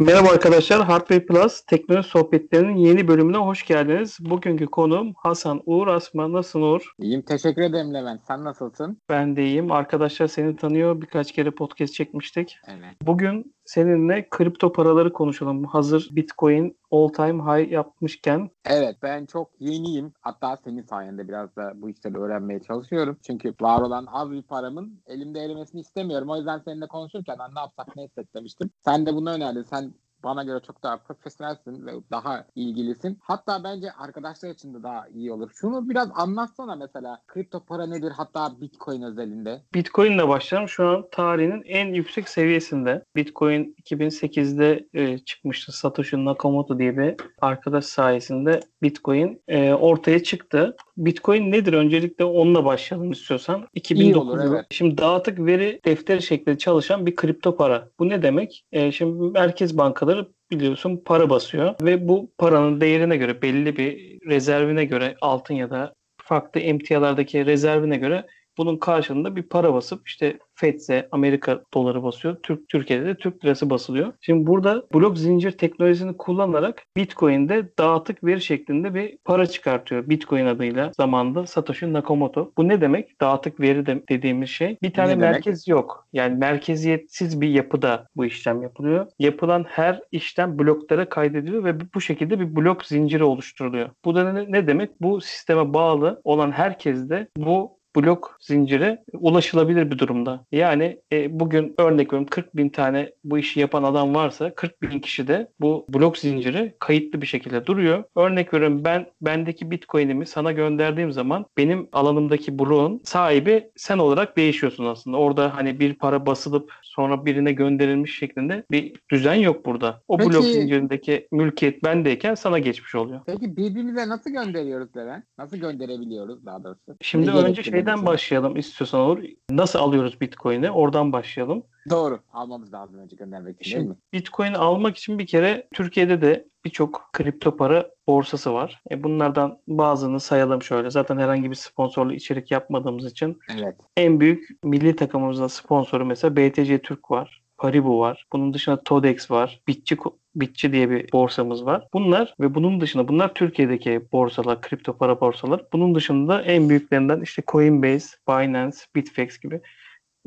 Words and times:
Merhaba 0.00 0.28
arkadaşlar, 0.28 0.84
Hardware 0.84 1.26
Plus 1.26 1.60
teknoloji 1.60 2.08
sohbetlerinin 2.08 2.76
yeni 2.76 3.08
bölümüne 3.08 3.36
hoş 3.36 3.66
geldiniz. 3.66 4.18
Bugünkü 4.20 4.66
konuğum 4.66 5.14
Hasan 5.16 5.62
Uğur 5.66 5.86
Asma. 5.86 6.32
Nasılsın 6.32 6.62
Uğur? 6.62 6.92
İyiyim 6.98 7.22
teşekkür 7.22 7.62
ederim 7.62 7.94
Levent. 7.94 8.20
Sen 8.28 8.44
nasılsın? 8.44 9.00
Ben 9.08 9.36
de 9.36 9.44
iyiyim. 9.44 9.72
Arkadaşlar 9.72 10.26
seni 10.26 10.56
tanıyor. 10.56 11.00
Birkaç 11.00 11.32
kere 11.32 11.50
podcast 11.50 11.94
çekmiştik. 11.94 12.56
Evet. 12.66 12.96
Bugün 13.02 13.54
seninle 13.68 14.28
kripto 14.30 14.72
paraları 14.72 15.12
konuşalım. 15.12 15.64
Hazır 15.64 16.08
Bitcoin 16.12 16.76
all 16.90 17.08
time 17.08 17.42
high 17.42 17.72
yapmışken. 17.72 18.50
Evet 18.64 18.96
ben 19.02 19.26
çok 19.26 19.50
yeniyim. 19.60 20.12
Hatta 20.20 20.56
senin 20.64 20.82
sayende 20.82 21.28
biraz 21.28 21.56
da 21.56 21.72
bu 21.74 21.90
işleri 21.90 22.18
öğrenmeye 22.18 22.60
çalışıyorum. 22.60 23.18
Çünkü 23.26 23.54
var 23.60 23.80
olan 23.80 24.06
az 24.12 24.30
bir 24.30 24.42
paramın 24.42 25.00
elimde 25.06 25.40
erimesini 25.40 25.80
istemiyorum. 25.80 26.30
O 26.30 26.36
yüzden 26.36 26.58
seninle 26.58 26.86
konuşurken 26.86 27.38
"Lan 27.38 27.54
ne 27.54 27.60
yapsak 27.60 27.96
ne 27.96 28.02
etsek 28.02 28.34
demiştim. 28.34 28.70
Sen 28.84 29.06
de 29.06 29.14
bunu 29.14 29.30
önerdin. 29.30 29.62
Sen 29.62 29.94
bana 30.24 30.44
göre 30.44 30.60
çok 30.66 30.82
daha 30.82 30.96
profesyonelsin 30.96 31.86
ve 31.86 31.92
daha 32.10 32.44
ilgilisin. 32.54 33.18
Hatta 33.22 33.64
bence 33.64 33.92
arkadaşlar 33.92 34.50
için 34.50 34.74
de 34.74 34.82
daha 34.82 35.08
iyi 35.08 35.32
olur. 35.32 35.50
Şunu 35.54 35.88
biraz 35.88 36.08
anlatsana 36.14 36.76
mesela. 36.76 37.22
Kripto 37.26 37.64
para 37.64 37.86
nedir? 37.86 38.10
Hatta 38.10 38.60
Bitcoin 38.60 39.02
özelinde. 39.02 39.62
Bitcoin 39.74 40.12
ile 40.12 40.28
başlayalım. 40.28 40.68
Şu 40.68 40.88
an 40.88 41.04
tarihinin 41.12 41.62
en 41.66 41.94
yüksek 41.94 42.28
seviyesinde. 42.28 43.04
Bitcoin 43.16 43.76
2008'de 43.84 44.88
e, 44.94 45.18
çıkmıştı. 45.18 45.72
Satoshi 45.72 46.24
Nakamoto 46.24 46.78
diye 46.78 46.98
bir 46.98 47.14
arkadaş 47.40 47.84
sayesinde 47.84 48.60
Bitcoin 48.82 49.42
e, 49.48 49.72
ortaya 49.72 50.22
çıktı. 50.22 50.76
Bitcoin 50.98 51.52
nedir? 51.52 51.72
Öncelikle 51.72 52.24
onunla 52.24 52.64
başlayalım 52.64 53.12
istiyorsan. 53.12 53.68
2009 53.74 54.28
olur, 54.28 54.38
evet. 54.48 54.66
Şimdi 54.70 54.98
dağıtık 54.98 55.38
veri 55.38 55.80
defteri 55.84 56.22
şeklinde 56.22 56.58
çalışan 56.58 57.06
bir 57.06 57.16
kripto 57.16 57.56
para. 57.56 57.88
Bu 57.98 58.08
ne 58.08 58.22
demek? 58.22 58.64
E, 58.72 58.92
şimdi 58.92 59.22
merkez 59.32 59.78
bankaları 59.78 60.28
biliyorsun 60.50 61.02
para 61.04 61.30
basıyor 61.30 61.74
ve 61.80 62.08
bu 62.08 62.30
paranın 62.38 62.80
değerine 62.80 63.16
göre 63.16 63.42
belli 63.42 63.76
bir 63.76 64.18
rezervine 64.28 64.84
göre 64.84 65.16
altın 65.20 65.54
ya 65.54 65.70
da 65.70 65.94
farklı 66.22 66.60
emtialardaki 66.60 67.46
rezervine 67.46 67.96
göre 67.96 68.26
bunun 68.58 68.76
karşılığında 68.76 69.36
bir 69.36 69.42
para 69.42 69.74
basıp 69.74 70.08
işte 70.08 70.38
FED'se 70.54 71.08
Amerika 71.12 71.62
doları 71.74 72.02
basıyor. 72.02 72.36
Türk 72.42 72.68
Türkiye'de 72.68 73.06
de 73.06 73.14
Türk 73.16 73.44
lirası 73.44 73.70
basılıyor. 73.70 74.12
Şimdi 74.20 74.46
burada 74.46 74.84
blok 74.94 75.18
zincir 75.18 75.52
teknolojisini 75.52 76.16
kullanarak 76.16 76.82
Bitcoin'de 76.96 77.68
dağıtık 77.78 78.24
veri 78.24 78.40
şeklinde 78.40 78.94
bir 78.94 79.18
para 79.24 79.46
çıkartıyor. 79.46 80.08
Bitcoin 80.08 80.46
adıyla 80.46 80.90
zamanda 80.96 81.46
Satoshi 81.46 81.92
Nakamoto. 81.92 82.52
Bu 82.58 82.68
ne 82.68 82.80
demek? 82.80 83.20
Dağıtık 83.20 83.60
veri 83.60 83.86
de 83.86 84.02
dediğimiz 84.08 84.48
şey. 84.48 84.78
Bir 84.82 84.92
tane 84.92 85.08
Ne 85.08 85.12
demek? 85.12 85.30
merkez 85.30 85.68
yok. 85.68 86.08
Yani 86.12 86.34
merkeziyetsiz 86.36 87.40
bir 87.40 87.48
yapıda 87.48 88.06
bu 88.16 88.24
işlem 88.24 88.62
yapılıyor. 88.62 89.06
Yapılan 89.18 89.64
her 89.68 90.00
işlem 90.12 90.58
bloklara 90.58 91.08
kaydediliyor 91.08 91.64
ve 91.64 91.74
bu 91.94 92.00
şekilde 92.00 92.40
bir 92.40 92.56
blok 92.56 92.84
zinciri 92.84 93.24
oluşturuluyor. 93.24 93.88
Bu 94.04 94.14
da 94.14 94.32
ne, 94.32 94.52
ne 94.52 94.66
demek? 94.66 95.00
Bu 95.00 95.20
sisteme 95.20 95.74
bağlı 95.74 96.20
olan 96.24 96.50
herkes 96.50 97.08
de 97.08 97.28
bu 97.36 97.77
blok 97.98 98.36
zincire 98.40 99.04
ulaşılabilir 99.12 99.90
bir 99.90 99.98
durumda. 99.98 100.44
Yani 100.52 101.00
e, 101.12 101.40
bugün 101.40 101.74
örnek 101.78 102.06
veriyorum 102.06 102.26
40 102.30 102.56
bin 102.56 102.68
tane 102.68 103.12
bu 103.24 103.38
işi 103.38 103.60
yapan 103.60 103.82
adam 103.82 104.14
varsa 104.14 104.54
40 104.54 104.82
bin 104.82 105.00
kişi 105.00 105.28
de 105.28 105.48
bu 105.60 105.86
blok 105.88 106.18
zinciri 106.18 106.74
kayıtlı 106.78 107.22
bir 107.22 107.26
şekilde 107.26 107.66
duruyor. 107.66 108.04
Örnek 108.16 108.54
veriyorum 108.54 108.84
ben 108.84 109.06
bendeki 109.20 109.70
bitcoin'imi 109.70 110.26
sana 110.26 110.52
gönderdiğim 110.52 111.12
zaman 111.12 111.46
benim 111.56 111.88
alanımdaki 111.92 112.58
bloğun 112.58 113.00
sahibi 113.04 113.70
sen 113.76 113.98
olarak 113.98 114.36
değişiyorsun 114.36 114.84
aslında. 114.84 115.16
Orada 115.16 115.56
hani 115.56 115.80
bir 115.80 115.94
para 115.94 116.26
basılıp 116.26 116.72
sonra 116.82 117.26
birine 117.26 117.52
gönderilmiş 117.52 118.18
şeklinde 118.18 118.64
bir 118.70 118.92
düzen 119.10 119.34
yok 119.34 119.66
burada. 119.66 120.02
O 120.08 120.16
Peki- 120.16 120.30
blok 120.30 120.44
zincirindeki 120.44 121.28
mülkiyet 121.32 121.84
bendeyken 121.84 122.34
sana 122.34 122.58
geçmiş 122.58 122.94
oluyor. 122.94 123.20
Peki 123.26 123.56
birbirimize 123.56 124.08
nasıl 124.08 124.30
gönderiyoruz 124.30 124.96
Levent? 124.96 125.24
Nasıl 125.38 125.56
gönderebiliyoruz 125.56 126.46
daha 126.46 126.64
doğrusu? 126.64 126.96
Şimdi 127.00 127.26
Ne 127.26 127.30
önce 127.30 127.62
gerekli 127.62 127.86
bunun 127.86 127.87
şeyden 127.88 128.06
başlayalım 128.06 128.56
istiyorsan 128.56 129.00
olur. 129.00 129.22
Nasıl 129.50 129.78
alıyoruz 129.78 130.20
Bitcoin'i? 130.20 130.70
Oradan 130.70 131.12
başlayalım. 131.12 131.62
Doğru. 131.90 132.20
Almamız 132.32 132.72
lazım 132.72 132.98
önce 132.98 133.16
göndermek 133.16 133.60
için 133.60 133.64
değil 133.64 133.76
Şimdi 133.76 133.88
mi? 133.90 133.96
Bitcoin 134.12 134.54
almak 134.54 134.96
için 134.96 135.18
bir 135.18 135.26
kere 135.26 135.68
Türkiye'de 135.74 136.22
de 136.22 136.48
birçok 136.64 137.10
kripto 137.12 137.56
para 137.56 137.90
borsası 138.06 138.54
var. 138.54 138.82
E 138.90 139.02
bunlardan 139.02 139.58
bazını 139.68 140.20
sayalım 140.20 140.62
şöyle. 140.62 140.90
Zaten 140.90 141.18
herhangi 141.18 141.50
bir 141.50 141.54
sponsorlu 141.54 142.14
içerik 142.14 142.50
yapmadığımız 142.50 143.06
için 143.12 143.38
Evet. 143.58 143.74
en 143.96 144.20
büyük 144.20 144.48
milli 144.64 144.96
takımımızın 144.96 145.46
sponsoru 145.46 146.04
mesela 146.06 146.36
BTC 146.36 146.82
Türk 146.82 147.10
var. 147.10 147.42
Paribu 147.58 147.98
var. 147.98 148.26
Bunun 148.32 148.54
dışında 148.54 148.82
Todex 148.82 149.30
var. 149.30 149.60
Bitçi 149.68 149.96
Bitçi 150.34 150.72
diye 150.72 150.90
bir 150.90 151.12
borsamız 151.12 151.64
var. 151.66 151.88
Bunlar 151.92 152.34
ve 152.40 152.54
bunun 152.54 152.80
dışında 152.80 153.08
bunlar 153.08 153.34
Türkiye'deki 153.34 154.00
borsalar, 154.12 154.60
kripto 154.60 154.96
para 154.96 155.20
borsalar. 155.20 155.64
Bunun 155.72 155.94
dışında 155.94 156.42
en 156.42 156.68
büyüklerinden 156.68 157.20
işte 157.20 157.42
Coinbase, 157.46 158.16
Binance, 158.28 158.76
Bitfex 158.94 159.38
gibi, 159.38 159.60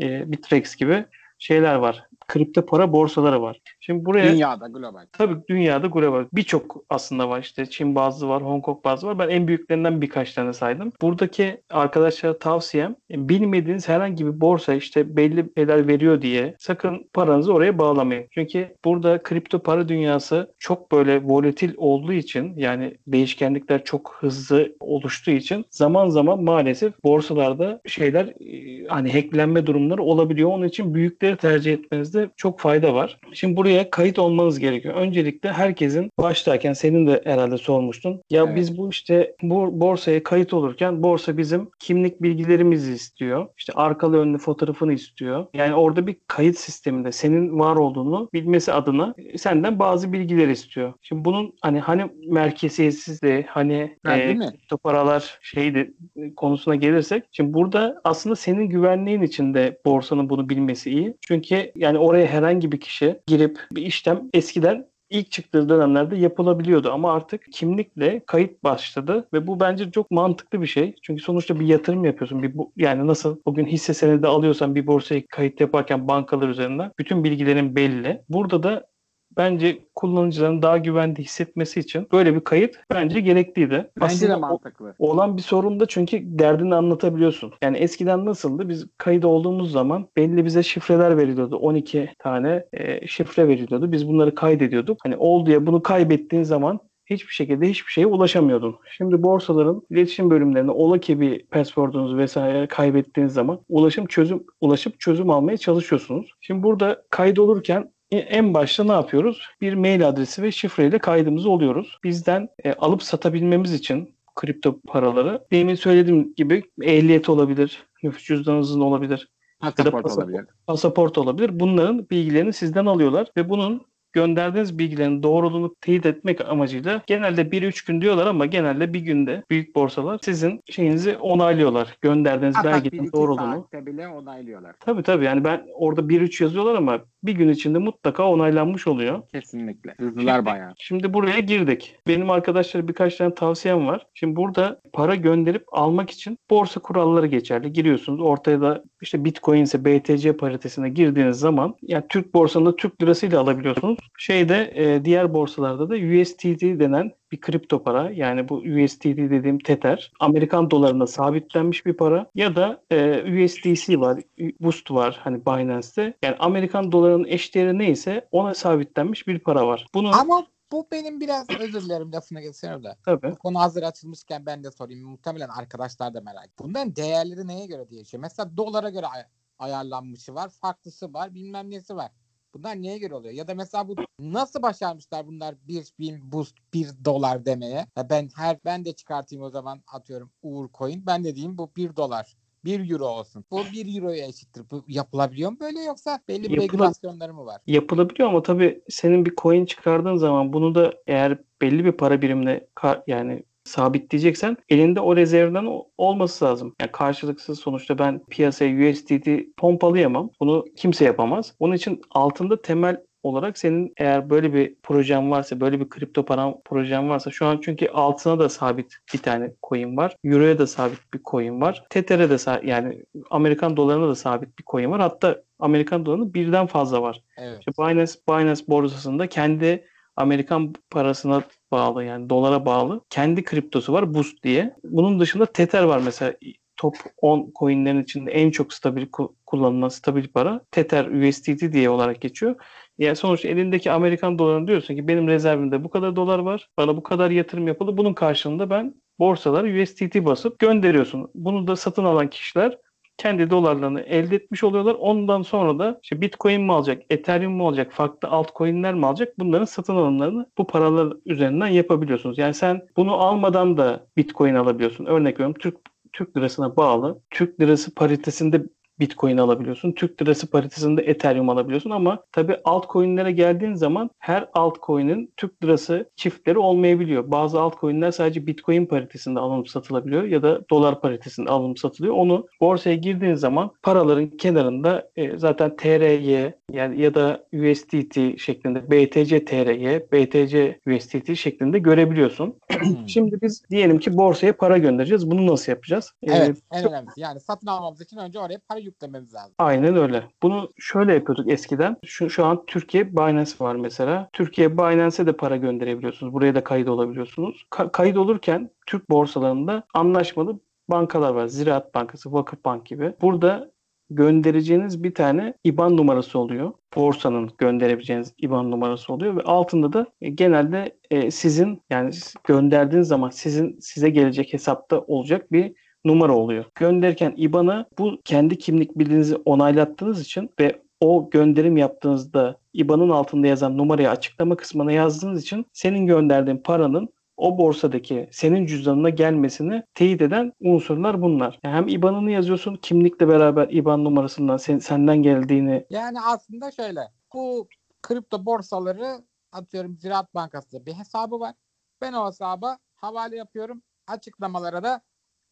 e, 0.01 0.31
Bitrex 0.31 0.75
gibi 0.75 1.05
şeyler 1.39 1.75
var. 1.75 2.03
Kripto 2.31 2.65
para 2.65 2.93
borsaları 2.93 3.41
var. 3.41 3.61
Şimdi 3.79 4.05
buraya 4.05 4.31
Dünyada 4.33 4.67
global. 4.67 5.05
Tabii 5.11 5.35
dünyada 5.49 5.87
global 5.87 6.25
birçok 6.33 6.83
aslında 6.89 7.29
var 7.29 7.41
işte 7.41 7.65
Çin 7.65 7.95
bazlı 7.95 8.27
var, 8.27 8.43
Hong 8.43 8.63
Kong 8.63 8.83
bazlı 8.85 9.07
var. 9.07 9.19
Ben 9.19 9.29
en 9.29 9.47
büyüklerinden 9.47 10.01
birkaç 10.01 10.33
tane 10.33 10.53
saydım. 10.53 10.91
Buradaki 11.01 11.61
arkadaşlara 11.69 12.39
tavsiyem 12.39 12.95
bilmediğiniz 13.11 13.89
herhangi 13.89 14.25
bir 14.25 14.41
borsa 14.41 14.73
işte 14.73 15.17
belli 15.17 15.45
şeyler 15.57 15.87
veriyor 15.87 16.21
diye 16.21 16.55
sakın 16.59 17.09
paranızı 17.13 17.53
oraya 17.53 17.77
bağlamayın. 17.77 18.27
Çünkü 18.31 18.75
burada 18.85 19.23
kripto 19.23 19.59
para 19.59 19.87
dünyası 19.89 20.53
çok 20.59 20.91
böyle 20.91 21.23
volatil 21.23 21.73
olduğu 21.77 22.13
için 22.13 22.53
yani 22.57 22.97
değişkenlikler 23.07 23.83
çok 23.83 24.15
hızlı 24.19 24.75
oluştuğu 24.79 25.31
için 25.31 25.65
zaman 25.69 26.09
zaman 26.09 26.43
maalesef 26.43 27.03
borsalarda 27.03 27.81
şeyler 27.85 28.25
e, 28.25 28.87
hani 28.87 29.13
hacklenme 29.13 29.65
durumları 29.65 30.03
olabiliyor. 30.03 30.49
Onun 30.49 30.67
için 30.67 30.93
büyükleri 30.93 31.37
tercih 31.37 31.73
etmenizde 31.73 32.20
çok 32.37 32.59
fayda 32.59 32.93
var. 32.93 33.19
Şimdi 33.33 33.55
buraya 33.57 33.89
kayıt 33.89 34.19
olmanız 34.19 34.59
gerekiyor. 34.59 34.95
Öncelikle 34.95 35.51
herkesin 35.51 36.11
başlarken 36.19 36.73
senin 36.73 37.07
de 37.07 37.21
herhalde 37.25 37.57
sormuştun. 37.57 38.21
Ya 38.29 38.43
Evet. 38.43 38.55
biz 38.55 38.77
bu 38.77 38.89
işte 38.89 39.35
bu 39.41 39.79
borsaya 39.81 40.23
kayıt 40.23 40.53
olurken 40.53 41.03
borsa 41.03 41.37
bizim 41.37 41.69
kimlik 41.79 42.21
bilgilerimizi 42.21 42.93
istiyor. 42.93 43.47
İşte 43.57 43.73
arkalı 43.73 44.17
önlü 44.19 44.37
fotoğrafını 44.37 44.93
istiyor. 44.93 45.45
Yani 45.53 45.75
orada 45.75 46.07
bir 46.07 46.15
kayıt 46.27 46.57
sisteminde 46.57 47.11
senin 47.11 47.59
var 47.59 47.75
olduğunu 47.75 48.29
bilmesi 48.33 48.73
adına 48.73 49.15
senden 49.37 49.79
bazı 49.79 50.13
bilgiler 50.13 50.47
istiyor. 50.47 50.93
Şimdi 51.01 51.25
bunun 51.25 51.53
hani 51.61 51.79
hani 51.79 52.05
merkeziyetsizliği 52.27 53.45
hani 53.47 53.97
Ha, 54.05 54.17
e, 54.17 54.37
kripto 54.37 54.77
paralar 54.77 55.39
şeydi 55.41 55.93
e, 56.15 56.35
konusuna 56.35 56.75
gelirsek 56.75 57.23
şimdi 57.31 57.53
burada 57.53 58.01
aslında 58.03 58.35
senin 58.35 58.69
güvenliğin 58.69 59.21
için 59.21 59.53
de 59.53 59.79
borsanın 59.85 60.29
bunu 60.29 60.49
bilmesi 60.49 60.91
iyi. 60.91 61.15
Çünkü 61.27 61.71
yani 61.75 61.97
oraya 62.11 62.27
herhangi 62.27 62.71
bir 62.71 62.79
kişi 62.79 63.19
girip 63.27 63.59
bir 63.71 63.81
işlem 63.81 64.29
eskiden 64.33 64.91
ilk 65.09 65.31
çıktığı 65.31 65.69
dönemlerde 65.69 66.15
yapılabiliyordu 66.15 66.91
ama 66.91 67.13
artık 67.13 67.41
kimlikle 67.51 68.21
kayıt 68.25 68.63
başladı 68.63 69.27
ve 69.33 69.47
bu 69.47 69.59
bence 69.59 69.91
çok 69.91 70.11
mantıklı 70.11 70.61
bir 70.61 70.67
şey. 70.67 70.95
Çünkü 71.01 71.23
sonuçta 71.23 71.59
bir 71.59 71.65
yatırım 71.65 72.05
yapıyorsun. 72.05 72.43
Bir 72.43 72.57
bu, 72.57 72.71
yani 72.77 73.07
nasıl 73.07 73.37
bugün 73.45 73.65
hisse 73.65 73.93
senedi 73.93 74.27
alıyorsan 74.27 74.75
bir 74.75 74.87
borsaya 74.87 75.27
kayıt 75.27 75.61
yaparken 75.61 76.07
bankalar 76.07 76.49
üzerinden 76.49 76.91
bütün 76.99 77.23
bilgilerin 77.23 77.75
belli. 77.75 78.21
Burada 78.29 78.63
da 78.63 78.90
bence 79.37 79.79
kullanıcıların 79.95 80.61
daha 80.61 80.77
güvende 80.77 81.21
hissetmesi 81.21 81.79
için 81.79 82.07
böyle 82.11 82.35
bir 82.35 82.39
kayıt 82.39 82.75
bence 82.93 83.19
gerekliydi. 83.19 83.91
Bence 84.01 84.05
Aslında 84.15 84.31
de 84.31 84.35
o- 84.35 84.39
mantıklı. 84.39 84.95
olan 84.99 85.37
bir 85.37 85.41
sorun 85.41 85.79
da 85.79 85.85
çünkü 85.85 86.19
derdini 86.39 86.75
anlatabiliyorsun. 86.75 87.53
Yani 87.61 87.77
eskiden 87.77 88.25
nasıldı? 88.25 88.69
Biz 88.69 88.87
kayıt 88.97 89.25
olduğumuz 89.25 89.71
zaman 89.71 90.07
belli 90.17 90.45
bize 90.45 90.63
şifreler 90.63 91.17
veriliyordu. 91.17 91.55
12 91.57 92.09
tane 92.19 92.65
e, 92.73 93.07
şifre 93.07 93.47
veriliyordu. 93.47 93.91
Biz 93.91 94.07
bunları 94.07 94.35
kaydediyorduk. 94.35 94.97
Hani 95.03 95.15
oldu 95.17 95.51
ya 95.51 95.65
bunu 95.65 95.83
kaybettiğin 95.83 96.43
zaman 96.43 96.79
hiçbir 97.05 97.33
şekilde 97.33 97.69
hiçbir 97.69 97.91
şeye 97.91 98.07
ulaşamıyordun. 98.07 98.75
Şimdi 98.97 99.23
borsaların 99.23 99.81
iletişim 99.89 100.29
bölümlerine 100.29 100.71
ola 100.71 100.97
ki 100.97 101.19
bir 101.21 101.45
password'unuzu 101.45 102.17
vesaire 102.17 102.67
kaybettiğiniz 102.67 103.33
zaman 103.33 103.59
ulaşım 103.69 104.05
çözüm 104.05 104.43
ulaşıp 104.61 104.99
çözüm 104.99 105.29
almaya 105.29 105.57
çalışıyorsunuz. 105.57 106.31
Şimdi 106.41 106.63
burada 106.63 107.01
kaydolurken 107.09 107.91
en 108.17 108.53
başta 108.53 108.83
ne 108.83 108.91
yapıyoruz? 108.91 109.41
Bir 109.61 109.73
mail 109.73 110.07
adresi 110.07 110.41
ve 110.43 110.51
şifreyle 110.51 110.99
kaydımız 110.99 111.45
oluyoruz. 111.45 111.97
Bizden 112.03 112.49
e, 112.63 112.73
alıp 112.73 113.03
satabilmemiz 113.03 113.73
için 113.73 114.15
kripto 114.35 114.79
paraları 114.87 115.43
demin 115.51 115.75
söylediğim 115.75 116.33
gibi 116.35 116.63
ehliyet 116.81 117.29
olabilir, 117.29 117.83
nüfus 118.03 118.23
cüzdanınızın 118.23 118.81
olabilir, 118.81 119.27
Pasaport 119.59 120.03
pasaport. 120.03 120.17
olabilir. 120.29 120.45
pasaport 120.67 121.17
olabilir. 121.17 121.59
Bunların 121.59 122.09
bilgilerini 122.09 122.53
sizden 122.53 122.85
alıyorlar 122.85 123.27
ve 123.37 123.49
bunun 123.49 123.81
gönderdiğiniz 124.13 124.77
bilgilerin 124.79 125.23
doğruluğunu 125.23 125.75
teyit 125.81 126.05
etmek 126.05 126.41
amacıyla 126.49 127.01
genelde 127.07 127.41
1-3 127.41 127.87
gün 127.87 128.01
diyorlar 128.01 128.27
ama 128.27 128.45
genelde 128.45 128.93
bir 128.93 128.99
günde 128.99 129.43
büyük 129.49 129.75
borsalar 129.75 130.19
sizin 130.21 130.61
şeyinizi 130.69 131.17
onaylıyorlar. 131.17 131.97
Gönderdiğiniz 132.01 132.55
Hatta 132.55 132.71
belgenin 132.71 133.11
doğruluğunu. 133.11 133.67
saatte 133.71 133.85
bile 133.85 134.07
onaylıyorlar. 134.07 134.75
Tabii 134.79 135.03
tabii 135.03 135.25
yani 135.25 135.43
ben 135.43 135.65
orada 135.73 136.01
1-3 136.01 136.43
yazıyorlar 136.43 136.75
ama 136.75 136.99
bir 137.23 137.33
gün 137.33 137.49
içinde 137.49 137.77
mutlaka 137.77 138.27
onaylanmış 138.27 138.87
oluyor. 138.87 139.21
Kesinlikle. 139.33 139.95
Hızlılar 139.99 140.45
bayağı. 140.45 140.73
Şimdi 140.77 141.13
buraya 141.13 141.39
girdik. 141.39 141.95
Benim 142.07 142.29
arkadaşlara 142.29 142.87
birkaç 142.87 143.15
tane 143.15 143.33
tavsiyem 143.33 143.87
var. 143.87 144.07
Şimdi 144.13 144.35
burada 144.35 144.81
para 144.93 145.15
gönderip 145.15 145.63
almak 145.71 146.09
için 146.09 146.37
borsa 146.49 146.79
kuralları 146.79 147.27
geçerli. 147.27 147.73
Giriyorsunuz. 147.73 148.21
Ortaya 148.21 148.61
da 148.61 148.83
işte 149.01 149.25
Bitcoin 149.25 149.63
ise 149.63 149.85
BTC 149.85 150.37
paritesine 150.37 150.89
girdiğiniz 150.89 151.39
zaman 151.39 151.75
yani 151.81 152.03
Türk 152.09 152.33
borsasında 152.33 152.75
Türk 152.75 153.01
lirasıyla 153.01 153.39
alabiliyorsunuz. 153.39 153.97
Şeyde 154.17 154.71
e, 154.75 155.05
diğer 155.05 155.33
borsalarda 155.33 155.89
da 155.89 155.95
USDT 155.95 156.61
denen 156.61 157.11
bir 157.31 157.41
kripto 157.41 157.83
para 157.83 158.11
yani 158.11 158.49
bu 158.49 158.55
USDT 158.55 159.05
dediğim 159.05 159.59
Tether 159.59 160.11
Amerikan 160.19 160.71
dolarına 160.71 161.07
sabitlenmiş 161.07 161.85
bir 161.85 161.93
para 161.93 162.31
ya 162.35 162.55
da 162.55 162.83
e, 162.91 163.21
USDC 163.45 163.99
var, 163.99 164.21
Boost 164.59 164.91
var 164.91 165.19
hani 165.23 165.45
Binance'te. 165.45 166.13
Yani 166.23 166.35
Amerikan 166.39 166.91
dolarının 166.91 167.27
eşdeğeri 167.27 167.77
neyse 167.77 168.27
ona 168.31 168.53
sabitlenmiş 168.53 169.27
bir 169.27 169.39
para 169.39 169.67
var. 169.67 169.87
Bunu 169.93 170.09
Ama 170.15 170.47
bu 170.71 170.87
benim 170.91 171.19
biraz 171.19 171.47
özür 171.59 171.81
dilerim 171.81 172.13
lafına 172.13 172.41
geçiyorum 172.41 172.83
da. 172.83 172.97
tabii 173.05 173.31
Bu 173.31 173.35
konu 173.35 173.59
hazır 173.59 173.83
açılmışken 173.83 174.45
ben 174.45 174.63
de 174.63 174.71
sorayım. 174.71 175.09
Muhtemelen 175.09 175.49
arkadaşlar 175.49 176.13
da 176.13 176.21
merak. 176.21 176.49
Bunların 176.59 176.95
değerleri 176.95 177.47
neye 177.47 177.65
göre 177.65 177.89
değişiyor? 177.89 178.21
Mesela 178.21 178.57
dolara 178.57 178.89
göre 178.89 179.05
ay- 179.07 179.25
ayarlanmışı 179.59 180.35
var, 180.35 180.49
farklısı 180.49 181.13
var, 181.13 181.33
bilmem 181.35 181.71
nesi 181.71 181.95
var. 181.95 182.11
Bunlar 182.53 182.75
neye 182.81 182.97
göre 182.97 183.15
oluyor? 183.15 183.33
Ya 183.33 183.47
da 183.47 183.55
mesela 183.55 183.87
bu 183.87 183.95
nasıl 184.19 184.61
başarmışlar 184.61 185.27
bunlar 185.27 185.55
bir 185.67 185.87
bin 185.99 186.31
boost 186.31 186.55
bir 186.73 186.87
dolar 187.05 187.45
demeye? 187.45 187.85
Ya 187.97 188.09
ben 188.09 188.29
her 188.35 188.57
ben 188.65 188.85
de 188.85 188.93
çıkartayım 188.93 189.43
o 189.45 189.49
zaman 189.49 189.81
atıyorum 189.93 190.31
Uğur 190.43 190.69
Coin. 190.77 191.05
Ben 191.05 191.23
de 191.23 191.35
diyeyim 191.35 191.57
bu 191.57 191.71
bir 191.77 191.95
dolar. 191.95 192.35
bir 192.65 192.91
euro 192.91 193.05
olsun. 193.05 193.45
Bu 193.51 193.63
bir 193.73 193.97
euroya 194.01 194.27
eşittir. 194.27 194.63
Bu 194.71 194.83
yapılabiliyor 194.87 195.51
mu 195.51 195.57
böyle 195.59 195.81
yoksa 195.81 196.19
belli 196.27 196.43
bir 196.43 196.49
Yapıla- 196.49 196.63
regülasyonları 196.63 197.33
mı 197.33 197.45
var? 197.45 197.61
yapılabiliyor 197.67 198.29
ama 198.29 198.43
tabii 198.43 198.81
senin 198.89 199.25
bir 199.25 199.35
coin 199.35 199.65
çıkardığın 199.65 200.15
zaman 200.15 200.53
bunu 200.53 200.75
da 200.75 200.93
eğer 201.07 201.39
belli 201.61 201.85
bir 201.85 201.91
para 201.91 202.21
birimine 202.21 202.67
yani 203.07 203.43
sabitleyeceksen 203.63 204.57
elinde 204.69 204.99
o 204.99 205.15
rezervden 205.15 205.67
olması 205.97 206.45
lazım. 206.45 206.75
Yani 206.81 206.91
karşılıksız 206.91 207.59
sonuçta 207.59 207.97
ben 207.97 208.21
piyasaya 208.29 208.91
USDT 208.91 209.27
pompalayamam. 209.57 210.29
Bunu 210.39 210.65
kimse 210.75 211.05
yapamaz. 211.05 211.55
Onun 211.59 211.73
için 211.73 212.01
altında 212.11 212.61
temel 212.61 212.97
olarak 213.23 213.57
senin 213.57 213.93
eğer 213.97 214.29
böyle 214.29 214.53
bir 214.53 214.75
projen 214.83 215.31
varsa, 215.31 215.59
böyle 215.59 215.79
bir 215.79 215.89
kripto 215.89 216.25
para 216.25 216.53
projen 216.65 217.09
varsa 217.09 217.31
şu 217.31 217.45
an 217.45 217.59
çünkü 217.63 217.87
altına 217.87 218.39
da 218.39 218.49
sabit 218.49 218.97
bir 219.13 219.19
tane 219.19 219.51
coin 219.69 219.97
var. 219.97 220.15
Euro'ya 220.23 220.59
da 220.59 220.67
sabit 220.67 221.13
bir 221.13 221.19
coin 221.23 221.61
var. 221.61 221.83
Tether'e 221.89 222.29
de 222.29 222.67
yani 222.67 223.03
Amerikan 223.29 223.77
dolarına 223.77 224.07
da 224.07 224.15
sabit 224.15 224.59
bir 224.59 224.63
coin 224.63 224.91
var. 224.91 225.01
Hatta 225.01 225.41
Amerikan 225.59 226.05
dolarının 226.05 226.33
birden 226.33 226.65
fazla 226.65 227.01
var. 227.01 227.21
Evet. 227.37 227.59
İşte 227.59 227.71
Binance, 227.79 228.13
Binance 228.29 228.61
borsasında 228.67 229.27
kendi 229.27 229.85
Amerikan 230.15 230.73
parasına 230.89 231.43
bağlı 231.71 232.03
yani 232.03 232.29
dolara 232.29 232.65
bağlı 232.65 233.01
kendi 233.09 233.43
kriptosu 233.43 233.93
var 233.93 234.13
Boost 234.13 234.43
diye. 234.43 234.75
Bunun 234.83 235.19
dışında 235.19 235.45
Tether 235.45 235.83
var 235.83 236.01
mesela 236.05 236.33
top 236.77 236.95
10 237.17 237.51
coinlerin 237.59 238.03
içinde 238.03 238.31
en 238.31 238.51
çok 238.51 238.73
stabil 238.73 239.07
ku- 239.07 239.33
kullanılan 239.45 239.87
stabil 239.89 240.27
para 240.27 240.61
Tether 240.71 241.05
USDT 241.05 241.73
diye 241.73 241.89
olarak 241.89 242.21
geçiyor. 242.21 242.55
Yani 242.97 243.15
sonuçta 243.15 243.47
elindeki 243.47 243.91
Amerikan 243.91 244.39
dolarını 244.39 244.67
diyorsun 244.67 244.95
ki 244.95 245.07
benim 245.07 245.27
rezervimde 245.27 245.83
bu 245.83 245.89
kadar 245.89 246.15
dolar 246.15 246.39
var. 246.39 246.69
Bana 246.77 246.97
bu 246.97 247.03
kadar 247.03 247.31
yatırım 247.31 247.67
yapıldı. 247.67 247.97
Bunun 247.97 248.13
karşılığında 248.13 248.69
ben 248.69 248.95
borsalara 249.19 249.81
USDT 249.81 250.25
basıp 250.25 250.59
gönderiyorsun. 250.59 251.31
Bunu 251.35 251.67
da 251.67 251.75
satın 251.75 252.03
alan 252.03 252.29
kişiler 252.29 252.77
kendi 253.17 253.49
dolarlarını 253.49 254.01
elde 254.01 254.35
etmiş 254.35 254.63
oluyorlar. 254.63 254.95
Ondan 254.99 255.41
sonra 255.41 255.79
da 255.79 255.99
işte 256.03 256.21
Bitcoin 256.21 256.61
mi 256.61 256.73
alacak, 256.73 257.01
Ethereum 257.09 257.53
mu 257.53 257.67
alacak, 257.67 257.91
farklı 257.91 258.29
altcoin'ler 258.29 258.93
mi 258.93 259.05
alacak? 259.05 259.39
Bunların 259.39 259.65
satın 259.65 259.95
alımlarını 259.95 260.45
bu 260.57 260.67
paralar 260.67 261.13
üzerinden 261.25 261.67
yapabiliyorsunuz. 261.67 262.37
Yani 262.37 262.53
sen 262.53 262.81
bunu 262.97 263.13
almadan 263.13 263.77
da 263.77 264.07
Bitcoin 264.17 264.55
alabiliyorsun. 264.55 265.05
Örnek 265.05 265.33
veriyorum 265.35 265.55
Türk 265.59 265.77
Türk 266.13 266.37
lirasına 266.37 266.77
bağlı. 266.77 267.21
Türk 267.29 267.59
lirası 267.59 267.95
paritesinde 267.95 268.63
Bitcoin 268.99 269.37
alabiliyorsun. 269.37 269.91
Türk 269.91 270.21
lirası 270.21 270.49
paritesinde 270.49 271.01
Ethereum 271.01 271.49
alabiliyorsun 271.49 271.89
ama 271.89 272.23
tabii 272.31 272.57
altcoin'lere 272.63 273.31
geldiğin 273.31 273.73
zaman 273.73 274.09
her 274.19 274.49
altcoin'in 274.53 275.33
Türk 275.37 275.63
lirası 275.63 276.09
çiftleri 276.15 276.57
olmayabiliyor. 276.57 277.31
Bazı 277.31 277.61
altcoin'ler 277.61 278.11
sadece 278.11 278.47
Bitcoin 278.47 278.85
paritesinde 278.85 279.39
alınıp 279.39 279.69
satılabiliyor 279.69 280.23
ya 280.23 280.43
da 280.43 280.69
dolar 280.69 281.01
paritesinde 281.01 281.49
alınıp 281.49 281.79
satılıyor. 281.79 282.15
Onu 282.15 282.47
borsaya 282.61 282.95
girdiğin 282.95 283.33
zaman 283.33 283.71
paraların 283.83 284.29
kenarında 284.29 285.09
e, 285.15 285.37
zaten 285.37 285.75
TRY 285.75 286.51
yani 286.71 287.01
ya 287.01 287.13
da 287.13 287.43
USDT 287.53 288.39
şeklinde 288.39 288.91
BTC 288.91 289.45
TRY, 289.45 289.99
BTC 290.11 290.79
USDT 290.87 291.35
şeklinde 291.35 291.79
görebiliyorsun. 291.79 292.55
Şimdi 293.07 293.41
biz 293.41 293.63
diyelim 293.69 293.99
ki 293.99 294.17
borsaya 294.17 294.57
para 294.57 294.77
göndereceğiz. 294.77 295.31
Bunu 295.31 295.47
nasıl 295.47 295.71
yapacağız? 295.71 296.11
Ee, 296.23 296.31
Evet, 296.31 296.57
en 296.71 296.89
önemlisi. 296.89 297.21
Yani 297.21 297.39
satın 297.39 297.67
almamız 297.67 298.01
için 298.01 298.17
önce 298.17 298.39
oraya 298.39 298.59
para 298.69 298.79
yüklememiz 298.91 299.33
lazım. 299.33 299.53
Aynen 299.57 299.95
öyle. 299.95 300.23
Bunu 300.43 300.69
şöyle 300.79 301.13
yapıyorduk 301.13 301.51
eskiden. 301.51 301.97
Şu, 302.05 302.29
şu 302.29 302.45
an 302.45 302.63
Türkiye 302.67 303.11
Binance 303.13 303.51
var 303.59 303.75
mesela. 303.75 304.29
Türkiye 304.33 304.77
Binance'e 304.77 305.25
de 305.25 305.33
para 305.33 305.57
gönderebiliyorsunuz. 305.57 306.33
Buraya 306.33 306.55
da 306.55 306.63
kayıt 306.63 306.89
olabiliyorsunuz. 306.89 307.65
Ka- 307.71 307.91
kayıt 307.91 308.17
olurken 308.17 308.69
Türk 308.85 309.09
borsalarında 309.09 309.83
anlaşmalı 309.93 310.59
bankalar 310.89 311.33
var. 311.33 311.47
Ziraat 311.47 311.95
Bankası, 311.95 312.33
Vakıfbank 312.33 312.85
gibi. 312.85 313.13
Burada 313.21 313.71
göndereceğiniz 314.09 315.03
bir 315.03 315.13
tane 315.13 315.53
IBAN 315.63 315.97
numarası 315.97 316.39
oluyor. 316.39 316.73
Borsanın 316.95 317.49
gönderebileceğiniz 317.57 318.33
IBAN 318.37 318.71
numarası 318.71 319.13
oluyor 319.13 319.35
ve 319.35 319.41
altında 319.41 319.93
da 319.93 320.05
e, 320.21 320.29
genelde 320.29 320.97
e, 321.11 321.31
sizin 321.31 321.81
yani 321.89 322.11
gönderdiğiniz 322.43 323.07
zaman 323.07 323.29
sizin 323.29 323.79
size 323.79 324.09
gelecek 324.09 324.53
hesapta 324.53 324.99
olacak 324.99 325.51
bir 325.51 325.73
numara 326.05 326.35
oluyor. 326.35 326.65
Gönderirken 326.75 327.33
IBAN'a 327.37 327.85
bu 327.99 328.17
kendi 328.25 328.57
kimlik 328.57 328.97
bilginizi 328.99 329.35
onaylattığınız 329.35 330.21
için 330.21 330.49
ve 330.59 330.81
o 330.99 331.29
gönderim 331.29 331.77
yaptığınızda 331.77 332.57
IBAN'ın 332.73 333.09
altında 333.09 333.47
yazan 333.47 333.77
numarayı 333.77 334.09
açıklama 334.09 334.55
kısmına 334.55 334.91
yazdığınız 334.91 335.41
için 335.41 335.65
senin 335.73 336.05
gönderdiğin 336.05 336.57
paranın 336.57 337.09
o 337.37 337.57
borsadaki 337.57 338.29
senin 338.31 338.65
cüzdanına 338.65 339.09
gelmesini 339.09 339.83
teyit 339.93 340.21
eden 340.21 340.53
unsurlar 340.59 341.21
bunlar. 341.21 341.59
Yani 341.63 341.75
hem 341.75 341.87
IBAN'ını 341.87 342.31
yazıyorsun, 342.31 342.75
kimlikle 342.75 343.27
beraber 343.27 343.67
IBAN 343.69 344.03
numarasından 344.03 344.57
sen- 344.57 344.79
senden 344.79 345.17
geldiğini 345.23 345.85
Yani 345.89 346.17
aslında 346.21 346.71
şöyle. 346.71 346.99
Bu 347.33 347.67
kripto 348.01 348.45
borsaları 348.45 349.07
atıyorum 349.51 349.97
Ziraat 349.97 350.35
Bankası'nda 350.35 350.85
bir 350.85 350.93
hesabı 350.93 351.39
var. 351.39 351.53
Ben 352.01 352.13
o 352.13 352.27
hesaba 352.27 352.77
havale 352.95 353.35
yapıyorum. 353.37 353.81
Açıklamalara 354.07 354.83
da 354.83 355.01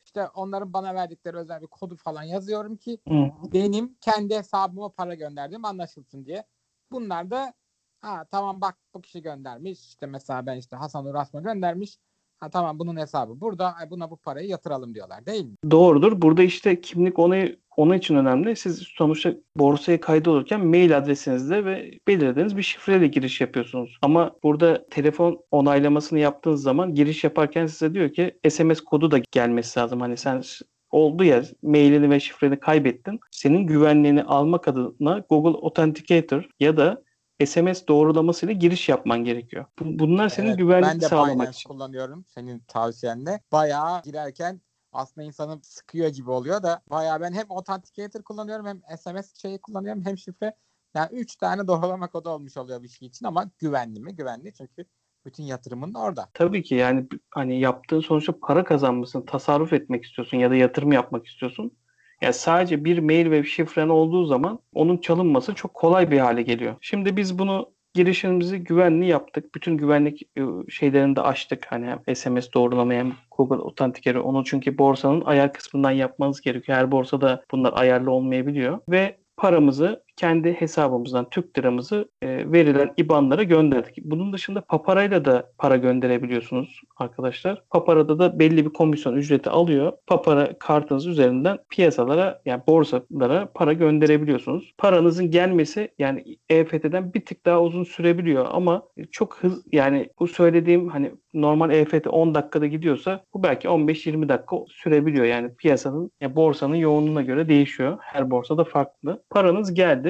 işte 0.10 0.28
onların 0.28 0.74
bana 0.74 0.96
verdikleri 0.96 1.38
özel 1.38 1.62
bir 1.62 1.68
kodu 1.68 1.96
falan 1.96 2.24
yazıyorum 2.24 2.78
ki 2.78 2.98
Hı. 3.08 3.32
benim 3.54 3.96
kendi 4.02 4.36
hesabıma 4.36 4.90
para 4.90 5.16
gönderdiğim 5.16 5.66
anlaşılsın 5.66 6.26
diye. 6.26 6.44
Bunlar 6.92 7.32
da 7.32 7.54
ha 8.02 8.26
tamam 8.32 8.62
bak 8.62 8.76
bu 8.94 9.02
kişi 9.02 9.22
göndermiş. 9.22 9.80
İşte 9.80 10.06
mesela 10.06 10.46
ben 10.46 10.58
işte 10.58 10.76
Hasan 10.76 11.06
Urasma 11.06 11.42
göndermiş. 11.42 11.98
Ha 12.40 12.50
tamam 12.50 12.80
bunun 12.80 12.98
hesabı 12.98 13.42
burada. 13.42 13.76
Buna 13.90 14.12
bu 14.12 14.18
parayı 14.18 14.48
yatıralım 14.48 14.96
diyorlar 14.96 15.26
değil 15.26 15.46
mi? 15.46 15.56
Doğrudur. 15.72 16.22
Burada 16.22 16.44
işte 16.44 16.82
kimlik 16.82 17.20
onu 17.20 17.36
onun 17.80 17.94
için 17.94 18.16
önemli. 18.16 18.56
Siz 18.56 18.80
sonuçta 18.98 19.34
borsaya 19.56 20.00
kaydolurken 20.02 20.66
mail 20.66 20.98
adresinizle 20.98 21.66
ve 21.66 21.92
belirlediğiniz 22.08 22.58
bir 22.58 22.64
şifreyle 22.64 23.08
giriş 23.08 23.42
yapıyorsunuz. 23.42 23.98
Ama 24.02 24.32
burada 24.44 24.86
telefon 24.90 25.40
onaylamasını 25.52 26.20
yaptığınız 26.20 26.62
zaman 26.62 26.96
giriş 26.96 27.24
yaparken 27.24 27.66
size 27.68 27.94
diyor 27.94 28.14
ki 28.14 28.40
SMS 28.50 28.82
kodu 28.82 29.12
da 29.12 29.18
gelmesi 29.32 29.80
lazım. 29.80 30.02
Hani 30.02 30.18
sen 30.18 30.44
oldu 30.92 31.24
ya 31.24 31.44
mailini 31.64 32.10
ve 32.10 32.20
şifreni 32.20 32.60
kaybettin. 32.60 33.20
Senin 33.32 33.68
güvenliğini 33.68 34.24
almak 34.24 34.68
adına 34.68 35.24
Google 35.30 35.60
Authenticator 35.62 36.50
ya 36.60 36.78
da 36.78 37.02
SMS 37.46 37.88
doğrulamasıyla 37.88 38.54
giriş 38.54 38.90
yapman 38.90 39.24
gerekiyor. 39.24 39.66
Bu- 39.80 40.00
Bunlar 40.00 40.30
senin 40.30 40.48
Evet, 40.48 40.58
güvenlik 40.58 40.90
ben 40.90 41.02
de 41.02 41.06
sağlamak 41.06 41.36
Binance 41.36 41.50
için. 41.52 41.70
kullanıyorum 41.70 42.26
senin 42.28 42.60
tavsiyenle. 42.60 43.40
Bayağı 43.52 44.02
girerken 44.04 44.62
aslında 44.92 45.28
insanı 45.28 45.60
sıkıyor 45.64 46.10
gibi 46.10 46.32
oluyor 46.32 46.64
da 46.64 46.82
bayağı 46.90 47.22
ben 47.22 47.34
hem 47.34 47.46
Authenticator 47.50 48.24
kullanıyorum 48.24 48.66
hem 48.66 48.98
SMS 48.98 49.42
şeyi 49.42 49.58
kullanıyorum 49.58 50.06
hem 50.06 50.18
şifre. 50.18 50.56
Yani 50.96 51.10
3 51.12 51.36
tane 51.36 51.68
doğrulama 51.68 52.08
kodu 52.08 52.30
olmuş 52.30 52.58
oluyor 52.58 52.84
bir 52.84 52.88
şey 52.88 53.08
için 53.08 53.26
ama 53.26 53.52
güvenli 53.60 54.00
mi? 54.00 54.16
Güvenli 54.16 54.54
çünkü 54.54 54.86
bütün 55.26 55.44
yatırımın 55.44 55.94
da 55.94 56.00
orada. 56.00 56.30
Tabii 56.34 56.64
ki 56.64 56.76
yani 56.76 57.08
hani 57.32 57.60
yaptığın 57.60 58.00
sonuçta 58.00 58.40
para 58.40 58.64
kazanmışsın, 58.64 59.22
tasarruf 59.22 59.74
etmek 59.74 60.04
istiyorsun 60.04 60.38
ya 60.38 60.52
da 60.52 60.56
yatırım 60.56 60.92
yapmak 60.92 61.28
istiyorsun. 61.28 61.78
Yani 62.22 62.34
sadece 62.34 62.86
bir 62.86 63.00
mail 63.00 63.32
ve 63.32 63.44
şifren 63.44 63.90
olduğu 63.90 64.26
zaman 64.26 64.60
onun 64.74 64.98
çalınması 64.98 65.56
çok 65.56 65.74
kolay 65.74 66.12
bir 66.12 66.20
hale 66.20 66.42
geliyor. 66.42 66.76
Şimdi 66.82 67.18
biz 67.18 67.40
bunu 67.40 67.72
girişimimizi 67.94 68.58
güvenli 68.58 69.06
yaptık. 69.06 69.56
Bütün 69.56 69.78
güvenlik 69.78 70.22
e, 70.38 70.42
şeylerini 70.70 71.16
de 71.16 71.22
açtık. 71.22 71.66
Hani 71.70 71.86
hem 71.86 72.16
SMS 72.16 72.54
doğrulama 72.54 72.94
hem 72.94 73.14
Google 73.38 73.64
Authenticator. 73.64 74.20
Onu 74.20 74.44
çünkü 74.44 74.78
borsanın 74.78 75.22
ayar 75.26 75.54
kısmından 75.54 75.92
yapmanız 75.92 76.42
gerekiyor. 76.42 76.78
Her 76.78 76.92
borsada 76.92 77.44
bunlar 77.52 77.74
ayarlı 77.76 78.12
olmayabiliyor. 78.12 78.80
Ve 78.90 79.18
paramızı 79.38 80.04
kendi 80.20 80.54
hesabımızdan 80.54 81.30
Türk 81.30 81.58
liramızı 81.60 82.10
e, 82.22 82.52
verilen 82.52 82.94
IBAN'lara 82.98 83.44
gönderdik. 83.44 83.98
Bunun 84.04 84.34
dışında 84.34 84.62
Papara'yla 84.62 85.26
da 85.26 85.52
para 85.58 85.78
gönderebiliyorsunuz 85.78 86.82
arkadaşlar. 86.98 87.64
Papara'da 87.70 88.20
da 88.20 88.40
belli 88.40 88.66
bir 88.66 88.74
komisyon 88.74 89.16
ücreti 89.16 89.50
alıyor. 89.50 89.94
Papara 90.08 90.60
kartınız 90.60 91.08
üzerinden 91.08 91.58
piyasalara 91.70 92.42
yani 92.46 92.62
borsalara 92.68 93.52
para 93.54 93.74
gönderebiliyorsunuz. 93.74 94.74
Paranızın 94.78 95.32
gelmesi 95.32 95.90
yani 96.00 96.38
EFT'den 96.50 97.14
bir 97.14 97.26
tık 97.26 97.46
daha 97.46 97.62
uzun 97.62 97.84
sürebiliyor 97.84 98.46
ama 98.52 98.84
çok 99.12 99.36
hız 99.36 99.66
yani 99.72 100.10
bu 100.20 100.28
söylediğim 100.28 100.90
hani 100.90 101.12
normal 101.34 101.72
EFT 101.72 102.08
10 102.08 102.36
dakikada 102.36 102.68
gidiyorsa 102.68 103.24
bu 103.34 103.44
belki 103.44 103.68
15-20 103.68 104.30
dakika 104.30 104.56
sürebiliyor. 104.68 105.26
Yani 105.26 105.56
piyasanın 105.56 106.12
ya 106.22 106.36
borsanın 106.36 106.76
yoğunluğuna 106.76 107.22
göre 107.22 107.50
değişiyor. 107.50 107.98
Her 108.02 108.32
borsada 108.32 108.64
farklı. 108.64 109.24
Paranız 109.30 109.74
geldi. 109.74 110.09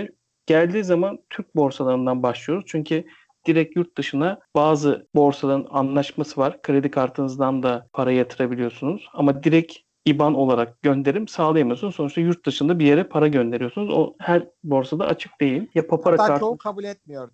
Geldiği 0.50 0.84
zaman 0.84 1.20
Türk 1.30 1.56
borsalarından 1.56 2.24
başlıyoruz. 2.24 2.66
Çünkü 2.68 3.04
direkt 3.48 3.76
yurt 3.76 3.98
dışına 3.98 4.40
bazı 4.56 5.08
borsaların 5.16 5.68
anlaşması 5.70 6.42
var. 6.42 6.62
Kredi 6.62 6.92
kartınızdan 6.92 7.64
da 7.64 7.88
para 7.94 8.12
yatırabiliyorsunuz. 8.12 9.10
Ama 9.14 9.44
direkt 9.44 9.78
IBAN 10.06 10.34
olarak 10.34 10.82
gönderim 10.82 11.28
sağlayamıyorsunuz. 11.28 11.96
Sonuçta 11.96 12.22
yurt 12.22 12.46
dışında 12.46 12.80
bir 12.80 12.86
yere 12.86 13.04
para 13.04 13.28
gönderiyorsunuz. 13.28 13.90
O 13.94 14.14
her 14.20 14.48
borsada 14.64 15.08
açık 15.08 15.42
değil. 15.42 15.68
Ya 15.76 15.88
papara 15.88 16.14
Hatta 16.14 16.28
kartı 16.28 16.40
çoğu 16.40 16.58
kabul 16.58 16.84
etmiyor. 16.84 17.30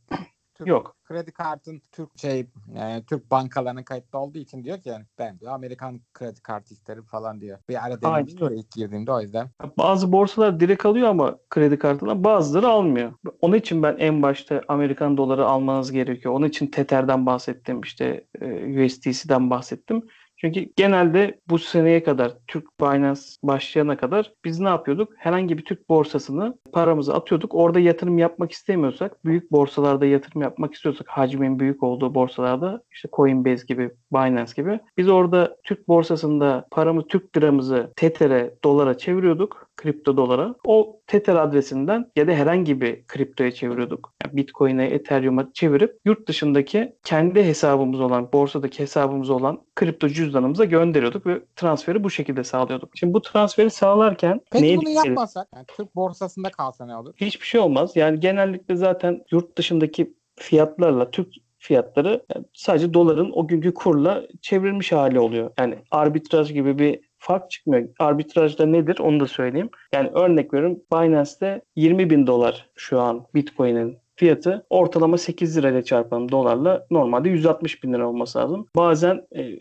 Türk 0.55 0.67
yok. 0.67 0.95
kredi 1.03 1.31
kartın 1.31 1.81
Türk 1.91 2.19
şey 2.19 2.39
e, 2.75 3.03
Türk 3.09 3.31
bankalarına 3.31 3.85
kayıtlı 3.85 4.19
olduğu 4.19 4.37
için 4.37 4.63
diyor 4.63 4.81
ki 4.81 4.89
yani 4.89 5.05
ben 5.19 5.39
diyor 5.39 5.51
Amerikan 5.51 6.01
kredi 6.13 6.41
kartı 6.41 6.73
isterim 6.73 7.03
falan 7.03 7.41
diyor. 7.41 7.59
Bir 7.69 7.85
ara 7.85 8.01
denemiştim 8.01 8.49
de 8.49 8.55
ilk 8.55 8.71
girdiğimde 8.71 9.11
o 9.11 9.21
yüzden. 9.21 9.49
Bazı 9.77 10.11
borsalar 10.11 10.59
direkt 10.59 10.85
alıyor 10.85 11.07
ama 11.07 11.37
kredi 11.49 11.79
kartından 11.79 12.23
bazıları 12.23 12.67
almıyor. 12.67 13.13
Onun 13.41 13.55
için 13.55 13.83
ben 13.83 13.95
en 13.99 14.21
başta 14.21 14.61
Amerikan 14.67 15.17
doları 15.17 15.45
almanız 15.45 15.91
gerekiyor. 15.91 16.33
Onun 16.33 16.47
için 16.47 16.67
Tether'den 16.67 17.25
bahsettim. 17.25 17.81
işte 17.81 18.25
e, 18.41 18.85
USDC'den 18.85 19.49
bahsettim. 19.49 20.03
Çünkü 20.37 20.69
genelde 20.75 21.39
bu 21.49 21.59
seneye 21.59 22.03
kadar 22.03 22.33
Türk 22.47 22.79
Binance 22.81 23.21
başlayana 23.43 23.97
kadar 23.97 24.33
biz 24.45 24.59
ne 24.59 24.69
yapıyorduk? 24.69 25.13
Herhangi 25.17 25.57
bir 25.57 25.65
Türk 25.65 25.89
borsasını 25.89 26.57
paramızı 26.71 27.13
atıyorduk. 27.13 27.55
Orada 27.55 27.79
yatırım 27.79 28.17
yapmak 28.17 28.51
istemiyorsak, 28.51 29.25
büyük 29.25 29.51
borsalarda 29.51 30.05
yatırım 30.05 30.41
yapmak 30.41 30.73
istiyorsak, 30.73 31.07
hacmin 31.07 31.59
büyük 31.59 31.83
olduğu 31.83 32.15
borsalarda 32.15 32.81
işte 32.91 33.09
Coinbase 33.13 33.65
gibi, 33.67 33.91
Binance 34.13 34.51
gibi 34.55 34.79
biz 34.97 35.09
orada 35.09 35.57
Türk 35.63 35.87
borsasında 35.87 36.67
paramı 36.71 37.07
Türk 37.07 37.37
liramızı 37.37 37.93
Tether'e, 37.95 38.53
dolara 38.63 38.97
çeviriyorduk 38.97 39.64
kripto 39.77 40.17
dolara. 40.17 40.55
O 40.65 41.01
Tether 41.07 41.35
adresinden 41.35 42.11
ya 42.15 42.27
da 42.27 42.31
herhangi 42.31 42.81
bir 42.81 43.07
kriptoya 43.07 43.51
çeviriyorduk. 43.51 44.13
Yani 44.23 44.37
Bitcoin'e, 44.37 44.85
Ethereum'a 44.85 45.53
çevirip 45.53 45.99
yurt 46.05 46.27
dışındaki 46.27 46.95
kendi 47.03 47.43
hesabımız 47.43 47.99
olan, 47.99 48.31
borsadaki 48.33 48.79
hesabımız 48.79 49.29
olan 49.29 49.61
kripto 49.75 50.07
cüzdanımıza 50.07 50.65
gönderiyorduk 50.65 51.27
ve 51.27 51.41
transferi 51.55 52.03
bu 52.03 52.09
şekilde 52.09 52.43
sağlıyorduk. 52.43 52.89
Şimdi 52.95 53.13
bu 53.13 53.21
transferi 53.21 53.69
sağlarken 53.69 54.41
Peki 54.51 54.63
neye 54.63 54.77
bunu 54.77 54.85
dikkat 54.85 55.05
yapmasak 55.05 55.47
yani 55.55 55.65
Türk 55.67 55.95
borsasında 55.95 56.49
kalsa 56.49 56.85
ne 56.85 56.95
olur? 56.95 57.13
Hiçbir 57.17 57.45
şey 57.45 57.61
olmaz. 57.61 57.95
Yani 57.95 58.19
genellikle 58.19 58.75
zaten 58.75 59.23
yurt 59.31 59.57
dışındaki 59.57 60.13
fiyatlarla 60.35 61.11
Türk 61.11 61.27
fiyatları 61.57 62.25
yani 62.35 62.45
sadece 62.53 62.93
doların 62.93 63.31
o 63.33 63.47
günkü 63.47 63.73
kurla 63.73 64.23
çevrilmiş 64.41 64.91
hali 64.91 65.19
oluyor. 65.19 65.51
Yani 65.59 65.75
arbitraj 65.91 66.53
gibi 66.53 66.79
bir 66.79 66.99
fark 67.25 67.51
çıkmıyor. 67.51 67.87
Arbitrajda 67.99 68.65
nedir 68.65 68.99
onu 68.99 69.19
da 69.19 69.27
söyleyeyim. 69.27 69.69
Yani 69.93 70.09
örnek 70.13 70.53
veriyorum 70.53 70.79
Binance'te 70.93 71.61
20 71.75 72.09
bin 72.09 72.27
dolar 72.27 72.69
şu 72.75 72.99
an 72.99 73.25
Bitcoin'in 73.35 73.97
fiyatı 74.15 74.65
ortalama 74.69 75.17
8 75.17 75.57
lirayla 75.57 75.83
çarpalım 75.83 76.31
dolarla 76.31 76.87
normalde 76.91 77.29
160 77.29 77.83
bin 77.83 77.93
lira 77.93 78.09
olması 78.09 78.39
lazım. 78.39 78.67
Bazen 78.75 79.27
e, 79.35 79.59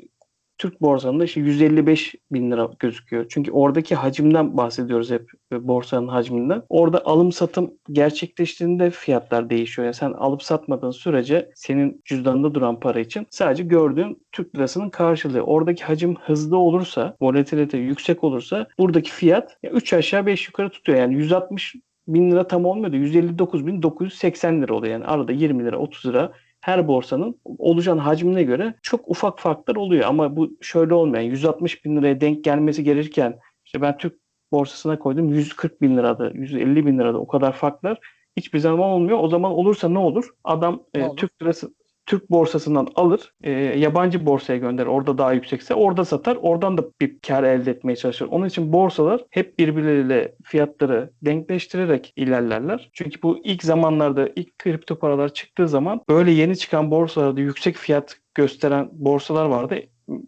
Türk 0.64 0.82
borsanında 0.82 1.24
işte 1.24 1.40
155 1.40 2.14
bin 2.32 2.50
lira 2.50 2.70
gözüküyor. 2.78 3.26
Çünkü 3.28 3.50
oradaki 3.50 3.94
hacimden 3.94 4.56
bahsediyoruz 4.56 5.10
hep 5.10 5.30
e, 5.52 5.68
borsanın 5.68 6.08
hacminden. 6.08 6.62
Orada 6.68 7.04
alım 7.04 7.32
satım 7.32 7.74
gerçekleştiğinde 7.92 8.90
fiyatlar 8.90 9.50
değişiyor. 9.50 9.84
Yani 9.84 9.94
sen 9.94 10.12
alıp 10.12 10.42
satmadığın 10.42 10.90
sürece 10.90 11.50
senin 11.54 12.02
cüzdanında 12.04 12.54
duran 12.54 12.80
para 12.80 13.00
için 13.00 13.26
sadece 13.30 13.62
gördüğün 13.62 14.22
Türk 14.32 14.56
lirasının 14.56 14.90
karşılığı. 14.90 15.40
Oradaki 15.40 15.84
hacim 15.84 16.16
hızlı 16.16 16.58
olursa, 16.58 17.16
volatilite 17.20 17.78
yüksek 17.78 18.24
olursa 18.24 18.66
buradaki 18.78 19.10
fiyat 19.10 19.56
3 19.62 19.92
aşağı 19.92 20.26
5 20.26 20.46
yukarı 20.46 20.70
tutuyor. 20.70 20.98
Yani 20.98 21.14
160 21.14 21.74
bin 22.08 22.30
lira 22.30 22.48
tam 22.48 22.64
olmuyor 22.64 22.92
da 22.92 22.96
159.980 22.96 24.62
lira 24.62 24.74
oluyor. 24.74 24.92
Yani 24.92 25.04
arada 25.04 25.32
20 25.32 25.64
lira 25.64 25.78
30 25.78 26.06
lira 26.06 26.32
her 26.64 26.88
borsanın 26.88 27.40
oluşan 27.44 27.98
hacmine 27.98 28.42
göre 28.42 28.74
çok 28.82 29.08
ufak 29.08 29.38
farklar 29.38 29.76
oluyor. 29.76 30.04
Ama 30.04 30.36
bu 30.36 30.50
şöyle 30.60 30.94
olmuyor. 30.94 31.22
Yani 31.22 31.30
160 31.30 31.84
bin 31.84 31.96
liraya 31.96 32.20
denk 32.20 32.44
gelmesi 32.44 32.84
gerekirken 32.84 33.38
işte 33.64 33.80
ben 33.82 33.98
Türk 33.98 34.14
borsasına 34.52 34.98
koydum 34.98 35.28
140 35.28 35.82
bin 35.82 35.96
lirada, 35.96 36.30
150 36.30 36.86
bin 36.86 36.98
lirada 36.98 37.18
o 37.18 37.26
kadar 37.26 37.52
farklar 37.52 37.98
hiçbir 38.36 38.58
zaman 38.58 38.90
olmuyor. 38.90 39.18
O 39.22 39.28
zaman 39.28 39.52
olursa 39.52 39.88
ne 39.88 39.98
olur? 39.98 40.28
Adam 40.44 40.82
Ne 40.94 41.00
e, 41.02 41.08
olur? 41.08 41.16
Türk 41.16 41.42
lirası 41.42 41.74
Türk 42.06 42.30
borsasından 42.30 42.88
alır, 42.94 43.32
e, 43.42 43.50
yabancı 43.50 44.26
borsaya 44.26 44.58
gönderir. 44.58 44.86
Orada 44.86 45.18
daha 45.18 45.32
yüksekse 45.32 45.74
orada 45.74 46.04
satar. 46.04 46.38
Oradan 46.42 46.78
da 46.78 46.84
bir 47.00 47.18
kar 47.18 47.44
elde 47.44 47.70
etmeye 47.70 47.96
çalışır. 47.96 48.28
Onun 48.30 48.46
için 48.46 48.72
borsalar 48.72 49.24
hep 49.30 49.58
birbirleriyle 49.58 50.34
fiyatları 50.44 51.10
denkleştirerek 51.22 52.12
ilerlerler. 52.16 52.90
Çünkü 52.92 53.22
bu 53.22 53.38
ilk 53.44 53.62
zamanlarda 53.62 54.28
ilk 54.36 54.58
kripto 54.58 54.98
paralar 54.98 55.34
çıktığı 55.34 55.68
zaman 55.68 56.00
böyle 56.08 56.30
yeni 56.30 56.56
çıkan 56.56 56.90
borsalarda 56.90 57.40
yüksek 57.40 57.76
fiyat 57.76 58.16
gösteren 58.34 58.88
borsalar 58.92 59.44
vardı. 59.44 59.76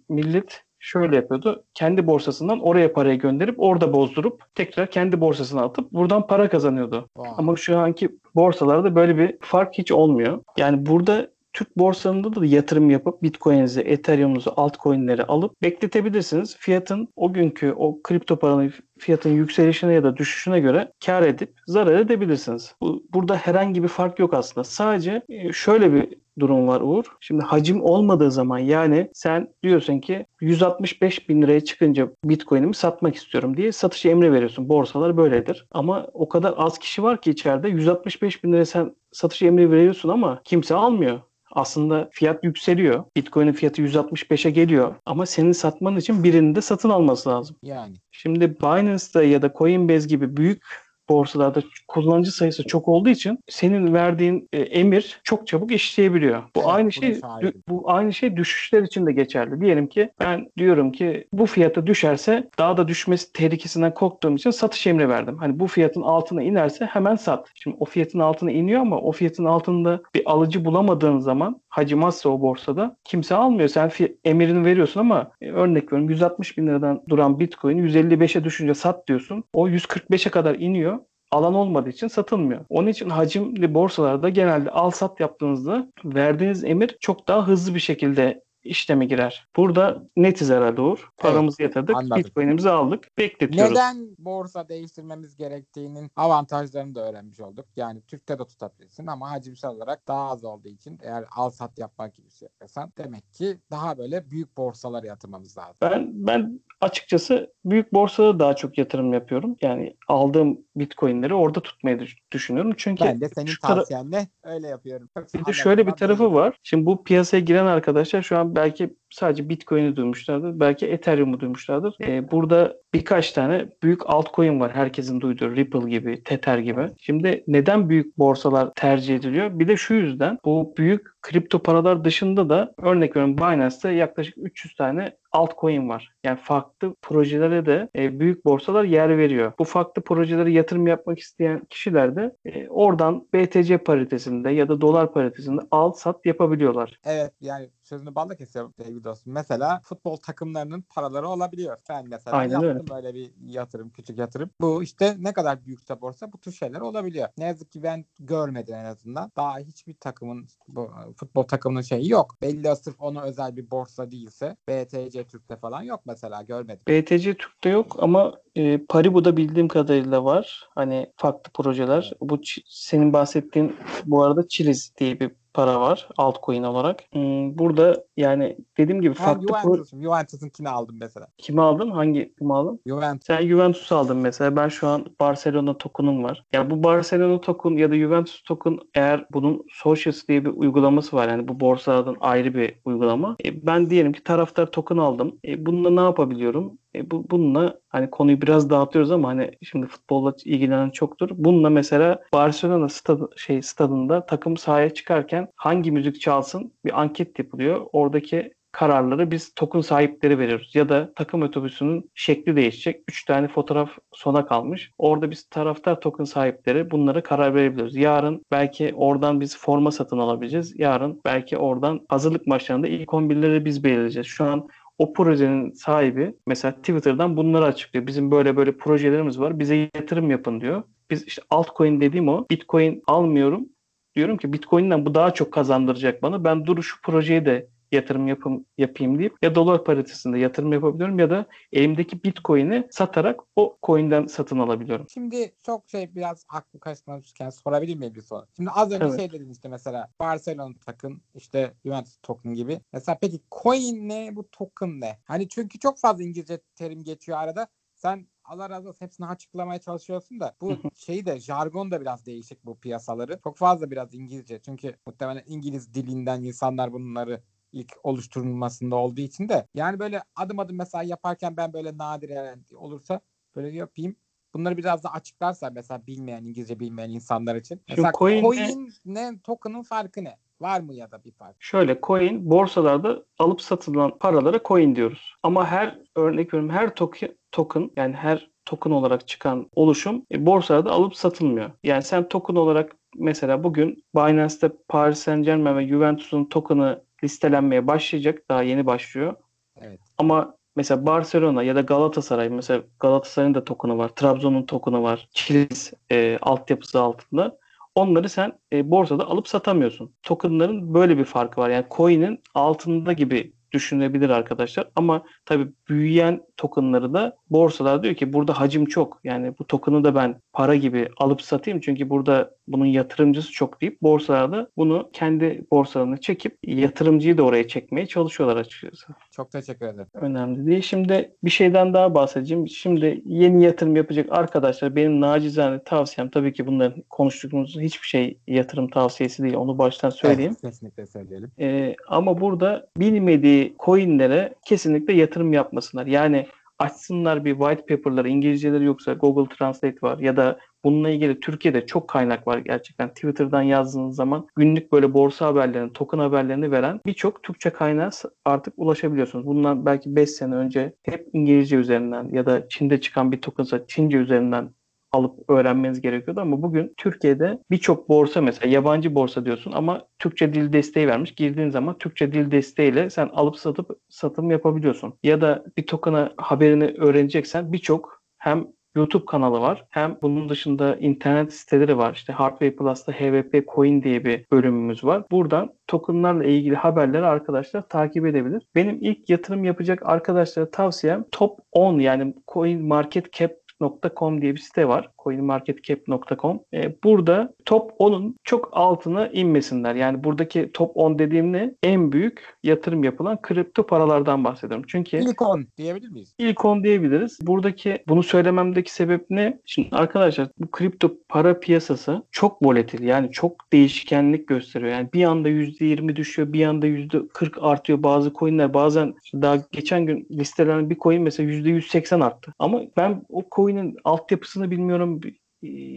Millet 0.09 0.63
şöyle 0.79 1.17
yapıyordu. 1.17 1.65
Kendi 1.75 2.07
borsasından 2.07 2.61
oraya 2.61 2.93
parayı 2.93 3.19
gönderip 3.19 3.55
orada 3.59 3.93
bozdurup 3.93 4.43
tekrar 4.55 4.91
kendi 4.91 5.21
borsasına 5.21 5.63
atıp 5.63 5.93
buradan 5.93 6.27
para 6.27 6.49
kazanıyordu. 6.49 7.09
Vay. 7.17 7.31
Ama 7.37 7.57
şu 7.57 7.79
anki 7.79 8.09
borsalarda 8.35 8.95
böyle 8.95 9.19
bir 9.19 9.37
fark 9.41 9.79
hiç 9.79 9.93
olmuyor. 9.93 10.43
Yani 10.57 10.87
burada 10.87 11.31
Türk 11.57 11.77
borsalarında 11.77 12.35
da 12.35 12.47
yatırım 12.47 12.91
yapıp 12.91 13.23
Bitcoin'inizi, 13.23 13.81
Ethereum'unuzu, 13.81 14.53
altcoin'leri 14.57 15.25
alıp 15.25 15.63
bekletebilirsiniz. 15.63 16.57
Fiyatın 16.59 17.09
o 17.17 17.33
günkü 17.33 17.73
o 17.77 18.03
kripto 18.03 18.37
paranın 18.37 18.73
fiyatın 18.99 19.31
yükselişine 19.31 19.93
ya 19.93 20.03
da 20.03 20.17
düşüşüne 20.17 20.61
göre 20.61 20.93
kar 21.07 21.23
edip 21.23 21.55
zarar 21.67 21.99
edebilirsiniz. 22.01 22.75
Bu, 22.81 23.05
burada 23.13 23.37
herhangi 23.37 23.83
bir 23.83 23.89
fark 23.89 24.19
yok 24.19 24.35
aslında. 24.35 24.65
Sadece 24.65 25.23
e, 25.29 25.53
şöyle 25.53 25.93
bir 25.93 26.09
durum 26.39 26.69
var 26.69 26.81
Uğur. 26.81 27.05
Şimdi 27.21 27.45
hacim 27.45 27.83
olmadığı 27.83 28.31
zaman 28.31 28.59
yani 28.59 29.11
sen 29.13 29.49
diyorsun 29.63 29.99
ki 29.99 30.27
165 30.41 31.29
bin 31.29 31.43
liraya 31.43 31.61
çıkınca 31.65 32.09
Bitcoin'imi 32.25 32.75
satmak 32.75 33.15
istiyorum 33.15 33.57
diye 33.57 33.73
satış 33.73 34.07
emri 34.07 34.33
veriyorsun. 34.33 34.69
Borsalar 34.69 35.17
böyledir. 35.17 35.67
Ama 35.71 36.07
o 36.13 36.29
kadar 36.29 36.55
az 36.57 36.79
kişi 36.79 37.03
var 37.03 37.21
ki 37.21 37.31
içeride 37.31 37.69
165 37.69 38.45
bin 38.45 38.53
liraya 38.53 38.67
sen 38.67 38.97
satış 39.13 39.43
emri 39.43 39.71
veriyorsun 39.71 40.09
ama 40.09 40.41
kimse 40.45 40.75
almıyor. 40.75 41.21
Aslında 41.57 42.09
fiyat 42.13 42.45
yükseliyor. 42.45 43.05
Bitcoin'in 43.17 43.53
fiyatı 43.53 43.83
165'e 43.83 44.51
geliyor. 44.51 44.95
Ama 45.07 45.27
senin 45.27 45.53
satman 45.53 45.97
için 45.97 46.25
birinin 46.25 46.55
de 46.55 46.61
satın 46.61 46.91
alması 46.91 47.29
lazım. 47.29 47.57
Yani 47.63 47.95
Şimdi 48.11 48.61
Binance'da 48.61 49.23
ya 49.23 49.43
da 49.43 49.53
Coinbase 49.59 50.09
gibi 50.09 50.37
büyük 50.37 50.86
borsalarda 51.09 51.61
kullanıcı 51.89 52.33
sayısı 52.33 52.65
çok 52.67 52.89
olduğu 52.89 53.09
için 53.09 53.39
senin 53.49 53.95
verdiğin 53.95 54.49
e, 54.53 54.61
emir 54.61 55.21
çok 55.25 55.47
çabuk 55.47 55.73
işleyebiliyor. 55.73 56.43
Bu 56.57 56.61
Evet, 56.61 56.69
aynı 56.71 56.93
şey 56.93 57.21
şahidim. 57.21 57.49
dü- 57.49 57.55
bu 57.69 57.83
aynı 57.91 58.13
şey 58.13 58.37
düşüşler 58.37 58.83
için 58.83 59.07
de 59.07 59.13
geçerli. 59.13 59.61
Diyelim 59.61 59.87
ki 59.87 60.11
ben 60.21 60.47
diyorum 60.59 60.93
ki 60.93 61.27
bu 61.33 61.47
fiyata 61.47 61.87
düşerse 61.87 62.49
daha 62.59 62.77
da 62.77 62.89
düşmesi 62.89 63.33
tehlikesinden 63.33 63.95
korktuğum 63.95 64.35
için 64.35 64.51
satış 64.51 64.87
emri 64.87 65.09
verdim. 65.09 65.37
Hani 65.39 65.61
bu 65.61 65.67
fiyatın 65.67 66.03
altına 66.03 66.43
inerse 66.43 66.85
hemen 66.87 67.17
sat. 67.17 67.49
Şimdi 67.55 67.77
o 67.81 67.85
fiyatın 67.85 68.19
altına 68.19 68.51
iniyor 68.51 68.81
ama 68.81 68.99
o 68.99 69.13
fiyatın 69.13 69.45
altında 69.45 70.01
bir 70.15 70.23
alıcı 70.27 70.65
bulamadığın 70.65 71.19
zaman 71.19 71.61
hacim 71.69 72.05
azsa 72.05 72.29
o 72.29 72.41
borsada 72.41 72.97
kimse 73.05 73.35
almıyor. 73.35 73.69
Sen 73.69 73.91
emirini 74.25 74.65
veriyorsun 74.65 75.01
ama 75.01 75.31
e, 75.41 75.51
örnek 75.51 75.93
veriyorum 75.93 76.11
160 76.11 76.59
bin 76.59 76.67
liradan 76.67 77.03
duran 77.09 77.41
Bitcoin 77.41 77.79
155'e 77.79 78.45
düşünce 78.45 78.75
sat 78.75 79.09
diyorsun. 79.09 79.45
O 79.53 79.69
145'e 79.69 80.31
kadar 80.31 80.55
iniyor 80.55 80.96
alan 81.37 81.55
olmadığı 81.55 81.89
için 81.89 82.09
satılmıyor. 82.09 82.65
Onun 82.69 82.89
için 82.89 83.09
hacimli 83.09 83.75
borsalarda 83.75 84.29
genelde 84.29 84.71
al 84.71 84.91
sat 84.91 85.21
yaptığınızda 85.21 85.93
verdiğiniz 86.05 86.65
emir 86.65 86.97
çok 87.01 87.29
daha 87.29 87.49
hızlı 87.49 87.75
bir 87.75 87.81
şekilde 87.81 88.46
işleme 88.67 89.07
girer. 89.07 89.49
Burada 89.57 90.03
netiz 90.17 90.51
herhalde 90.51 90.81
Uğur. 90.81 91.09
Paramızı 91.17 91.63
yatırdık. 91.63 91.97
anladım. 91.97 92.19
Bitcoin'imizi 92.25 92.71
aldık. 92.71 93.19
Bekletiyoruz. 93.19 93.71
Neden 93.73 94.09
borsa 94.19 94.69
değiştirmemiz 94.69 95.37
gerektiğinin 95.37 96.11
avantajlarını 96.17 96.95
da 96.95 97.09
öğrenmiş 97.11 97.41
olduk. 97.41 97.67
Yani 97.77 98.01
Türk'te 98.03 98.39
de 98.39 98.45
tutabilirsin 98.45 99.07
ama 99.07 99.31
hacimsel 99.31 99.71
olarak 99.71 100.09
daha 100.09 100.31
az 100.31 100.45
olduğu 100.45 100.69
için 100.69 100.99
eğer 101.03 101.25
al 101.37 101.51
sat 101.51 101.79
yapmak 101.79 102.15
gibi 102.15 102.31
şey 102.31 102.47
yapıyorsan 102.47 102.93
demek 102.99 103.33
ki 103.33 103.59
daha 103.71 103.99
böyle 103.99 104.31
büyük 104.31 104.57
borsalara 104.57 105.07
yatırmamız 105.07 105.59
lazım. 105.59 105.77
Ben 105.83 106.11
ben 106.13 106.61
açıkçası 106.81 107.53
büyük 107.65 107.93
borsada 107.93 108.39
daha 108.39 108.57
çok 108.57 108.79
yatırım 108.79 109.13
yapıyorum. 109.13 109.57
Yani 109.63 109.97
aldığım 110.09 110.59
Bitcoin'leri 110.77 111.35
orada 111.35 111.61
tutmayı 111.61 112.01
düş- 112.01 112.17
düşünüyorum. 112.33 112.73
Çünkü 112.77 113.05
Ben 113.05 113.21
de 113.21 113.29
senin 113.29 113.51
tavsiyenle 113.63 114.29
öyle 114.43 114.67
yapıyorum. 114.69 115.09
Bir 115.35 115.45
de 115.47 115.53
şöyle 115.53 115.87
bir 115.87 115.93
tarafı 115.93 116.35
var. 116.35 116.59
Şimdi 116.63 116.87
bu 116.87 117.05
piyasaya 117.05 117.41
giren 117.41 117.67
arkadaşlar 117.67 118.23
şu 118.23 118.39
an 118.39 118.56
belki 118.57 118.97
sadece 119.11 119.49
Bitcoin'i 119.49 119.97
duymuşlardır. 119.97 120.61
Belki 120.61 120.87
Ethereum'u 120.87 121.41
duymuşlardır. 121.41 121.97
Ee, 122.01 122.31
burada 122.31 122.77
birkaç 122.95 123.33
tane 123.33 123.69
büyük 123.83 124.11
altcoin 124.11 124.61
var. 124.61 124.73
Herkesin 124.75 125.21
duyduğu 125.21 125.57
Ripple 125.57 125.91
gibi, 125.91 126.23
Tether 126.23 126.59
gibi. 126.59 126.89
Şimdi 126.99 127.45
neden 127.47 127.89
büyük 127.89 128.19
borsalar 128.19 128.71
tercih 128.75 129.17
ediliyor? 129.17 129.59
Bir 129.59 129.69
de 129.69 129.77
şu 129.77 129.95
yüzden 129.95 130.39
bu 130.45 130.75
büyük 130.79 131.07
kripto 131.23 131.59
paralar 131.59 132.05
dışında 132.05 132.49
da 132.49 132.75
örnek 132.83 133.17
veriyorum 133.17 133.39
Binance'te 133.39 133.91
yaklaşık 133.91 134.35
300 134.39 134.75
tane 134.75 135.17
altcoin 135.33 135.89
var. 135.89 136.13
Yani 136.25 136.39
farklı 136.43 136.95
projelere 137.03 137.67
de 137.67 137.89
e, 137.97 138.21
büyük 138.21 138.45
borsalar 138.45 138.85
yer 138.85 139.19
veriyor. 139.19 139.53
Bu 139.59 139.65
farklı 139.65 140.03
projelere 140.03 140.53
yatırım 140.53 140.87
yapmak 140.87 141.19
isteyen 141.19 141.65
kişiler 141.71 142.17
de 142.17 142.37
e, 142.45 142.69
oradan 142.69 143.29
BTC 143.35 143.79
paritesinde 143.79 144.51
ya 144.51 144.69
da 144.69 144.81
dolar 144.81 145.13
paritesinde 145.13 145.63
al 145.71 145.93
sat 145.93 146.27
yapabiliyorlar. 146.27 147.01
Evet 147.05 147.33
yani 147.41 147.71
sözünü 147.83 148.15
balla 148.15 148.35
kesiyorum 148.35 148.75
sevgili 148.97 149.05
dostum. 149.05 149.33
Mesela 149.33 149.81
futbol 149.85 150.17
takımlarının 150.17 150.85
paraları 150.95 151.29
olabiliyor. 151.29 151.77
Ben 151.89 152.09
mesela 152.09 152.37
Aynen 152.37 152.57
öyle. 152.57 152.67
yaptım 152.67 152.97
böyle 152.97 153.15
bir 153.15 153.31
yatırım, 153.47 153.91
küçük 153.91 154.19
yatırım. 154.19 154.51
Bu 154.61 154.83
işte 154.83 155.17
ne 155.19 155.33
kadar 155.33 155.65
büyükse 155.65 156.01
borsa 156.01 156.33
bu 156.33 156.39
tür 156.39 156.53
şeyler 156.53 156.81
olabiliyor. 156.81 157.29
Ne 157.39 157.45
yazık 157.45 157.73
ki 157.73 157.83
ben 157.83 158.05
görmedim 158.19 158.75
en 158.75 158.85
azından. 158.85 159.33
Daha 159.37 159.59
hiçbir 159.59 159.95
takımın 159.95 160.47
bu 160.69 160.91
futbol 161.17 161.43
takımının 161.43 161.83
şeyi 161.83 162.11
yok. 162.11 162.37
Belli 162.43 162.77
sırf 162.77 163.01
ona 163.01 163.23
özel 163.23 163.57
bir 163.57 163.71
borsa 163.71 164.11
değilse 164.11 164.57
BTC 164.69 165.25
Türk'te 165.25 165.57
falan 165.57 165.83
yok 165.83 166.01
mesela 166.07 166.43
görmedim. 166.43 166.83
BTC 166.89 167.35
Türk'te 167.35 167.69
yok 167.69 167.97
ama 167.99 168.33
e, 168.57 168.79
Paribu'da 168.79 169.37
bildiğim 169.37 169.69
kadarıyla 169.69 170.25
var. 170.25 170.69
Hani 170.75 171.13
farklı 171.17 171.53
projeler. 171.53 172.13
Bu 172.21 172.41
senin 172.67 173.13
bahsettiğin 173.13 173.77
bu 174.05 174.23
arada 174.23 174.49
Chiliz 174.49 174.93
diye 174.99 175.21
bir 175.21 175.33
para 175.57 175.81
var 175.81 176.09
altcoin 176.17 176.63
olarak. 176.63 177.03
Hmm, 177.13 177.59
Burada 177.59 178.05
yani 178.17 178.57
dediğim 178.79 179.01
gibi 179.03 179.15
farklı 179.15 179.47
Juventus'um. 179.49 180.03
Juventus'unkini 180.03 180.69
aldım 180.69 180.97
mesela. 181.01 181.27
kimi 181.39 181.63
aldın? 181.63 181.91
Hangi 181.91 182.35
kimi 182.39 182.55
aldın? 182.55 182.81
Juventus. 182.87 183.27
Sen 183.27 183.49
Juventus 183.49 183.93
aldın 183.93 184.17
mesela. 184.17 184.57
Ben 184.57 184.69
şu 184.69 184.89
an 184.89 185.07
Barcelona 185.21 185.79
token'um 185.79 186.25
var. 186.25 186.45
Ya 186.53 186.71
bu 186.71 186.83
Barcelona 186.85 187.41
token 187.41 187.71
ya 187.71 187.91
da 187.91 187.97
Juventus 187.97 188.43
token 188.43 188.79
eğer 188.95 189.27
bunun 189.33 189.65
Socials 189.73 190.29
diye 190.29 190.45
bir 190.45 190.51
uygulaması 190.51 191.17
var. 191.17 191.29
Yani 191.29 191.49
bu 191.49 191.61
borsadan 191.61 192.17
ayrı 192.21 192.55
bir 192.55 192.75
uygulama. 192.85 193.37
E, 193.45 193.67
ben 193.67 193.91
diyelim 193.91 194.13
ki 194.13 194.23
taraftar 194.25 194.67
token 194.67 194.97
aldım. 194.97 195.39
E, 195.47 195.67
bununla 195.67 195.91
ne 195.91 196.01
yapabiliyorum? 196.01 196.79
E, 196.97 197.11
bu, 197.11 197.31
bununla 197.31 197.81
hani 197.89 198.11
konuyu 198.11 198.43
biraz 198.43 198.71
dağıtıyoruz 198.71 199.11
ama 199.11 199.29
hani 199.29 199.51
şimdi 199.63 199.87
futbolla 199.87 200.33
ilgilenen 200.45 200.91
çoktur. 200.91 201.31
Bununla 201.33 201.71
mesela 201.71 202.23
Barcelona 202.33 202.89
stad, 202.89 203.21
şey 203.37 203.63
stadında 203.63 204.27
takım 204.27 204.57
sahaya 204.57 204.91
çıkarken 204.91 205.49
hangi 205.57 205.93
müzik 205.93 206.21
çalsın 206.21 206.73
bir 206.85 207.01
anket 207.01 207.39
yapılıyor. 207.39 207.87
Oradaki 207.93 208.57
kararları 208.77 209.31
biz 209.31 209.55
token 209.55 209.81
sahipleri 209.81 210.39
veriyoruz. 210.39 210.75
Ya 210.75 210.89
da 210.89 211.13
takım 211.15 211.43
otobüsünün 211.43 212.11
şekli 212.15 212.57
değişecek. 212.57 213.03
3 213.09 213.25
tane 213.25 213.49
fotoğraf 213.49 213.91
sona 214.13 214.47
kalmış. 214.47 214.91
Orada 214.99 215.31
biz 215.31 215.49
taraftar 215.49 216.01
token 216.01 216.25
sahipleri 216.25 216.91
bunlara 216.91 217.23
karar 217.23 217.55
verebiliyoruz. 217.55 217.97
Yarın 217.97 218.43
belki 218.51 218.95
oradan 218.97 219.41
biz 219.41 219.59
forma 219.59 219.91
satın 219.91 220.19
alabileceğiz. 220.19 220.79
Yarın 220.79 221.21
belki 221.25 221.59
oradan 221.59 222.01
hazırlık 222.09 222.47
maçlarında 222.47 222.89
ilk 222.89 223.09
11'leri 223.09 223.65
biz 223.65 223.85
belirleyeceğiz. 223.85 224.27
Şu 224.27 224.45
an 224.45 224.69
o 224.99 225.13
projenin 225.13 225.73
sahibi 225.73 226.35
mesela 226.47 226.73
Twitter'dan 226.73 227.37
bunları 227.37 227.65
açıklıyor. 227.65 228.07
Bizim 228.07 228.31
böyle 228.31 228.57
böyle 228.57 228.77
projelerimiz 228.77 229.41
var. 229.41 229.59
Bize 229.59 229.77
yatırım 229.77 230.31
yapın 230.31 230.61
diyor. 230.61 230.83
Biz 231.11 231.25
işte 231.25 231.43
altcoin 231.51 232.01
dediğim 232.01 232.29
o. 232.29 232.47
Bitcoin 232.51 233.03
almıyorum. 233.07 233.69
Diyorum 234.17 234.37
ki 234.37 234.53
Bitcoin'den 234.53 235.07
bu 235.07 235.15
daha 235.15 235.35
çok 235.35 235.53
kazandıracak 235.53 236.23
bana. 236.23 236.45
Ben 236.45 236.67
dur 236.67 236.83
şu 236.83 237.03
projeye 237.03 237.47
de 237.47 237.69
yatırım 237.93 238.29
yapım, 238.29 238.67
yapayım 238.79 239.19
deyip 239.19 239.35
ya 239.43 239.55
dolar 239.55 239.85
paritesinde 239.85 240.39
yatırım 240.39 240.73
yapabiliyorum 240.73 241.19
ya 241.19 241.31
da 241.31 241.47
elimdeki 241.73 242.25
Bitcoin'i 242.25 242.89
satarak 242.91 243.41
o 243.57 243.79
coin'den 243.83 244.27
satın 244.27 244.59
alabiliyorum. 244.59 245.07
Şimdi 245.09 245.55
çok 245.67 245.89
şey 245.89 246.15
biraz 246.15 246.47
aklı 246.49 246.81
karıştırmışken 246.81 247.51
sorabilir 247.51 247.95
miyim 247.95 248.15
bir 248.15 248.23
soru? 248.23 248.47
Şimdi 248.57 248.71
az 248.71 248.93
önce 248.93 249.05
Evet. 249.05 249.21
şey 249.21 249.31
dedin 249.31 249.51
işte 249.51 249.69
mesela 249.69 250.09
Barcelona 250.21 250.75
token 250.87 251.21
işte 251.35 251.75
Juventus 251.85 252.17
token 252.23 252.55
gibi. 252.55 252.81
Mesela 252.93 253.19
peki 253.21 253.41
coin 253.63 254.09
ne 254.09 254.37
bu 254.37 254.49
token 254.51 255.01
ne? 255.01 255.19
Hani 255.25 255.49
çünkü 255.49 255.79
çok 255.79 255.99
fazla 255.99 256.23
İngilizce 256.23 256.61
terim 256.75 257.05
geçiyor 257.05 257.39
arada. 257.39 257.69
Sen 257.95 258.27
Allah 258.45 258.71
razı 258.71 258.89
olsun 258.89 259.07
hepsini 259.07 259.27
açıklamaya 259.27 259.81
çalışıyorsun 259.81 260.41
da 260.41 260.57
bu 260.61 260.77
şeyi 260.95 261.27
de 261.27 261.41
jargon 261.41 261.91
da 261.91 262.01
biraz 262.01 262.27
değişik 262.27 262.65
bu 262.65 262.79
piyasaları. 262.79 263.41
Çok 263.45 263.59
fazla 263.59 263.91
biraz 263.91 264.15
İngilizce. 264.15 264.61
Çünkü 264.65 264.95
muhtemelen 265.07 265.43
İngiliz 265.47 265.95
dilinden 265.95 266.43
insanlar 266.43 266.93
bunları 266.93 267.43
ilk 267.73 267.93
oluşturulmasında 268.03 268.97
olduğu 268.97 269.21
için 269.21 269.49
de 269.49 269.67
yani 269.75 269.99
böyle 269.99 270.23
adım 270.37 270.59
adım 270.59 270.77
mesela 270.77 271.05
yaparken 271.05 271.57
ben 271.57 271.73
böyle 271.73 271.99
nadir 271.99 272.29
yani 272.29 272.63
olursa 272.77 273.21
böyle 273.57 273.69
yapayım. 273.69 274.17
Bunları 274.55 274.77
biraz 274.77 275.05
da 275.05 275.13
açıklarsa 275.13 275.71
mesela 275.71 276.07
bilmeyen 276.07 276.45
İngilizce 276.45 276.81
bilmeyen 276.81 277.11
insanlar 277.11 277.57
için. 277.57 277.83
Mesela 277.89 278.13
coin 278.19 278.43
coin, 278.43 278.93
ne? 279.05 279.39
token'ın 279.45 279.83
farkı 279.83 280.25
ne? 280.25 280.37
Var 280.61 280.81
mı 280.81 280.95
ya 280.95 281.11
da 281.11 281.25
bir 281.25 281.33
fark? 281.33 281.57
Şöyle 281.59 282.01
coin 282.03 282.51
borsalarda 282.51 283.25
alıp 283.39 283.61
satılan 283.61 284.19
paralara 284.19 284.61
coin 284.65 284.97
diyoruz. 284.97 285.35
Ama 285.43 285.67
her 285.67 285.99
örnek 286.15 286.55
veriyorum 286.55 286.75
her 286.75 286.95
token, 286.95 287.37
token 287.53 287.91
yani 287.97 288.15
her 288.15 288.51
token 288.65 288.91
olarak 288.91 289.29
çıkan 289.29 289.71
oluşum 289.75 290.27
e, 290.33 290.47
borsalarda 290.47 290.91
alıp 290.91 291.17
satılmıyor. 291.17 291.71
Yani 291.83 292.03
sen 292.03 292.29
token 292.29 292.55
olarak 292.55 292.97
mesela 293.17 293.65
bugün 293.65 294.05
Binance'te 294.15 294.73
Paris 294.89 295.19
Saint-Germain 295.19 295.77
ve 295.77 295.89
Juventus'un 295.89 296.45
token'ı 296.45 297.06
listelenmeye 297.27 297.87
başlayacak. 297.87 298.43
Daha 298.51 298.63
yeni 298.63 298.87
başlıyor. 298.87 299.35
Evet. 299.81 300.01
Ama 300.19 300.57
mesela 300.77 301.07
Barcelona 301.07 301.63
ya 301.63 301.77
da 301.77 301.81
Galatasaray 301.81 302.49
mesela 302.49 302.83
Galatasaray'ın 303.01 303.55
da 303.55 303.65
token'ı 303.65 303.99
var. 303.99 304.09
Trabzon'un 304.09 304.67
token'ı 304.67 305.03
var. 305.03 305.29
Kilis 305.35 305.93
e, 306.13 306.39
altyapısı 306.43 307.01
altında. 307.01 307.59
Onları 307.95 308.29
sen 308.29 308.59
e, 308.73 308.91
borsada 308.91 309.27
alıp 309.27 309.49
satamıyorsun. 309.49 310.13
Token'ların 310.23 310.95
böyle 310.95 311.19
bir 311.19 311.25
farkı 311.25 311.61
var. 311.61 311.71
Yani 311.71 311.87
coin'in 311.91 312.41
altında 312.55 313.13
gibi 313.13 313.53
düşünülebilir 313.77 314.31
arkadaşlar. 314.31 314.89
Ama 314.97 315.23
tabii 315.45 315.69
büyüyen 315.89 316.41
tokenları 316.57 317.15
da 317.15 317.37
borsalar 317.51 318.03
diyor 318.03 318.15
ki 318.15 318.33
burada 318.33 318.61
hacim 318.61 318.87
çok. 318.87 319.21
Yani 319.25 319.55
bu 319.59 319.67
token'ı 319.67 320.05
da 320.05 320.15
ben 320.15 320.41
para 320.53 320.75
gibi 320.75 321.09
alıp 321.17 321.43
satayım. 321.43 321.81
Çünkü 321.81 322.11
burada 322.11 322.57
bunun 322.69 322.87
yatırımcısı 322.87 323.53
çok 323.53 323.81
deyip 323.81 324.03
borsalarda 324.03 324.69
bunu 324.77 325.11
kendi 325.13 325.65
borsalarına 325.71 326.17
çekip 326.17 326.59
yatırımcıyı 326.65 327.39
da 327.39 327.43
oraya 327.43 327.69
çekmeye 327.69 328.07
çalışıyorlar 328.07 328.57
açıkçası. 328.57 329.07
Çok 329.31 329.53
teşekkür 329.53 329.87
ederim. 329.87 330.07
Önemli 330.15 330.67
değil. 330.67 330.83
Şimdi 330.83 331.35
bir 331.45 331.51
şeyden 331.51 331.95
daha 331.95 332.15
bahsedeceğim. 332.15 332.69
Şimdi 332.69 333.23
yeni 333.27 333.65
yatırım 333.65 333.97
yapacak 333.97 334.27
arkadaşlar 334.31 334.97
benim 334.97 335.21
nacizane 335.21 335.83
tavsiyem 335.85 336.31
tabii 336.31 336.53
ki 336.53 336.67
bunların 336.67 337.03
konuştuğumuz 337.11 337.77
hiçbir 337.81 338.07
şey 338.07 338.39
yatırım 338.47 338.89
tavsiyesi 338.89 339.43
değil. 339.43 339.55
Onu 339.55 339.79
baştan 339.79 340.11
söyleyeyim. 340.11 340.53
Evet, 340.53 340.73
kesinlikle 340.73 341.07
söyleyelim. 341.07 341.51
Ee, 341.61 341.97
ama 342.09 342.41
burada 342.41 342.87
bilmediği 342.97 343.66
coinlere 343.79 344.55
kesinlikle 344.65 345.13
yatırım 345.13 345.53
yapmasınlar. 345.53 346.07
Yani 346.07 346.47
açsınlar 346.79 347.45
bir 347.45 347.59
white 347.59 347.87
paper'ları 347.87 348.29
İngilizceleri 348.29 348.85
yoksa 348.85 349.13
Google 349.13 349.57
Translate 349.57 349.97
var 350.03 350.19
ya 350.19 350.37
da 350.37 350.59
bununla 350.85 351.11
ilgili 351.11 351.41
Türkiye'de 351.41 351.87
çok 351.87 352.09
kaynak 352.09 352.47
var 352.47 352.59
gerçekten. 352.59 353.09
Twitter'dan 353.09 353.63
yazdığınız 353.63 354.17
zaman 354.17 354.49
günlük 354.57 354.93
böyle 354.93 355.15
borsa 355.15 355.47
haberlerini, 355.47 355.93
token 355.93 356.19
haberlerini 356.19 356.71
veren 356.71 357.01
birçok 357.07 357.43
Türkçe 357.43 357.71
kaynağa 357.71 358.11
artık 358.45 358.75
ulaşabiliyorsunuz. 358.77 359.47
Bundan 359.47 359.87
belki 359.87 360.17
5 360.17 360.31
sene 360.31 360.55
önce 360.55 360.93
hep 361.03 361.29
İngilizce 361.33 361.77
üzerinden 361.77 362.29
ya 362.33 362.47
da 362.47 362.69
Çin'de 362.69 363.01
çıkan 363.01 363.33
bir 363.33 363.41
tokensa 363.41 363.87
Çince 363.87 364.19
üzerinden 364.19 364.71
alıp 365.17 365.51
öğrenmeniz 365.51 366.01
gerekiyordu 366.01 366.41
ama 366.41 366.63
bugün 366.63 366.95
Türkiye'de 366.97 367.59
birçok 367.71 368.09
borsa 368.09 368.41
mesela 368.41 368.73
yabancı 368.73 369.15
borsa 369.15 369.45
diyorsun 369.45 369.73
ama 369.73 370.07
Türkçe 370.19 370.55
dil 370.55 370.73
desteği 370.73 371.07
vermiş. 371.07 371.35
Girdiğin 371.35 371.71
zaman 371.71 371.99
Türkçe 371.99 372.33
dil 372.33 372.51
desteğiyle 372.51 373.11
sen 373.11 373.29
alıp 373.29 373.57
satıp 373.57 373.91
satım 374.09 374.51
yapabiliyorsun. 374.51 375.15
Ya 375.23 375.41
da 375.41 375.65
bir 375.77 375.87
token'a 375.87 376.33
haberini 376.37 376.85
öğreneceksen 376.85 377.73
birçok 377.73 378.23
hem 378.39 378.67
YouTube 378.97 379.25
kanalı 379.25 379.61
var. 379.61 379.87
Hem 379.91 380.19
bunun 380.23 380.49
dışında 380.49 380.97
internet 380.97 381.53
siteleri 381.53 381.99
var. 381.99 382.15
İşte 382.15 382.33
Hardware 382.33 382.77
Plus'ta 382.77 383.13
HVP 383.13 383.69
Coin 383.75 384.03
diye 384.03 384.25
bir 384.25 384.47
bölümümüz 384.53 385.05
var. 385.05 385.25
Buradan 385.31 385.75
tokenlarla 385.87 386.45
ilgili 386.45 386.75
haberleri 386.75 387.27
arkadaşlar 387.27 387.89
takip 387.89 388.27
edebilir. 388.27 388.63
Benim 388.75 388.99
ilk 389.01 389.31
yatırım 389.31 389.65
yapacak 389.65 390.03
arkadaşlara 390.05 390.71
tavsiyem 390.71 391.25
top 391.33 391.59
10 391.73 391.99
yani 391.99 392.35
Coin 392.49 392.87
Market 392.87 393.33
Cap 393.33 393.53
.com 393.81 394.43
diye 394.43 394.55
bir 394.55 394.61
site 394.61 394.89
var. 394.89 395.11
coinmarketcap.com. 395.19 396.61
E, 396.75 397.03
burada 397.05 397.55
top 397.65 397.91
10'un 398.01 398.37
çok 398.45 398.69
altına 398.73 399.29
inmesinler. 399.29 399.95
Yani 399.95 400.25
buradaki 400.25 400.71
top 400.75 400.93
10 400.95 401.19
dediğim 401.19 401.53
ne? 401.53 401.75
En 401.83 402.13
büyük 402.13 402.57
yatırım 402.63 403.05
yapılan 403.05 403.43
kripto 403.43 403.87
paralardan 403.87 404.45
bahsediyorum. 404.45 404.85
Çünkü 404.89 405.17
İlk 405.17 405.43
10 405.43 405.67
diyebilir 405.77 406.09
miyiz? 406.09 406.35
İlk 406.39 406.65
10 406.65 406.85
diyebiliriz. 406.85 407.39
Buradaki 407.43 407.99
bunu 408.09 408.23
söylememdeki 408.23 408.95
sebep 408.95 409.31
ne? 409.31 409.59
Şimdi 409.65 409.89
arkadaşlar 409.93 410.49
bu 410.59 410.71
kripto 410.71 411.11
para 411.29 411.61
piyasası 411.61 412.23
çok 412.31 412.63
volatil. 412.63 413.03
Yani 413.03 413.31
çok 413.31 413.73
değişkenlik 413.73 414.49
gösteriyor. 414.49 414.93
Yani 414.93 415.09
bir 415.15 415.25
anda 415.25 415.49
%20 415.49 416.17
düşüyor, 416.17 416.53
bir 416.53 416.67
anda 416.67 416.87
%40 416.87 417.61
artıyor 417.61 418.03
bazı 418.03 418.33
coinler. 418.33 418.75
Bazen 418.75 419.15
daha 419.35 419.57
geçen 419.73 420.07
gün 420.07 420.27
listelenen 420.31 420.91
bir 420.91 420.99
coin 420.99 421.23
mesela 421.23 421.51
%180 421.51 422.25
arttı. 422.25 422.55
Ama 422.59 422.83
ben 422.97 423.23
o 423.29 423.43
coin'in 423.67 423.97
altyapısını 424.05 424.71
bilmiyorum 424.71 425.21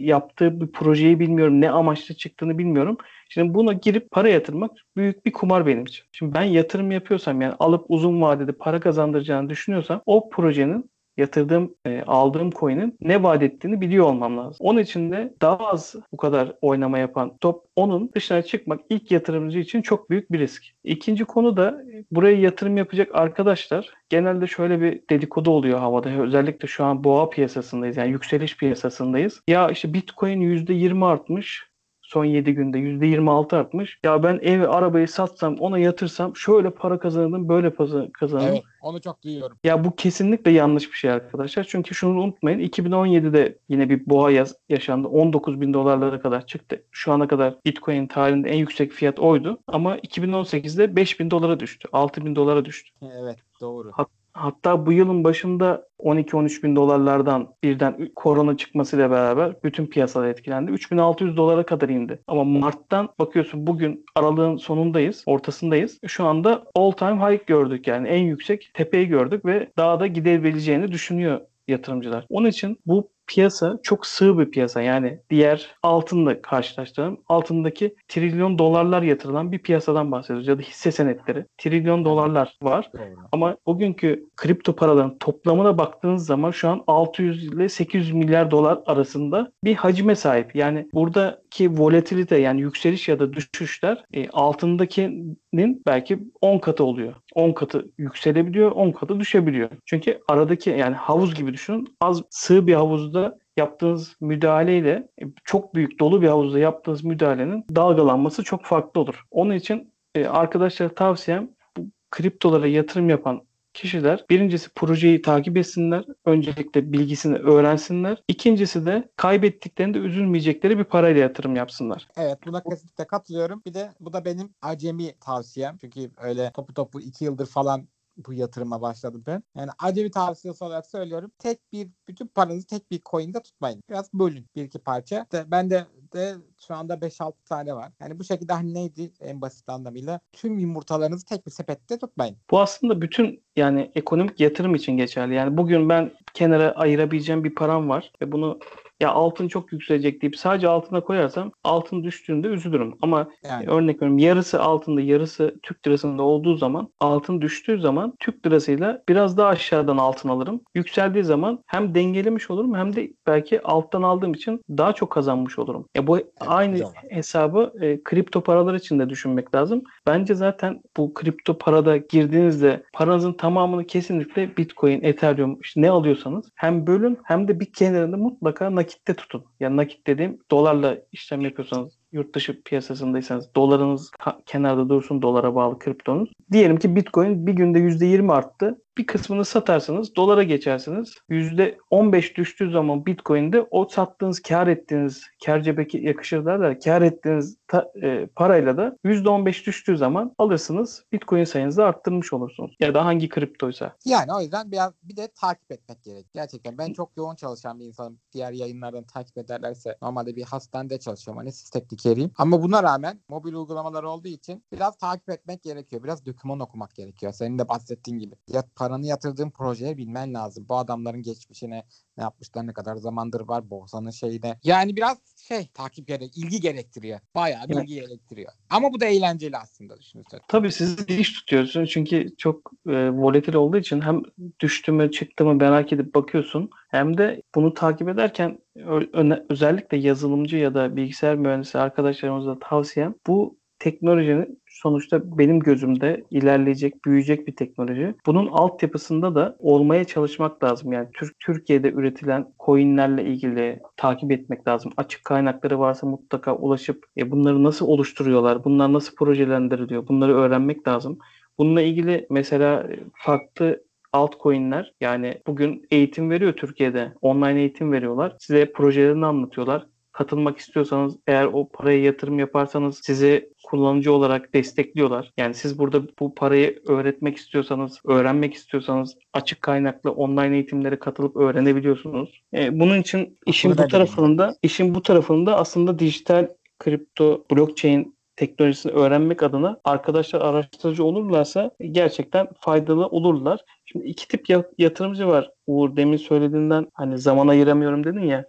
yaptığı 0.00 0.60
bir 0.60 0.72
projeyi 0.72 1.20
bilmiyorum. 1.20 1.60
Ne 1.60 1.70
amaçla 1.70 2.14
çıktığını 2.14 2.58
bilmiyorum. 2.58 2.96
Şimdi 3.28 3.54
buna 3.54 3.72
girip 3.72 4.10
para 4.10 4.28
yatırmak 4.28 4.70
büyük 4.96 5.26
bir 5.26 5.32
kumar 5.32 5.66
benim 5.66 5.84
için. 5.84 6.06
Şimdi 6.12 6.34
ben 6.34 6.42
yatırım 6.42 6.90
yapıyorsam 6.90 7.40
yani 7.40 7.54
alıp 7.58 7.84
uzun 7.88 8.20
vadede 8.22 8.52
para 8.52 8.80
kazandıracağını 8.80 9.50
düşünüyorsam 9.50 10.02
o 10.06 10.30
projenin 10.30 10.90
yatırdığım, 11.20 11.74
e, 11.86 12.02
aldığım 12.06 12.50
coin'in 12.50 12.96
ne 13.00 13.22
vaat 13.22 13.42
ettiğini 13.42 13.80
biliyor 13.80 14.06
olmam 14.06 14.38
lazım. 14.38 14.56
Onun 14.60 14.80
için 14.80 15.12
de 15.12 15.34
daha 15.42 15.56
az 15.56 15.94
bu 16.12 16.16
kadar 16.16 16.52
oynama 16.60 16.98
yapan 16.98 17.36
top 17.40 17.64
10'un 17.76 18.10
dışına 18.14 18.42
çıkmak 18.42 18.80
ilk 18.90 19.10
yatırımcı 19.10 19.58
için 19.58 19.82
çok 19.82 20.10
büyük 20.10 20.32
bir 20.32 20.38
risk. 20.38 20.64
İkinci 20.84 21.24
konu 21.24 21.56
da 21.56 21.82
buraya 22.10 22.36
yatırım 22.36 22.76
yapacak 22.76 23.08
arkadaşlar 23.14 23.90
genelde 24.08 24.46
şöyle 24.46 24.80
bir 24.80 25.00
dedikodu 25.10 25.50
oluyor 25.50 25.78
havada. 25.78 26.08
Özellikle 26.10 26.68
şu 26.68 26.84
an 26.84 27.04
boğa 27.04 27.30
piyasasındayız. 27.30 27.96
Yani 27.96 28.10
yükseliş 28.10 28.56
piyasasındayız. 28.56 29.42
Ya 29.48 29.70
işte 29.70 29.94
Bitcoin 29.94 30.40
%20 30.40 31.06
artmış 31.06 31.69
son 32.10 32.24
7 32.24 32.54
günde 32.54 32.78
%26 32.78 33.56
artmış. 33.56 33.98
Ya 34.04 34.22
ben 34.22 34.38
evi 34.42 34.66
arabayı 34.66 35.08
satsam 35.08 35.56
ona 35.58 35.78
yatırsam 35.78 36.36
şöyle 36.36 36.70
para 36.70 36.98
kazanırdım 36.98 37.48
böyle 37.48 37.70
para 37.70 38.12
kazanırdım. 38.12 38.52
Evet 38.52 38.62
onu 38.82 39.00
çok 39.00 39.22
duyuyorum. 39.22 39.56
Ya 39.64 39.84
bu 39.84 39.96
kesinlikle 39.96 40.50
yanlış 40.50 40.92
bir 40.92 40.96
şey 40.96 41.10
arkadaşlar. 41.10 41.64
Çünkü 41.64 41.94
şunu 41.94 42.20
unutmayın 42.20 42.58
2017'de 42.58 43.58
yine 43.68 43.88
bir 43.88 44.06
boğa 44.06 44.30
yaz, 44.30 44.56
yaşandı. 44.68 45.08
19 45.08 45.60
bin 45.60 45.74
dolarlara 45.74 46.20
kadar 46.20 46.46
çıktı. 46.46 46.82
Şu 46.90 47.12
ana 47.12 47.28
kadar 47.28 47.54
Bitcoin 47.66 48.06
tarihinde 48.06 48.48
en 48.50 48.58
yüksek 48.58 48.92
fiyat 48.92 49.18
oydu. 49.18 49.58
Ama 49.66 49.96
2018'de 49.98 50.96
5 50.96 51.20
bin 51.20 51.30
dolara 51.30 51.60
düştü. 51.60 51.88
6 51.92 52.24
bin 52.24 52.36
dolara 52.36 52.64
düştü. 52.64 52.90
Evet 53.02 53.38
doğru. 53.60 53.90
Hat- 53.92 54.19
Hatta 54.40 54.86
bu 54.86 54.92
yılın 54.92 55.24
başında 55.24 55.88
12-13 55.98 56.62
bin 56.62 56.76
dolarlardan 56.76 57.54
birden 57.62 58.10
korona 58.16 58.56
çıkmasıyla 58.56 59.10
beraber 59.10 59.62
bütün 59.64 59.86
piyasalar 59.86 60.28
etkilendi. 60.28 60.70
3600 60.70 61.36
dolara 61.36 61.66
kadar 61.66 61.88
indi. 61.88 62.22
Ama 62.26 62.44
Mart'tan 62.44 63.08
bakıyorsun 63.18 63.66
bugün 63.66 64.04
aralığın 64.14 64.56
sonundayız, 64.56 65.22
ortasındayız. 65.26 65.98
Şu 66.06 66.24
anda 66.24 66.64
all 66.74 66.90
time 66.90 67.16
high 67.16 67.46
gördük 67.46 67.86
yani 67.86 68.08
en 68.08 68.22
yüksek 68.22 68.70
tepeyi 68.74 69.08
gördük 69.08 69.44
ve 69.44 69.68
daha 69.76 70.00
da 70.00 70.06
gidebileceğini 70.06 70.92
düşünüyor 70.92 71.40
yatırımcılar. 71.68 72.26
Onun 72.28 72.48
için 72.48 72.78
bu 72.86 73.10
piyasa 73.30 73.78
çok 73.82 74.06
sığ 74.06 74.38
bir 74.38 74.50
piyasa. 74.50 74.82
Yani 74.82 75.18
diğer 75.30 75.68
altınla 75.82 76.42
karşılaştıralım. 76.42 77.20
Altındaki 77.28 77.94
trilyon 78.08 78.58
dolarlar 78.58 79.02
yatırılan 79.02 79.52
bir 79.52 79.58
piyasadan 79.58 80.12
bahsediyoruz. 80.12 80.48
Ya 80.48 80.58
da 80.58 80.62
hisse 80.62 80.92
senetleri. 80.92 81.44
Trilyon 81.58 82.04
dolarlar 82.04 82.56
var. 82.62 82.90
Doğru. 82.94 83.02
Ama 83.32 83.56
bugünkü 83.66 84.28
kripto 84.36 84.76
paraların 84.76 85.18
toplamına 85.18 85.78
baktığınız 85.78 86.26
zaman 86.26 86.50
şu 86.50 86.68
an 86.68 86.84
600 86.86 87.44
ile 87.44 87.68
800 87.68 88.12
milyar 88.12 88.50
dolar 88.50 88.78
arasında 88.86 89.52
bir 89.64 89.74
hacme 89.74 90.16
sahip. 90.16 90.56
Yani 90.56 90.88
buradaki 90.94 91.78
volatilite 91.78 92.36
yani 92.36 92.60
yükseliş 92.60 93.08
ya 93.08 93.18
da 93.18 93.32
düşüşler 93.32 94.04
e, 94.14 94.28
altındakinin 94.28 95.82
belki 95.86 96.18
10 96.40 96.58
katı 96.58 96.84
oluyor. 96.84 97.14
10 97.34 97.52
katı 97.52 97.86
yükselebiliyor, 97.98 98.70
10 98.70 98.92
katı 98.92 99.20
düşebiliyor. 99.20 99.70
Çünkü 99.86 100.20
aradaki 100.28 100.70
yani 100.70 100.94
havuz 100.94 101.34
gibi 101.34 101.52
düşünün. 101.52 101.96
Az 102.00 102.22
sığ 102.30 102.66
bir 102.66 102.74
havuzda 102.74 103.38
yaptığınız 103.56 104.16
müdahaleyle 104.20 105.08
e, 105.22 105.24
çok 105.44 105.74
büyük 105.74 105.98
dolu 105.98 106.22
bir 106.22 106.28
havuzda 106.28 106.58
yaptığınız 106.58 107.04
müdahalenin 107.04 107.64
dalgalanması 107.74 108.44
çok 108.44 108.64
farklı 108.64 109.00
olur. 109.00 109.24
Onun 109.30 109.54
için 109.54 109.92
e, 110.14 110.26
arkadaşlara 110.26 110.94
tavsiyem 110.94 111.50
bu 111.76 111.86
kriptolara 112.10 112.66
yatırım 112.66 113.10
yapan 113.10 113.42
kişiler 113.74 114.24
birincisi 114.30 114.70
projeyi 114.74 115.22
takip 115.22 115.56
etsinler. 115.56 116.04
Öncelikle 116.24 116.92
bilgisini 116.92 117.36
öğrensinler. 117.36 118.22
İkincisi 118.28 118.86
de 118.86 119.08
kaybettiklerinde 119.16 119.98
üzülmeyecekleri 119.98 120.78
bir 120.78 120.84
parayla 120.84 121.20
yatırım 121.20 121.56
yapsınlar. 121.56 122.08
Evet 122.16 122.38
buna 122.46 122.62
kesinlikle 122.62 123.06
katılıyorum. 123.06 123.62
Bir 123.66 123.74
de 123.74 123.92
bu 124.00 124.12
da 124.12 124.24
benim 124.24 124.54
acemi 124.62 125.14
tavsiyem. 125.20 125.76
Çünkü 125.80 126.10
öyle 126.16 126.50
topu 126.54 126.74
topu 126.74 127.00
iki 127.00 127.24
yıldır 127.24 127.46
falan 127.46 127.88
bu 128.26 128.32
yatırıma 128.32 128.82
başladım 128.82 129.24
ben. 129.26 129.42
Yani 129.56 129.70
acemi 129.78 130.10
tavsiyesi 130.10 130.64
olarak 130.64 130.86
söylüyorum. 130.86 131.32
Tek 131.38 131.72
bir 131.72 131.88
bütün 132.08 132.26
paranızı 132.26 132.66
tek 132.66 132.90
bir 132.90 133.00
coin'de 133.10 133.42
tutmayın. 133.42 133.82
Biraz 133.88 134.12
bölün 134.14 134.46
bir 134.56 134.64
iki 134.64 134.78
parça. 134.78 135.26
De, 135.32 135.44
ben 135.50 135.70
de 135.70 135.86
de 136.12 136.36
şu 136.66 136.74
anda 136.74 136.94
5-6 136.94 137.32
tane 137.44 137.74
var. 137.74 137.92
Yani 138.00 138.18
bu 138.18 138.24
şekilde 138.24 138.52
hani 138.52 138.74
neydi 138.74 139.12
en 139.20 139.40
basit 139.40 139.68
anlamıyla 139.68 140.20
tüm 140.32 140.58
yumurtalarınızı 140.58 141.26
tek 141.26 141.46
bir 141.46 141.50
sepette 141.50 141.98
tutmayın. 141.98 142.36
Bu 142.50 142.60
aslında 142.60 143.02
bütün 143.02 143.42
yani 143.56 143.90
ekonomik 143.94 144.40
yatırım 144.40 144.74
için 144.74 144.96
geçerli. 144.96 145.34
Yani 145.34 145.56
bugün 145.56 145.88
ben 145.88 146.10
kenara 146.34 146.70
ayırabileceğim 146.70 147.44
bir 147.44 147.54
param 147.54 147.88
var 147.88 148.12
ve 148.22 148.32
bunu 148.32 148.58
ya 149.00 149.10
altın 149.10 149.48
çok 149.48 149.72
yükselecek 149.72 150.22
deyip 150.22 150.36
sadece 150.36 150.68
altına 150.68 151.00
koyarsam 151.00 151.52
altın 151.64 152.04
düştüğünde 152.04 152.48
üzülürüm. 152.48 152.94
Ama 153.02 153.30
Yani 153.44 153.66
örnek 153.66 153.96
veriyorum 153.96 154.18
yarısı 154.18 154.62
altında 154.62 155.00
yarısı 155.00 155.54
Türk 155.62 155.86
lirasında 155.86 156.22
olduğu 156.22 156.56
zaman 156.56 156.88
altın 157.00 157.40
düştüğü 157.40 157.80
zaman 157.80 158.14
Türk 158.20 158.46
lirasıyla 158.46 159.02
biraz 159.08 159.36
daha 159.36 159.48
aşağıdan 159.48 159.96
altın 159.96 160.28
alırım. 160.28 160.60
Yükseldiği 160.74 161.24
zaman 161.24 161.62
hem 161.66 161.94
dengelemiş 161.94 162.50
olurum 162.50 162.74
hem 162.74 162.96
de 162.96 163.12
belki 163.26 163.62
alttan 163.62 164.02
aldığım 164.02 164.34
için 164.34 164.62
daha 164.70 164.92
çok 164.92 165.10
kazanmış 165.10 165.58
olurum. 165.58 165.86
Ya 165.96 166.06
bu 166.06 166.18
aynı 166.50 166.78
doğru. 166.78 166.92
hesabı 167.08 167.72
e, 167.80 168.02
kripto 168.02 168.42
paralar 168.42 168.74
için 168.74 168.98
de 168.98 169.08
düşünmek 169.08 169.54
lazım. 169.54 169.82
Bence 170.06 170.34
zaten 170.34 170.82
bu 170.96 171.14
kripto 171.14 171.58
parada 171.58 171.96
girdiğinizde 171.96 172.82
paranızın 172.92 173.32
tamamını 173.32 173.86
kesinlikle 173.86 174.56
Bitcoin, 174.56 175.02
Ethereum 175.02 175.58
işte 175.60 175.82
ne 175.82 175.90
alıyorsanız 175.90 176.50
hem 176.54 176.86
bölün 176.86 177.18
hem 177.24 177.48
de 177.48 177.60
bir 177.60 177.72
kenarında 177.72 178.16
mutlaka 178.16 178.74
nakitte 178.74 179.14
tutun. 179.14 179.44
Yani 179.60 179.76
nakit 179.76 180.06
dediğim 180.06 180.38
dolarla 180.50 180.98
işlem 181.12 181.40
yapıyorsanız 181.40 181.99
yurt 182.12 182.34
dışı 182.34 182.62
piyasasındaysanız 182.62 183.54
dolarınız 183.56 184.10
kenarda 184.46 184.88
dursun 184.88 185.22
dolara 185.22 185.54
bağlı 185.54 185.78
kriptonuz. 185.78 186.30
Diyelim 186.52 186.78
ki 186.78 186.96
Bitcoin 186.96 187.46
bir 187.46 187.52
günde 187.52 187.78
%20 187.78 188.32
arttı. 188.32 188.78
Bir 188.98 189.06
kısmını 189.06 189.44
satarsanız 189.44 190.16
dolara 190.16 190.42
geçersiniz. 190.42 191.14
%15 191.30 192.34
düştüğü 192.36 192.70
zaman 192.70 193.06
Bitcoin'de 193.06 193.66
o 193.70 193.88
sattığınız, 193.88 194.42
kar 194.42 194.66
ettiğiniz, 194.66 195.22
kar 195.46 195.60
cebeki 195.62 195.98
yakışır 195.98 196.46
derler. 196.46 196.80
Kar 196.80 197.02
ettiğiniz 197.02 197.56
ta- 197.68 197.90
e, 198.02 198.26
parayla 198.26 198.76
da 198.76 198.96
%15 199.04 199.66
düştüğü 199.66 199.96
zaman 199.96 200.34
alırsınız. 200.38 201.04
Bitcoin 201.12 201.44
sayınızı 201.44 201.84
arttırmış 201.84 202.32
olursunuz. 202.32 202.76
Ya 202.80 202.94
da 202.94 203.04
hangi 203.04 203.28
kriptoysa. 203.28 203.96
Yani 204.04 204.32
o 204.32 204.40
yüzden 204.40 204.72
biraz 204.72 204.92
bir 205.02 205.16
de 205.16 205.28
takip 205.40 205.72
etmek 205.72 206.02
gerek. 206.02 206.26
Gerçekten 206.34 206.78
ben 206.78 206.92
çok 206.92 207.16
yoğun 207.16 207.34
çalışan 207.34 207.80
bir 207.80 207.84
insanım. 207.84 208.18
Diğer 208.32 208.52
yayınlardan 208.52 209.04
takip 209.04 209.38
ederlerse 209.38 209.96
normalde 210.02 210.36
bir 210.36 210.42
hastanede 210.42 210.98
çalışıyorum. 210.98 211.38
Hani 211.38 211.52
siz 211.52 211.70
teknikeriyim. 212.00 212.30
Ama 212.38 212.62
buna 212.62 212.82
rağmen 212.82 213.20
mobil 213.28 213.52
uygulamalar 213.54 214.02
olduğu 214.02 214.28
için 214.28 214.64
biraz 214.72 214.98
takip 214.98 215.30
etmek 215.30 215.62
gerekiyor. 215.62 216.02
Biraz 216.02 216.26
doküman 216.26 216.60
okumak 216.60 216.94
gerekiyor. 216.94 217.32
Senin 217.32 217.58
de 217.58 217.68
bahsettiğin 217.68 218.18
gibi. 218.18 218.34
Ya 218.48 218.64
paranı 218.76 219.06
yatırdığın 219.06 219.50
projeye 219.50 219.96
bilmen 219.96 220.34
lazım. 220.34 220.66
Bu 220.68 220.76
adamların 220.76 221.22
geçmişine 221.22 221.84
ne 222.20 222.24
yapmışlar 222.24 222.66
ne 222.66 222.72
kadar 222.72 222.96
zamandır 222.96 223.40
var 223.40 223.70
borsanın 223.70 224.10
şeyine. 224.10 224.58
Yani 224.64 224.96
biraz 224.96 225.18
şey 225.48 225.68
takip 225.74 226.06
gerek, 226.06 226.38
ilgi 226.38 226.60
gerektiriyor. 226.60 227.20
Bayağı 227.34 227.68
bir 227.68 227.74
Evet. 227.74 227.84
ilgi 227.84 227.94
gerektiriyor. 227.94 228.52
Ama 228.70 228.92
bu 228.92 229.00
da 229.00 229.04
eğlenceli 229.04 229.56
aslında 229.56 230.00
düşünürsen. 230.00 230.40
Tabii 230.48 230.72
sizi 230.72 231.04
iş 231.20 231.32
tutuyorsun 231.32 231.84
çünkü 231.84 232.36
çok 232.38 232.72
e, 232.88 233.10
volatil 233.10 233.54
olduğu 233.54 233.76
için 233.76 234.00
hem 234.00 234.22
düştü 234.60 234.92
mü 234.92 235.10
çıktı 235.10 235.44
mı 235.44 235.54
merak 235.54 235.92
edip 235.92 236.14
bakıyorsun 236.14 236.70
hem 236.88 237.18
de 237.18 237.42
bunu 237.54 237.74
takip 237.74 238.08
ederken 238.08 238.58
ö- 238.76 239.42
özellikle 239.48 239.96
yazılımcı 239.96 240.56
ya 240.56 240.74
da 240.74 240.96
bilgisayar 240.96 241.36
mühendisi 241.36 241.78
arkadaşlarımıza 241.78 242.58
tavsiyem 242.58 243.14
bu 243.26 243.58
teknolojinin 243.78 244.62
sonuçta 244.82 245.38
benim 245.38 245.60
gözümde 245.60 246.24
ilerleyecek, 246.30 247.04
büyüyecek 247.04 247.46
bir 247.46 247.56
teknoloji. 247.56 248.14
Bunun 248.26 248.46
altyapısında 248.46 249.34
da 249.34 249.56
olmaya 249.58 250.04
çalışmak 250.04 250.64
lazım. 250.64 250.92
Yani 250.92 251.08
Türk 251.12 251.40
Türkiye'de 251.40 251.92
üretilen 251.92 252.46
coinlerle 252.66 253.24
ilgili 253.24 253.80
takip 253.96 254.32
etmek 254.32 254.68
lazım. 254.68 254.92
Açık 254.96 255.24
kaynakları 255.24 255.78
varsa 255.78 256.06
mutlaka 256.06 256.56
ulaşıp 256.56 257.04
e, 257.16 257.30
bunları 257.30 257.64
nasıl 257.64 257.86
oluşturuyorlar, 257.86 258.64
bunlar 258.64 258.92
nasıl 258.92 259.14
projelendiriliyor, 259.16 260.08
bunları 260.08 260.34
öğrenmek 260.36 260.88
lazım. 260.88 261.18
Bununla 261.58 261.82
ilgili 261.82 262.26
mesela 262.30 262.86
farklı 263.14 263.82
altcoin'ler 264.12 264.94
yani 265.00 265.42
bugün 265.46 265.86
eğitim 265.90 266.30
veriyor 266.30 266.52
Türkiye'de. 266.52 267.12
Online 267.20 267.60
eğitim 267.60 267.92
veriyorlar. 267.92 268.36
Size 268.38 268.72
projelerini 268.72 269.26
anlatıyorlar. 269.26 269.86
Katılmak 270.12 270.58
istiyorsanız 270.58 271.16
eğer 271.26 271.44
o 271.44 271.68
paraya 271.68 272.02
yatırım 272.02 272.38
yaparsanız 272.38 273.00
sizi 273.02 273.50
kullanıcı 273.64 274.12
olarak 274.12 274.54
destekliyorlar. 274.54 275.32
Yani 275.36 275.54
siz 275.54 275.78
burada 275.78 276.02
bu 276.20 276.34
parayı 276.34 276.82
öğretmek 276.86 277.36
istiyorsanız, 277.36 278.00
öğrenmek 278.04 278.54
istiyorsanız 278.54 279.16
açık 279.32 279.62
kaynaklı 279.62 280.10
online 280.10 280.54
eğitimlere 280.54 280.98
katılıp 280.98 281.36
öğrenebiliyorsunuz. 281.36 282.42
E, 282.54 282.80
bunun 282.80 283.00
için 283.00 283.38
işin 283.46 283.70
bu 283.70 283.78
da 283.78 283.88
tarafında, 283.88 284.56
işin 284.62 284.94
bu 284.94 285.02
tarafında 285.02 285.56
aslında 285.56 285.98
dijital 285.98 286.48
kripto, 286.78 287.44
blockchain 287.50 288.16
teknolojisini 288.36 288.92
öğrenmek 288.92 289.42
adına 289.42 289.80
arkadaşlar 289.84 290.40
araştırıcı 290.40 291.04
olurlarsa 291.04 291.70
gerçekten 291.90 292.48
faydalı 292.60 293.06
olurlar. 293.06 293.60
Şimdi 293.84 294.06
iki 294.06 294.28
tip 294.28 294.50
ya- 294.50 294.70
yatırımcı 294.78 295.26
var. 295.26 295.50
Uğur 295.66 295.96
demin 295.96 296.16
söylediğinden 296.16 296.86
hani 296.94 297.18
zaman 297.18 297.48
ayıramıyorum 297.48 298.04
dedin 298.04 298.20
ya. 298.20 298.44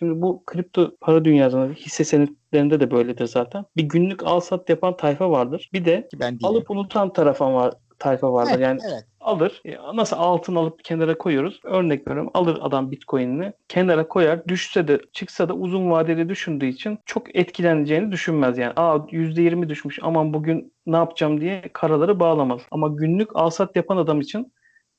Şimdi 0.00 0.22
bu 0.22 0.42
kripto 0.46 0.90
para 1.00 1.24
dünyasında 1.24 1.72
hisse 1.72 2.04
senetlerinde 2.04 2.80
de 2.80 2.90
böyledir 2.90 3.26
zaten. 3.26 3.64
Bir 3.76 3.82
günlük 3.82 4.22
al 4.26 4.40
sat 4.40 4.68
yapan 4.68 4.96
tayfa 4.96 5.30
vardır. 5.30 5.70
Bir 5.72 5.84
de 5.84 6.08
ben 6.20 6.34
değilim. 6.34 6.46
alıp 6.46 6.70
unutan 6.70 7.12
tarafa 7.12 7.54
var 7.54 7.74
tayfa 7.98 8.32
vardır. 8.32 8.50
Evet, 8.54 8.60
Yani 8.62 8.80
evet. 8.92 9.04
alır. 9.20 9.62
e, 9.64 9.76
Nasıl 9.94 10.16
altın 10.16 10.54
alıp 10.54 10.84
kenara 10.84 11.18
koyuyoruz. 11.18 11.60
Örnek 11.64 12.08
veriyorum. 12.08 12.30
Alır 12.34 12.58
adam 12.62 12.90
Bitcoin'ini 12.90 13.52
kenara 13.68 14.08
koyar. 14.08 14.48
Düşse 14.48 14.88
de 14.88 15.00
çıksa 15.12 15.48
da 15.48 15.54
uzun 15.54 15.90
vadeli 15.90 16.28
düşündüğü 16.28 16.66
için 16.66 16.98
çok 17.06 17.36
etkileneceğini 17.36 18.12
düşünmez. 18.12 18.58
Yani 18.58 18.72
aa 18.76 18.98
%20 19.10 19.68
düşmüş 19.68 19.98
aman 20.02 20.34
bugün 20.34 20.72
ne 20.86 20.96
yapacağım 20.96 21.40
diye 21.40 21.62
karaları 21.72 22.20
bağlamaz. 22.20 22.60
Ama 22.70 22.88
günlük 22.88 23.36
alsat 23.36 23.76
yapan 23.76 23.96
adam 23.96 24.20
için 24.20 24.52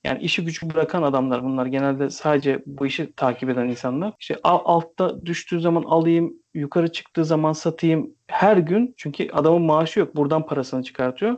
yani 0.04 0.22
işi 0.22 0.46
gücü 0.46 0.70
bırakan 0.70 1.04
adamlar 1.04 1.44
bunlar 1.44 1.66
genelde 1.66 2.10
sadece 2.10 2.64
bu 2.66 2.86
işi 2.86 3.14
takip 3.14 3.50
eden 3.50 3.68
insanlar. 3.68 4.14
İşte 4.20 4.36
al- 4.44 4.62
altta 4.66 5.26
düştüğü 5.26 5.60
zaman 5.60 5.84
alayım, 5.84 6.34
yukarı 6.54 6.92
çıktığı 6.92 7.26
zaman 7.26 7.54
satayım 7.54 8.16
her 8.28 8.58
gün 8.58 8.94
çünkü 8.98 9.30
adamın 9.32 9.62
maaşı 9.62 10.00
yok. 10.00 10.16
Buradan 10.16 10.46
parasını 10.46 10.84
çıkartıyor. 10.84 11.38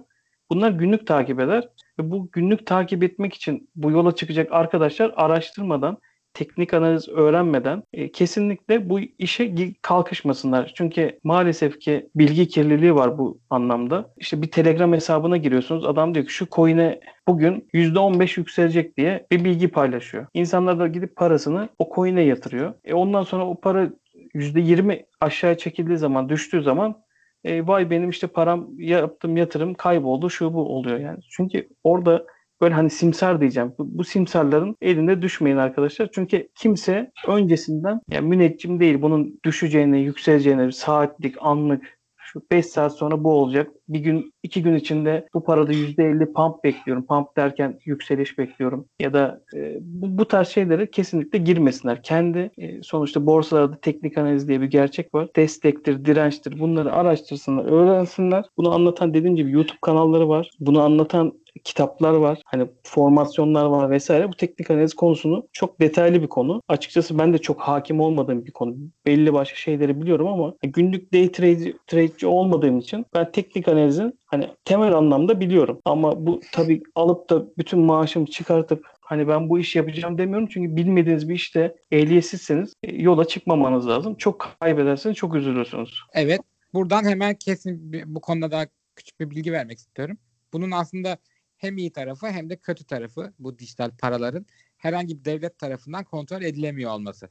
Bunlar 0.49 0.71
günlük 0.71 1.07
takip 1.07 1.39
eder 1.39 1.69
ve 1.99 2.11
bu 2.11 2.29
günlük 2.31 2.65
takip 2.67 3.03
etmek 3.03 3.33
için 3.33 3.69
bu 3.75 3.91
yola 3.91 4.15
çıkacak 4.15 4.51
arkadaşlar 4.51 5.13
araştırmadan, 5.15 5.97
teknik 6.33 6.73
analiz 6.73 7.09
öğrenmeden 7.09 7.83
e, 7.93 8.11
kesinlikle 8.11 8.89
bu 8.89 8.99
işe 8.99 9.73
kalkışmasınlar. 9.81 10.71
Çünkü 10.75 11.19
maalesef 11.23 11.79
ki 11.79 12.09
bilgi 12.15 12.47
kirliliği 12.47 12.95
var 12.95 13.17
bu 13.17 13.39
anlamda. 13.49 14.13
İşte 14.17 14.41
bir 14.41 14.51
Telegram 14.51 14.93
hesabına 14.93 15.37
giriyorsunuz. 15.37 15.85
Adam 15.85 16.15
diyor 16.15 16.25
ki 16.25 16.33
şu 16.33 16.47
coin'e 16.51 16.99
bugün 17.27 17.67
%15 17.73 18.39
yükselecek 18.39 18.97
diye 18.97 19.25
bir 19.31 19.43
bilgi 19.45 19.67
paylaşıyor. 19.67 20.27
İnsanlar 20.33 20.79
da 20.79 20.87
gidip 20.87 21.15
parasını 21.15 21.69
o 21.79 21.95
coin'e 21.95 22.21
yatırıyor. 22.21 22.73
E 22.85 22.93
ondan 22.93 23.23
sonra 23.23 23.47
o 23.47 23.59
para 23.59 23.89
%20 24.33 25.05
aşağıya 25.21 25.57
çekildiği 25.57 25.97
zaman, 25.97 26.29
düştüğü 26.29 26.61
zaman 26.61 27.03
e, 27.43 27.67
vay 27.67 27.89
benim 27.89 28.09
işte 28.09 28.27
param 28.27 28.67
yaptım 28.77 29.37
yatırım 29.37 29.73
kayboldu 29.73 30.29
şu 30.29 30.53
bu 30.53 30.77
oluyor 30.77 30.99
yani. 30.99 31.19
Çünkü 31.29 31.69
orada 31.83 32.25
böyle 32.63 32.75
hani 32.75 32.89
simsar 32.89 33.41
diyeceğim. 33.41 33.73
Bu, 33.79 33.97
bu 33.97 34.03
simsarların 34.03 34.75
elinde 34.81 35.21
düşmeyin 35.21 35.57
arkadaşlar. 35.57 36.09
Çünkü 36.13 36.47
kimse 36.55 37.11
öncesinden 37.27 38.01
yani 38.11 38.27
müneccim 38.27 38.79
değil. 38.79 39.01
Bunun 39.01 39.39
düşeceğini, 39.45 40.01
yükseleceğini 40.01 40.73
saatlik, 40.73 41.35
anlık 41.39 41.99
şu 42.33 42.41
5 42.51 42.65
saat 42.65 42.93
sonra 42.97 43.23
bu 43.23 43.31
olacak. 43.33 43.71
Bir 43.89 43.99
gün, 43.99 44.33
iki 44.43 44.63
gün 44.63 44.75
içinde 44.75 45.27
bu 45.33 45.43
parada 45.43 45.73
%50 45.73 46.33
pump 46.33 46.63
bekliyorum. 46.63 47.05
Pump 47.05 47.37
derken 47.37 47.79
yükseliş 47.85 48.37
bekliyorum. 48.37 48.85
Ya 48.99 49.13
da 49.13 49.41
e, 49.55 49.77
bu, 49.81 50.17
bu 50.17 50.27
tarz 50.27 50.47
şeylere 50.47 50.91
kesinlikle 50.91 51.39
girmesinler. 51.39 52.03
Kendi 52.03 52.51
e, 52.57 52.83
sonuçta 52.83 53.25
borsalarda 53.25 53.77
teknik 53.81 54.17
analiz 54.17 54.47
diye 54.47 54.61
bir 54.61 54.65
gerçek 54.65 55.13
var. 55.13 55.29
Destektir, 55.35 56.05
dirençtir. 56.05 56.59
Bunları 56.59 56.93
araştırsınlar, 56.93 57.65
öğrensinler. 57.65 58.45
Bunu 58.57 58.73
anlatan 58.73 59.13
dediğim 59.13 59.35
gibi 59.35 59.51
YouTube 59.51 59.77
kanalları 59.81 60.29
var. 60.29 60.49
Bunu 60.59 60.81
anlatan 60.81 61.33
kitaplar 61.63 62.13
var. 62.13 62.41
Hani 62.45 62.67
formasyonlar 62.83 63.65
var 63.65 63.89
vesaire. 63.89 64.27
Bu 64.27 64.37
teknik 64.37 64.71
analiz 64.71 64.93
konusunu 64.93 65.47
çok 65.51 65.81
detaylı 65.81 66.21
bir 66.21 66.27
konu. 66.27 66.61
Açıkçası 66.67 67.19
ben 67.19 67.33
de 67.33 67.37
çok 67.37 67.61
hakim 67.61 67.99
olmadığım 67.99 68.45
bir 68.45 68.51
konu. 68.51 68.75
Belli 69.05 69.33
başka 69.33 69.55
şeyleri 69.55 70.01
biliyorum 70.01 70.27
ama 70.27 70.53
günlük 70.63 71.13
day 71.13 71.31
trade, 71.31 71.73
trade'ci 71.87 72.27
olmadığım 72.27 72.79
için 72.79 73.05
ben 73.13 73.31
teknik 73.31 73.67
analizin 73.67 74.19
hani 74.25 74.49
temel 74.65 74.93
anlamda 74.93 75.39
biliyorum. 75.39 75.79
Ama 75.85 76.25
bu 76.25 76.41
tabii 76.51 76.83
alıp 76.95 77.29
da 77.29 77.45
bütün 77.57 77.79
maaşımı 77.79 78.25
çıkartıp 78.25 78.85
hani 79.01 79.27
ben 79.27 79.49
bu 79.49 79.59
işi 79.59 79.77
yapacağım 79.77 80.17
demiyorum. 80.17 80.47
Çünkü 80.51 80.75
bilmediğiniz 80.75 81.29
bir 81.29 81.35
işte 81.35 81.75
ehliyetsizseniz 81.91 82.73
e, 82.83 83.01
yola 83.01 83.25
çıkmamanız 83.25 83.87
lazım. 83.87 84.15
Çok 84.15 84.55
kaybederseniz 84.59 85.17
çok 85.17 85.35
üzülürsünüz. 85.35 85.99
Evet. 86.13 86.39
Buradan 86.73 87.03
hemen 87.03 87.35
kesin 87.35 87.93
bu 88.05 88.21
konuda 88.21 88.51
daha 88.51 88.65
küçük 88.95 89.19
bir 89.19 89.29
bilgi 89.29 89.51
vermek 89.51 89.77
istiyorum. 89.77 90.17
Bunun 90.53 90.71
aslında 90.71 91.17
hem 91.63 91.77
iyi 91.77 91.91
tarafı 91.91 92.27
hem 92.27 92.49
de 92.49 92.55
kötü 92.55 92.83
tarafı 92.85 93.33
bu 93.39 93.59
dijital 93.59 93.91
paraların 93.97 94.45
herhangi 94.77 95.19
bir 95.19 95.25
devlet 95.25 95.59
tarafından 95.59 96.03
kontrol 96.03 96.41
edilemiyor 96.41 96.91
olması. 96.91 97.29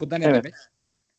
Bu 0.00 0.10
da 0.10 0.18
ne 0.18 0.24
Evet. 0.24 0.44
demek? 0.44 0.54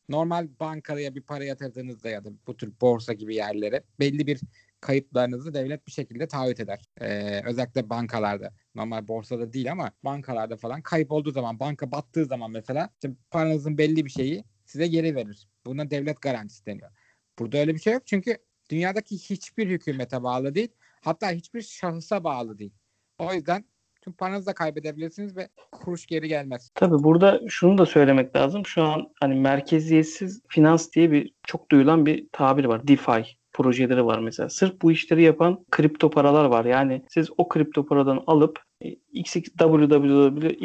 Normal 0.09 0.47
bankaya 0.59 1.15
bir 1.15 1.21
para 1.21 1.43
yatırdığınızda 1.43 2.09
ya 2.09 2.23
da 2.25 2.29
bu 2.47 2.57
tür 2.57 2.73
borsa 2.81 3.13
gibi 3.13 3.35
yerlere 3.35 3.83
belli 3.99 4.27
bir 4.27 4.41
kayıtlarınızı 4.81 5.53
devlet 5.53 5.87
bir 5.87 5.91
şekilde 5.91 6.27
taahhüt 6.27 6.59
eder. 6.59 6.81
Ee, 7.01 7.41
özellikle 7.45 7.89
bankalarda. 7.89 8.53
Normal 8.75 9.07
borsada 9.07 9.53
değil 9.53 9.71
ama 9.71 9.91
bankalarda 10.03 10.57
falan 10.57 10.81
kayıp 10.81 11.11
olduğu 11.11 11.31
zaman, 11.31 11.59
banka 11.59 11.91
battığı 11.91 12.25
zaman 12.25 12.51
mesela 12.51 12.89
işte 12.93 13.09
paranızın 13.31 13.77
belli 13.77 14.05
bir 14.05 14.09
şeyi 14.09 14.43
size 14.65 14.87
geri 14.87 15.15
verir. 15.15 15.47
Buna 15.65 15.91
devlet 15.91 16.21
garantisi 16.21 16.65
deniyor. 16.65 16.91
Burada 17.39 17.57
öyle 17.57 17.75
bir 17.75 17.79
şey 17.79 17.93
yok 17.93 18.07
çünkü 18.07 18.37
dünyadaki 18.69 19.17
hiçbir 19.17 19.69
hükümete 19.69 20.23
bağlı 20.23 20.55
değil. 20.55 20.71
Hatta 21.05 21.31
hiçbir 21.31 21.61
şahısa 21.61 22.23
bağlı 22.23 22.57
değil. 22.57 22.73
O 23.19 23.33
yüzden 23.33 23.65
tüm 24.01 24.13
paranızı 24.13 24.45
da 24.45 24.53
kaybedebilirsiniz 24.53 25.37
ve 25.37 25.49
kuruş 25.71 26.05
geri 26.05 26.27
gelmez. 26.27 26.69
Tabii 26.75 27.03
burada 27.03 27.41
şunu 27.47 27.77
da 27.77 27.85
söylemek 27.85 28.35
lazım. 28.35 28.65
Şu 28.65 28.83
an 28.83 29.13
hani 29.19 29.35
merkeziyetsiz 29.35 30.41
finans 30.47 30.91
diye 30.91 31.11
bir 31.11 31.33
çok 31.43 31.71
duyulan 31.71 32.05
bir 32.05 32.27
tabir 32.31 32.65
var. 32.65 32.87
DeFi 32.87 33.25
projeleri 33.53 34.05
var 34.05 34.19
mesela. 34.19 34.49
Sırf 34.49 34.81
bu 34.81 34.91
işleri 34.91 35.23
yapan 35.23 35.65
kripto 35.71 36.09
paralar 36.09 36.45
var. 36.45 36.65
Yani 36.65 37.05
siz 37.09 37.29
o 37.37 37.47
kripto 37.47 37.85
paradan 37.85 38.23
alıp 38.27 38.59
e, 38.81 38.95
XX, 39.13 39.33
www.xxx.com 39.33 40.61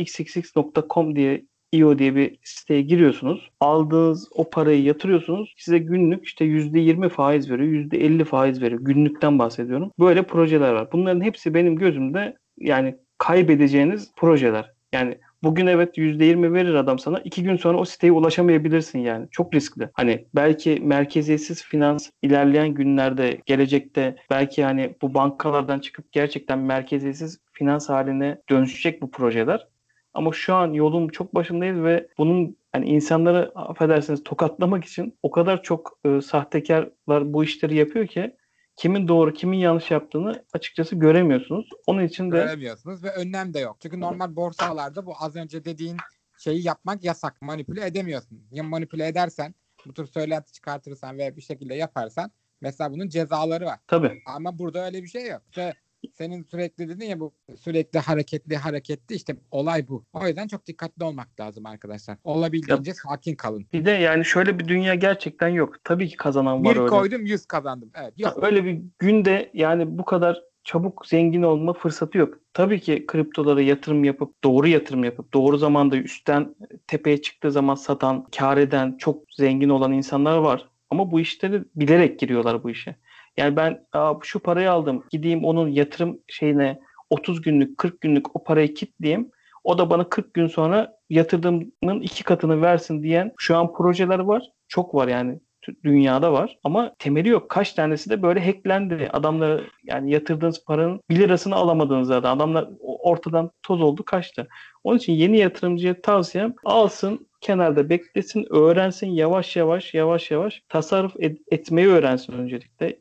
diye 1.16 1.46
IO 1.72 1.98
diye 1.98 2.14
bir 2.14 2.38
siteye 2.42 2.82
giriyorsunuz. 2.82 3.50
Aldığınız 3.60 4.28
o 4.34 4.50
parayı 4.50 4.82
yatırıyorsunuz. 4.82 5.54
Size 5.56 5.78
günlük 5.78 6.24
işte 6.24 6.44
%20 6.44 7.08
faiz 7.08 7.50
veriyor, 7.50 7.68
%50 7.68 8.24
faiz 8.24 8.62
veriyor. 8.62 8.80
Günlükten 8.80 9.38
bahsediyorum. 9.38 9.92
Böyle 9.98 10.22
projeler 10.22 10.72
var. 10.72 10.92
Bunların 10.92 11.20
hepsi 11.20 11.54
benim 11.54 11.76
gözümde 11.76 12.36
yani 12.58 12.96
kaybedeceğiniz 13.18 14.12
projeler. 14.16 14.72
Yani 14.92 15.18
bugün 15.42 15.66
evet 15.66 15.98
%20 15.98 16.52
verir 16.54 16.74
adam 16.74 16.98
sana. 16.98 17.18
iki 17.18 17.42
gün 17.42 17.56
sonra 17.56 17.78
o 17.78 17.84
siteye 17.84 18.12
ulaşamayabilirsin 18.12 18.98
yani. 18.98 19.26
Çok 19.30 19.54
riskli. 19.54 19.88
Hani 19.92 20.26
belki 20.34 20.80
merkeziyetsiz 20.82 21.64
finans 21.64 22.10
ilerleyen 22.22 22.74
günlerde, 22.74 23.40
gelecekte 23.46 24.16
belki 24.30 24.64
hani 24.64 24.94
bu 25.02 25.14
bankalardan 25.14 25.78
çıkıp 25.78 26.12
gerçekten 26.12 26.58
merkeziyetsiz 26.58 27.38
finans 27.52 27.88
haline 27.88 28.40
dönüşecek 28.50 29.02
bu 29.02 29.10
projeler. 29.10 29.66
Ama 30.14 30.32
şu 30.32 30.54
an 30.54 30.72
yolun 30.72 31.08
çok 31.08 31.34
başındayız 31.34 31.82
ve 31.82 32.08
bunun 32.18 32.56
yani 32.74 32.86
insanları 32.86 33.52
affedersiniz 33.54 34.24
tokatlamak 34.24 34.84
için 34.84 35.18
o 35.22 35.30
kadar 35.30 35.62
çok 35.62 35.98
e, 36.04 36.20
sahtekarlar 36.20 37.32
bu 37.32 37.44
işleri 37.44 37.74
yapıyor 37.76 38.06
ki 38.06 38.36
kimin 38.76 39.08
doğru 39.08 39.32
kimin 39.32 39.58
yanlış 39.58 39.90
yaptığını 39.90 40.44
açıkçası 40.52 40.96
göremiyorsunuz. 40.96 41.68
Onun 41.86 42.04
için 42.04 42.32
de 42.32 42.36
Göremiyorsunuz 42.36 43.04
ve 43.04 43.10
önlem 43.12 43.54
de 43.54 43.58
yok. 43.58 43.76
Çünkü 43.82 44.00
normal 44.00 44.36
borsalarda 44.36 45.06
bu 45.06 45.12
az 45.20 45.36
önce 45.36 45.64
dediğin 45.64 45.96
şeyi 46.38 46.66
yapmak 46.66 47.04
yasak. 47.04 47.42
Manipüle 47.42 47.86
edemiyorsun. 47.86 48.42
Ya 48.50 48.62
manipüle 48.62 49.06
edersen, 49.06 49.54
bu 49.86 49.94
tür 49.94 50.06
söylenti 50.06 50.52
çıkartırsan 50.52 51.18
veya 51.18 51.36
bir 51.36 51.42
şekilde 51.42 51.74
yaparsan 51.74 52.30
mesela 52.60 52.92
bunun 52.92 53.08
cezaları 53.08 53.64
var. 53.64 53.78
tabii 53.86 54.22
Ama 54.26 54.58
burada 54.58 54.86
öyle 54.86 55.02
bir 55.02 55.08
şey 55.08 55.26
yok. 55.26 55.42
İşte 55.48 55.74
senin 56.12 56.42
sürekli 56.42 56.88
dedin 56.88 57.04
ya 57.06 57.20
bu 57.20 57.32
sürekli 57.60 57.98
hareketli 57.98 58.56
hareketli 58.56 59.14
işte 59.14 59.36
olay 59.50 59.88
bu. 59.88 60.04
O 60.12 60.26
yüzden 60.26 60.48
çok 60.48 60.66
dikkatli 60.66 61.04
olmak 61.04 61.40
lazım 61.40 61.66
arkadaşlar. 61.66 62.16
Olabildiğince 62.24 62.94
sakin 62.94 63.34
kalın. 63.34 63.66
Bir 63.72 63.84
de 63.84 63.90
yani 63.90 64.24
şöyle 64.24 64.58
bir 64.58 64.68
dünya 64.68 64.94
gerçekten 64.94 65.48
yok. 65.48 65.76
Tabii 65.84 66.08
ki 66.08 66.16
kazanan 66.16 66.64
var 66.64 66.74
Bir 66.74 66.80
öyle. 66.80 66.90
koydum 66.90 67.26
100 67.26 67.46
kazandım. 67.46 67.90
Evet. 67.94 68.06
Ha, 68.06 68.12
Yok. 68.16 68.44
Öyle 68.44 68.64
bir 68.64 68.80
günde 68.98 69.50
yani 69.54 69.98
bu 69.98 70.04
kadar 70.04 70.42
çabuk 70.64 71.06
zengin 71.06 71.42
olma 71.42 71.72
fırsatı 71.72 72.18
yok. 72.18 72.38
Tabii 72.54 72.80
ki 72.80 73.04
kriptolara 73.06 73.60
yatırım 73.62 74.04
yapıp 74.04 74.44
doğru 74.44 74.68
yatırım 74.68 75.04
yapıp 75.04 75.32
doğru 75.34 75.58
zamanda 75.58 75.96
üstten 75.96 76.54
tepeye 76.86 77.22
çıktığı 77.22 77.52
zaman 77.52 77.74
satan, 77.74 78.26
kar 78.38 78.56
eden, 78.58 78.96
çok 78.96 79.24
zengin 79.36 79.68
olan 79.68 79.92
insanlar 79.92 80.38
var. 80.38 80.68
Ama 80.90 81.10
bu 81.10 81.20
işleri 81.20 81.62
bilerek 81.76 82.18
giriyorlar 82.20 82.62
bu 82.62 82.70
işe. 82.70 82.96
Yani 83.40 83.56
ben 83.56 83.86
şu 84.22 84.40
parayı 84.40 84.72
aldım 84.72 85.04
gideyim 85.10 85.44
onun 85.44 85.68
yatırım 85.68 86.18
şeyine 86.28 86.80
30 87.10 87.40
günlük 87.42 87.78
40 87.78 88.00
günlük 88.00 88.36
o 88.36 88.44
parayı 88.44 88.74
kitleyeyim. 88.74 89.30
O 89.64 89.78
da 89.78 89.90
bana 89.90 90.08
40 90.08 90.34
gün 90.34 90.46
sonra 90.46 90.92
yatırdığımın 91.10 92.00
iki 92.00 92.24
katını 92.24 92.62
versin 92.62 93.02
diyen 93.02 93.32
şu 93.38 93.56
an 93.56 93.72
projeler 93.72 94.18
var. 94.18 94.42
Çok 94.68 94.94
var 94.94 95.08
yani 95.08 95.40
dünyada 95.84 96.32
var 96.32 96.58
ama 96.64 96.94
temeli 96.98 97.28
yok. 97.28 97.48
Kaç 97.48 97.72
tanesi 97.72 98.10
de 98.10 98.22
böyle 98.22 98.44
hacklendi. 98.46 99.08
Adamlar 99.12 99.60
yani 99.84 100.12
yatırdığınız 100.12 100.64
paranın 100.64 101.00
1 101.10 101.16
lirasını 101.18 101.54
alamadığınız 101.54 102.08
zaten. 102.08 102.36
Adamlar 102.36 102.68
ortadan 102.80 103.50
toz 103.62 103.80
oldu 103.82 104.04
kaçtı. 104.04 104.48
Onun 104.84 104.96
için 104.98 105.12
yeni 105.12 105.38
yatırımcıya 105.38 106.00
tavsiyem 106.00 106.54
alsın 106.64 107.28
kenarda 107.40 107.88
beklesin, 107.88 108.46
öğrensin 108.50 109.06
yavaş 109.06 109.56
yavaş 109.56 109.94
yavaş 109.94 110.30
yavaş 110.30 110.62
tasarruf 110.68 111.12
et- 111.18 111.40
etmeyi 111.50 111.88
öğrensin 111.88 112.32
öncelikle. 112.32 112.98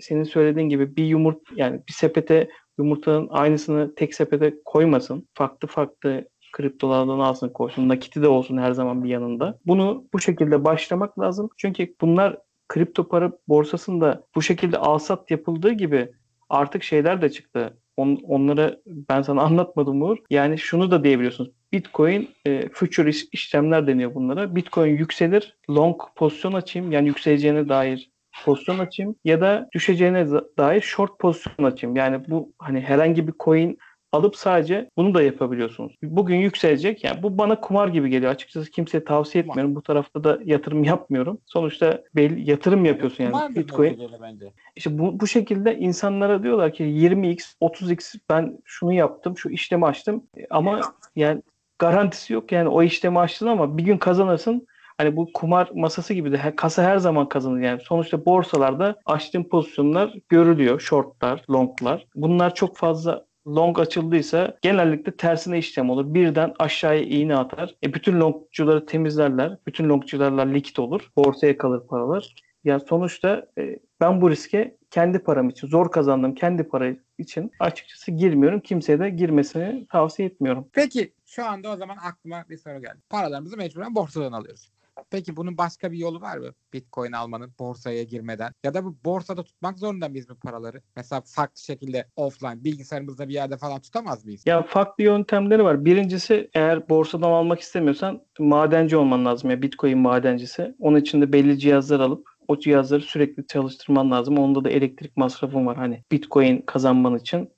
Senin 0.00 0.24
söylediğin 0.24 0.68
gibi 0.68 0.96
bir 0.96 1.04
yumurt 1.04 1.38
yani 1.56 1.80
bir 1.88 1.92
sepete 1.92 2.48
yumurtanın 2.78 3.28
aynısını 3.30 3.94
tek 3.94 4.14
sepete 4.14 4.54
koymasın. 4.64 5.28
Farklı 5.34 5.68
farklı 5.68 6.28
kriptolardan 6.52 7.18
alsın 7.18 7.48
koysun. 7.48 7.88
Nakiti 7.88 8.22
de 8.22 8.28
olsun 8.28 8.58
her 8.58 8.72
zaman 8.72 9.04
bir 9.04 9.08
yanında. 9.08 9.58
Bunu 9.66 10.04
bu 10.12 10.20
şekilde 10.20 10.64
başlamak 10.64 11.18
lazım. 11.18 11.48
Çünkü 11.56 11.94
bunlar 12.00 12.38
kripto 12.68 13.08
para 13.08 13.32
borsasında 13.48 14.26
bu 14.34 14.42
şekilde 14.42 14.78
alsat 14.78 15.30
yapıldığı 15.30 15.72
gibi 15.72 16.10
artık 16.48 16.82
şeyler 16.82 17.22
de 17.22 17.30
çıktı. 17.30 17.78
On, 17.96 18.20
onları 18.28 18.82
ben 18.86 19.22
sana 19.22 19.42
anlatmadım 19.46 20.02
Uğur. 20.02 20.18
Yani 20.30 20.58
şunu 20.58 20.90
da 20.90 21.04
diyebiliyorsunuz. 21.04 21.50
Bitcoin 21.72 22.28
e, 22.46 22.68
future 22.68 23.10
iş- 23.10 23.28
işlemler 23.32 23.86
deniyor 23.86 24.14
bunlara. 24.14 24.56
Bitcoin 24.56 24.96
yükselir, 24.96 25.56
long 25.70 26.00
pozisyon 26.16 26.52
açayım 26.52 26.92
yani 26.92 27.08
yükseleceğine 27.08 27.68
dair 27.68 28.13
pozisyon 28.44 28.78
açayım 28.78 29.16
ya 29.24 29.40
da 29.40 29.68
düşeceğine 29.72 30.26
dair 30.58 30.80
short 30.80 31.18
pozisyon 31.18 31.64
açayım. 31.64 31.96
Yani 31.96 32.20
bu 32.28 32.52
hani 32.58 32.80
herhangi 32.80 33.26
bir 33.28 33.34
coin 33.40 33.78
alıp 34.14 34.36
sadece 34.36 34.90
bunu 34.96 35.14
da 35.14 35.22
yapabiliyorsunuz. 35.22 35.96
Bugün 36.02 36.36
yükselecek. 36.36 37.04
Yani 37.04 37.22
bu 37.22 37.38
bana 37.38 37.60
kumar 37.60 37.88
gibi 37.88 38.10
geliyor. 38.10 38.32
Açıkçası 38.32 38.70
kimseye 38.70 39.04
tavsiye 39.04 39.44
etmiyorum. 39.44 39.74
Bu 39.74 39.82
tarafta 39.82 40.24
da 40.24 40.38
yatırım 40.44 40.84
yapmıyorum. 40.94 41.38
Sonuçta 41.46 42.02
belli 42.16 42.50
yatırım 42.50 42.84
yapıyorsun 42.84 43.24
yani. 43.24 43.34
Vardır 43.34 43.56
Bitcoin 43.56 44.00
bence. 44.22 44.52
işte 44.76 44.98
bu, 44.98 45.20
bu 45.20 45.26
şekilde 45.26 45.78
insanlara 45.78 46.42
diyorlar 46.42 46.72
ki 46.72 46.84
20x, 46.84 47.54
30x 47.60 48.18
ben 48.30 48.58
şunu 48.64 48.92
yaptım, 48.92 49.38
şu 49.38 49.50
işlemi 49.50 49.86
açtım. 49.86 50.22
E, 50.36 50.46
Ama 50.50 50.80
yani 51.16 51.42
garantisi 51.78 52.32
yok 52.32 52.52
yani 52.52 52.68
o 52.68 52.82
işlemi 52.82 53.18
açtın 53.18 53.46
ama 53.46 53.78
bir 53.78 53.82
gün 53.82 53.98
kazanırsın. 53.98 54.66
Hani 54.98 55.16
bu 55.16 55.32
kumar 55.32 55.70
masası 55.74 56.14
gibi 56.14 56.32
de 56.32 56.56
kasa 56.56 56.82
her 56.82 56.96
zaman 56.96 57.28
kazanır 57.28 57.60
yani. 57.60 57.80
Sonuçta 57.80 58.24
borsalarda 58.24 58.96
açtığın 59.06 59.44
pozisyonlar 59.44 60.14
görülüyor. 60.28 60.80
Shortlar, 60.80 61.44
longlar. 61.50 62.06
Bunlar 62.14 62.54
çok 62.54 62.76
fazla 62.76 63.26
long 63.46 63.78
açıldıysa 63.78 64.58
genellikle 64.62 65.16
tersine 65.16 65.58
işlem 65.58 65.90
olur. 65.90 66.14
Birden 66.14 66.54
aşağıya 66.58 67.02
iğne 67.02 67.36
atar. 67.36 67.74
E 67.84 67.94
bütün 67.94 68.20
longcuları 68.20 68.86
temizlerler. 68.86 69.58
Bütün 69.66 69.88
longcularla 69.88 70.42
likit 70.42 70.78
olur. 70.78 71.10
Borsaya 71.16 71.58
kalır 71.58 71.86
paralar. 71.86 72.34
Ya 72.64 72.80
sonuçta 72.80 73.46
e, 73.58 73.78
ben 74.00 74.20
bu 74.20 74.30
riske 74.30 74.76
kendi 74.90 75.18
param 75.18 75.48
için, 75.48 75.68
zor 75.68 75.90
kazandığım 75.90 76.34
kendi 76.34 76.62
para 76.62 76.86
için 77.18 77.50
açıkçası 77.60 78.10
girmiyorum. 78.10 78.60
Kimseye 78.60 78.98
de 78.98 79.10
girmesini 79.10 79.86
tavsiye 79.86 80.28
etmiyorum. 80.28 80.68
Peki 80.72 81.12
şu 81.26 81.46
anda 81.46 81.70
o 81.70 81.76
zaman 81.76 81.96
aklıma 81.96 82.44
bir 82.50 82.56
soru 82.56 82.80
geldi. 82.80 82.98
Paralarımızı 83.10 83.56
mecburen 83.56 83.94
borsadan 83.94 84.32
alıyoruz. 84.32 84.70
Peki 85.10 85.36
bunun 85.36 85.58
başka 85.58 85.92
bir 85.92 85.98
yolu 85.98 86.20
var 86.20 86.36
mı? 86.36 86.50
Bitcoin 86.72 87.12
almanın 87.12 87.52
borsaya 87.58 88.02
girmeden 88.02 88.52
ya 88.64 88.74
da 88.74 88.84
bu 88.84 88.96
borsada 89.04 89.42
tutmak 89.42 89.78
zorunda 89.78 90.08
mıyız 90.08 90.28
bu 90.28 90.34
paraları? 90.34 90.82
Mesela 90.96 91.22
farklı 91.26 91.60
şekilde 91.62 92.08
offline 92.16 92.64
bilgisayarımızda 92.64 93.28
bir 93.28 93.34
yerde 93.34 93.56
falan 93.56 93.80
tutamaz 93.80 94.24
mıyız? 94.24 94.42
Ya 94.46 94.62
farklı 94.62 95.04
yöntemleri 95.04 95.64
var. 95.64 95.84
Birincisi 95.84 96.50
eğer 96.54 96.88
borsadan 96.88 97.30
almak 97.30 97.60
istemiyorsan 97.60 98.22
madenci 98.38 98.96
olman 98.96 99.24
lazım 99.24 99.50
ya 99.50 99.62
Bitcoin 99.62 99.98
madencisi. 99.98 100.74
Onun 100.78 101.00
için 101.00 101.20
de 101.22 101.32
belli 101.32 101.58
cihazlar 101.58 102.00
alıp 102.00 102.28
o 102.48 102.58
cihazları 102.58 103.02
sürekli 103.02 103.46
çalıştırman 103.46 104.10
lazım. 104.10 104.38
Onda 104.38 104.64
da 104.64 104.70
elektrik 104.70 105.16
masrafın 105.16 105.66
var. 105.66 105.76
Hani 105.76 106.02
Bitcoin 106.12 106.62
kazanman 106.66 107.16
için 107.18 107.50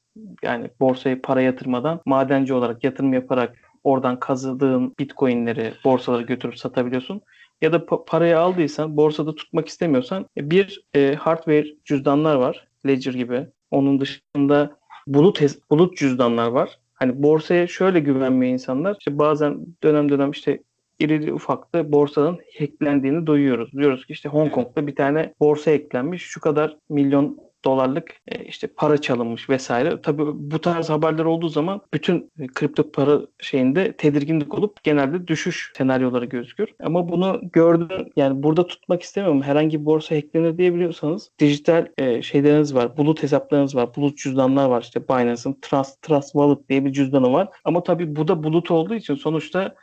yani 0.42 0.70
borsaya 0.81 1.20
para 1.22 1.40
yatırmadan 1.40 2.01
madenci 2.07 2.55
olarak 2.55 2.85
yatırım 2.85 3.12
yaparak 3.12 3.57
oradan 3.87 4.20
kazıdığın 4.20 4.94
Bitcoin'leri 4.99 5.72
borsalara 5.85 6.22
götürüp 6.22 6.59
satabiliyorsun. 6.59 7.20
Ya 7.62 7.72
da 7.72 7.77
pa- 7.77 8.05
parayı 8.05 8.38
aldıysan 8.38 8.96
borsada 8.96 9.35
tutmak 9.35 9.68
istemiyorsan 9.68 10.27
e, 10.37 10.51
bir 10.51 10.85
e, 10.94 11.14
hardware 11.14 11.66
cüzdanlar 11.85 12.35
var. 12.37 12.68
Ledger 12.87 13.14
gibi. 13.14 13.46
Onun 13.70 14.01
dışında 14.01 14.77
bulut 15.07 15.40
bulut 15.70 15.96
cüzdanlar 15.96 16.49
var. 16.49 16.79
Hani 16.94 17.22
borsaya 17.22 17.66
şöyle 17.66 18.01
güvenmiyor 18.01 18.53
insanlar. 18.53 18.96
İşte 18.99 19.18
bazen 19.18 19.66
dönem 19.83 20.09
dönem 20.09 20.31
işte 20.31 20.62
irili 20.99 21.33
ufaklı 21.33 21.92
borsanın 21.92 22.38
hacklendiğini 22.59 23.27
duyuyoruz. 23.27 23.72
Diyoruz 23.72 24.07
ki 24.07 24.12
işte 24.12 24.29
Hong 24.29 24.53
Kong'da 24.53 24.87
bir 24.87 24.96
tane 24.96 25.35
borsa 25.40 25.70
hacklenmiş. 25.70 26.22
Şu 26.22 26.40
kadar 26.40 26.77
milyon 26.88 27.38
dolarlık 27.66 28.14
e, 28.29 28.44
işte 28.44 28.66
para 28.66 29.00
çalınmış 29.00 29.50
vesaire. 29.50 30.00
Tabii 30.02 30.22
bu 30.26 30.61
tarz 30.61 30.90
haberler 30.90 31.24
olduğu 31.24 31.48
zaman 31.48 31.81
bütün 31.94 32.31
e, 32.38 32.46
kripto 32.46 32.90
para 32.90 33.20
şeyinde 33.38 33.92
tedirginlik 33.92 34.55
olup 34.55 34.85
genelde 34.85 35.29
düşüş 35.29 35.72
senaryoları 35.76 36.24
gözüküyor. 36.24 36.68
Ama 36.83 37.09
bunu 37.09 37.40
gördüm 37.52 38.09
yani 38.16 38.42
burada 38.42 38.66
tutmak 38.66 39.02
istemiyorum. 39.02 39.42
Herhangi 39.42 39.81
bir 39.81 39.87
borsa 39.87 40.16
hacklenir 40.16 40.59
diyebiliyorsanız 40.59 41.31
dijital 41.38 41.87
e, 41.98 42.22
şeyleriniz 42.22 42.74
var. 42.74 42.96
Bulut 42.96 43.22
hesaplarınız 43.22 43.76
var. 43.76 43.96
Bulut 43.96 44.18
cüzdanlar 44.18 44.66
var. 44.68 44.83
İşte 44.83 45.09
Binance'ın 45.09 45.59
Trust, 45.62 46.02
Trust 46.02 46.33
Wallet 46.33 46.68
diye 46.68 46.85
bir 46.85 46.92
cüzdanı 46.92 47.33
var. 47.33 47.48
Ama 47.64 47.83
tabii 47.83 48.16
bu 48.16 48.29
da 48.29 48.42
bulut 48.42 48.70
olduğu 48.70 48.94
için 48.94 49.14
sonuçta 49.14 49.74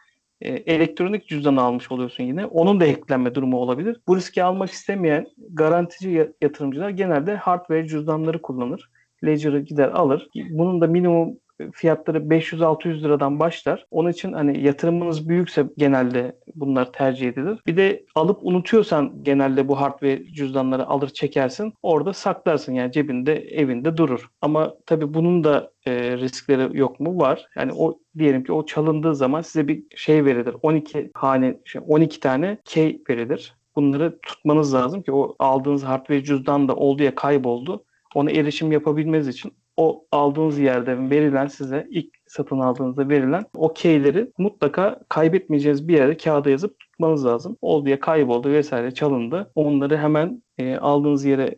e, 0.44 0.50
elektronik 0.50 1.28
cüzdan 1.28 1.56
almış 1.56 1.92
oluyorsun 1.92 2.24
yine. 2.24 2.46
Onun 2.46 2.80
da 2.80 2.86
hacklenme 2.86 3.36
durumu 3.36 3.58
olabilir. 3.58 4.02
Bu 4.08 4.18
riski 4.18 4.44
almak 4.44 4.70
istemeyen 4.72 5.28
garantici 5.54 6.12
ya- 6.12 6.28
yatırımcılar 6.42 6.90
genelde 6.90 7.36
hardware 7.36 7.88
cüzdanları 7.88 8.42
kullanır. 8.42 8.90
Ledger'ı 9.26 9.60
gider 9.60 9.88
alır. 9.88 10.28
Bunun 10.52 10.82
da 10.82 10.88
minimum 10.88 11.38
fiyatları 11.72 12.18
500-600 12.18 13.02
liradan 13.02 13.40
başlar. 13.40 13.86
Onun 13.92 14.10
için 14.12 14.34
hani 14.34 14.64
yatırımınız 14.64 15.30
büyükse 15.30 15.66
genelde 15.78 16.36
bunlar 16.56 16.94
tercih 16.94 17.28
edilir. 17.28 17.60
Bir 17.68 17.78
de 17.78 18.06
alıp 18.16 18.40
unutuyorsan 18.42 19.24
genelde 19.24 19.68
bu 19.68 19.82
hardware 19.82 20.26
cüzdanları 20.26 20.88
alır 20.88 21.10
çekersin. 21.10 21.74
Orada 21.84 22.14
saklarsın 22.14 22.74
yani 22.74 22.92
cebinde 22.92 23.36
evinde 23.36 23.98
durur. 23.98 24.30
Ama 24.42 24.74
tabii 24.86 25.14
bunun 25.14 25.44
da 25.44 25.72
e, 25.86 26.18
riskleri 26.18 26.78
yok 26.78 27.00
mu? 27.00 27.20
Var. 27.20 27.48
Yani 27.56 27.72
o 27.78 28.00
diyelim 28.18 28.44
ki 28.44 28.54
o 28.54 28.66
çalındığı 28.66 29.16
zaman 29.16 29.42
size 29.42 29.68
bir 29.68 29.84
şey 29.96 30.26
verilir. 30.26 30.56
12 30.62 31.12
hane 31.14 31.60
şey, 31.66 31.82
12 31.88 32.20
tane 32.20 32.58
key 32.66 33.02
verilir. 33.10 33.56
Bunları 33.76 34.20
tutmanız 34.22 34.74
lazım 34.74 35.02
ki 35.02 35.12
o 35.12 35.36
aldığınız 35.40 35.84
hardware 35.84 36.24
cüzdan 36.24 36.68
da 36.68 36.76
oldu 36.76 37.04
ya 37.04 37.16
kayboldu. 37.16 37.84
Ona 38.16 38.32
erişim 38.32 38.72
yapabilmeniz 38.72 39.28
için 39.28 39.54
o 39.78 40.06
aldığınız 40.12 40.60
yerde 40.60 41.10
verilen 41.10 41.48
size 41.48 41.88
ilk 41.90 42.14
satın 42.28 42.60
aldığınızda 42.60 43.10
verilen 43.10 43.46
o 43.56 43.74
keyleri 43.74 44.32
mutlaka 44.38 45.00
kaybetmeyeceğiniz 45.10 45.88
bir 45.88 45.94
yere 45.94 46.18
kağıda 46.18 46.50
yazıp 46.50 46.80
tutmanız 46.80 47.26
lazım. 47.26 47.58
Oldu 47.62 47.90
ya 47.90 48.00
kayboldu 48.00 48.50
vesaire 48.50 48.94
çalındı. 48.94 49.52
Onları 49.56 49.98
hemen 49.98 50.44
e, 50.58 50.76
aldığınız 50.76 51.26
yere 51.26 51.56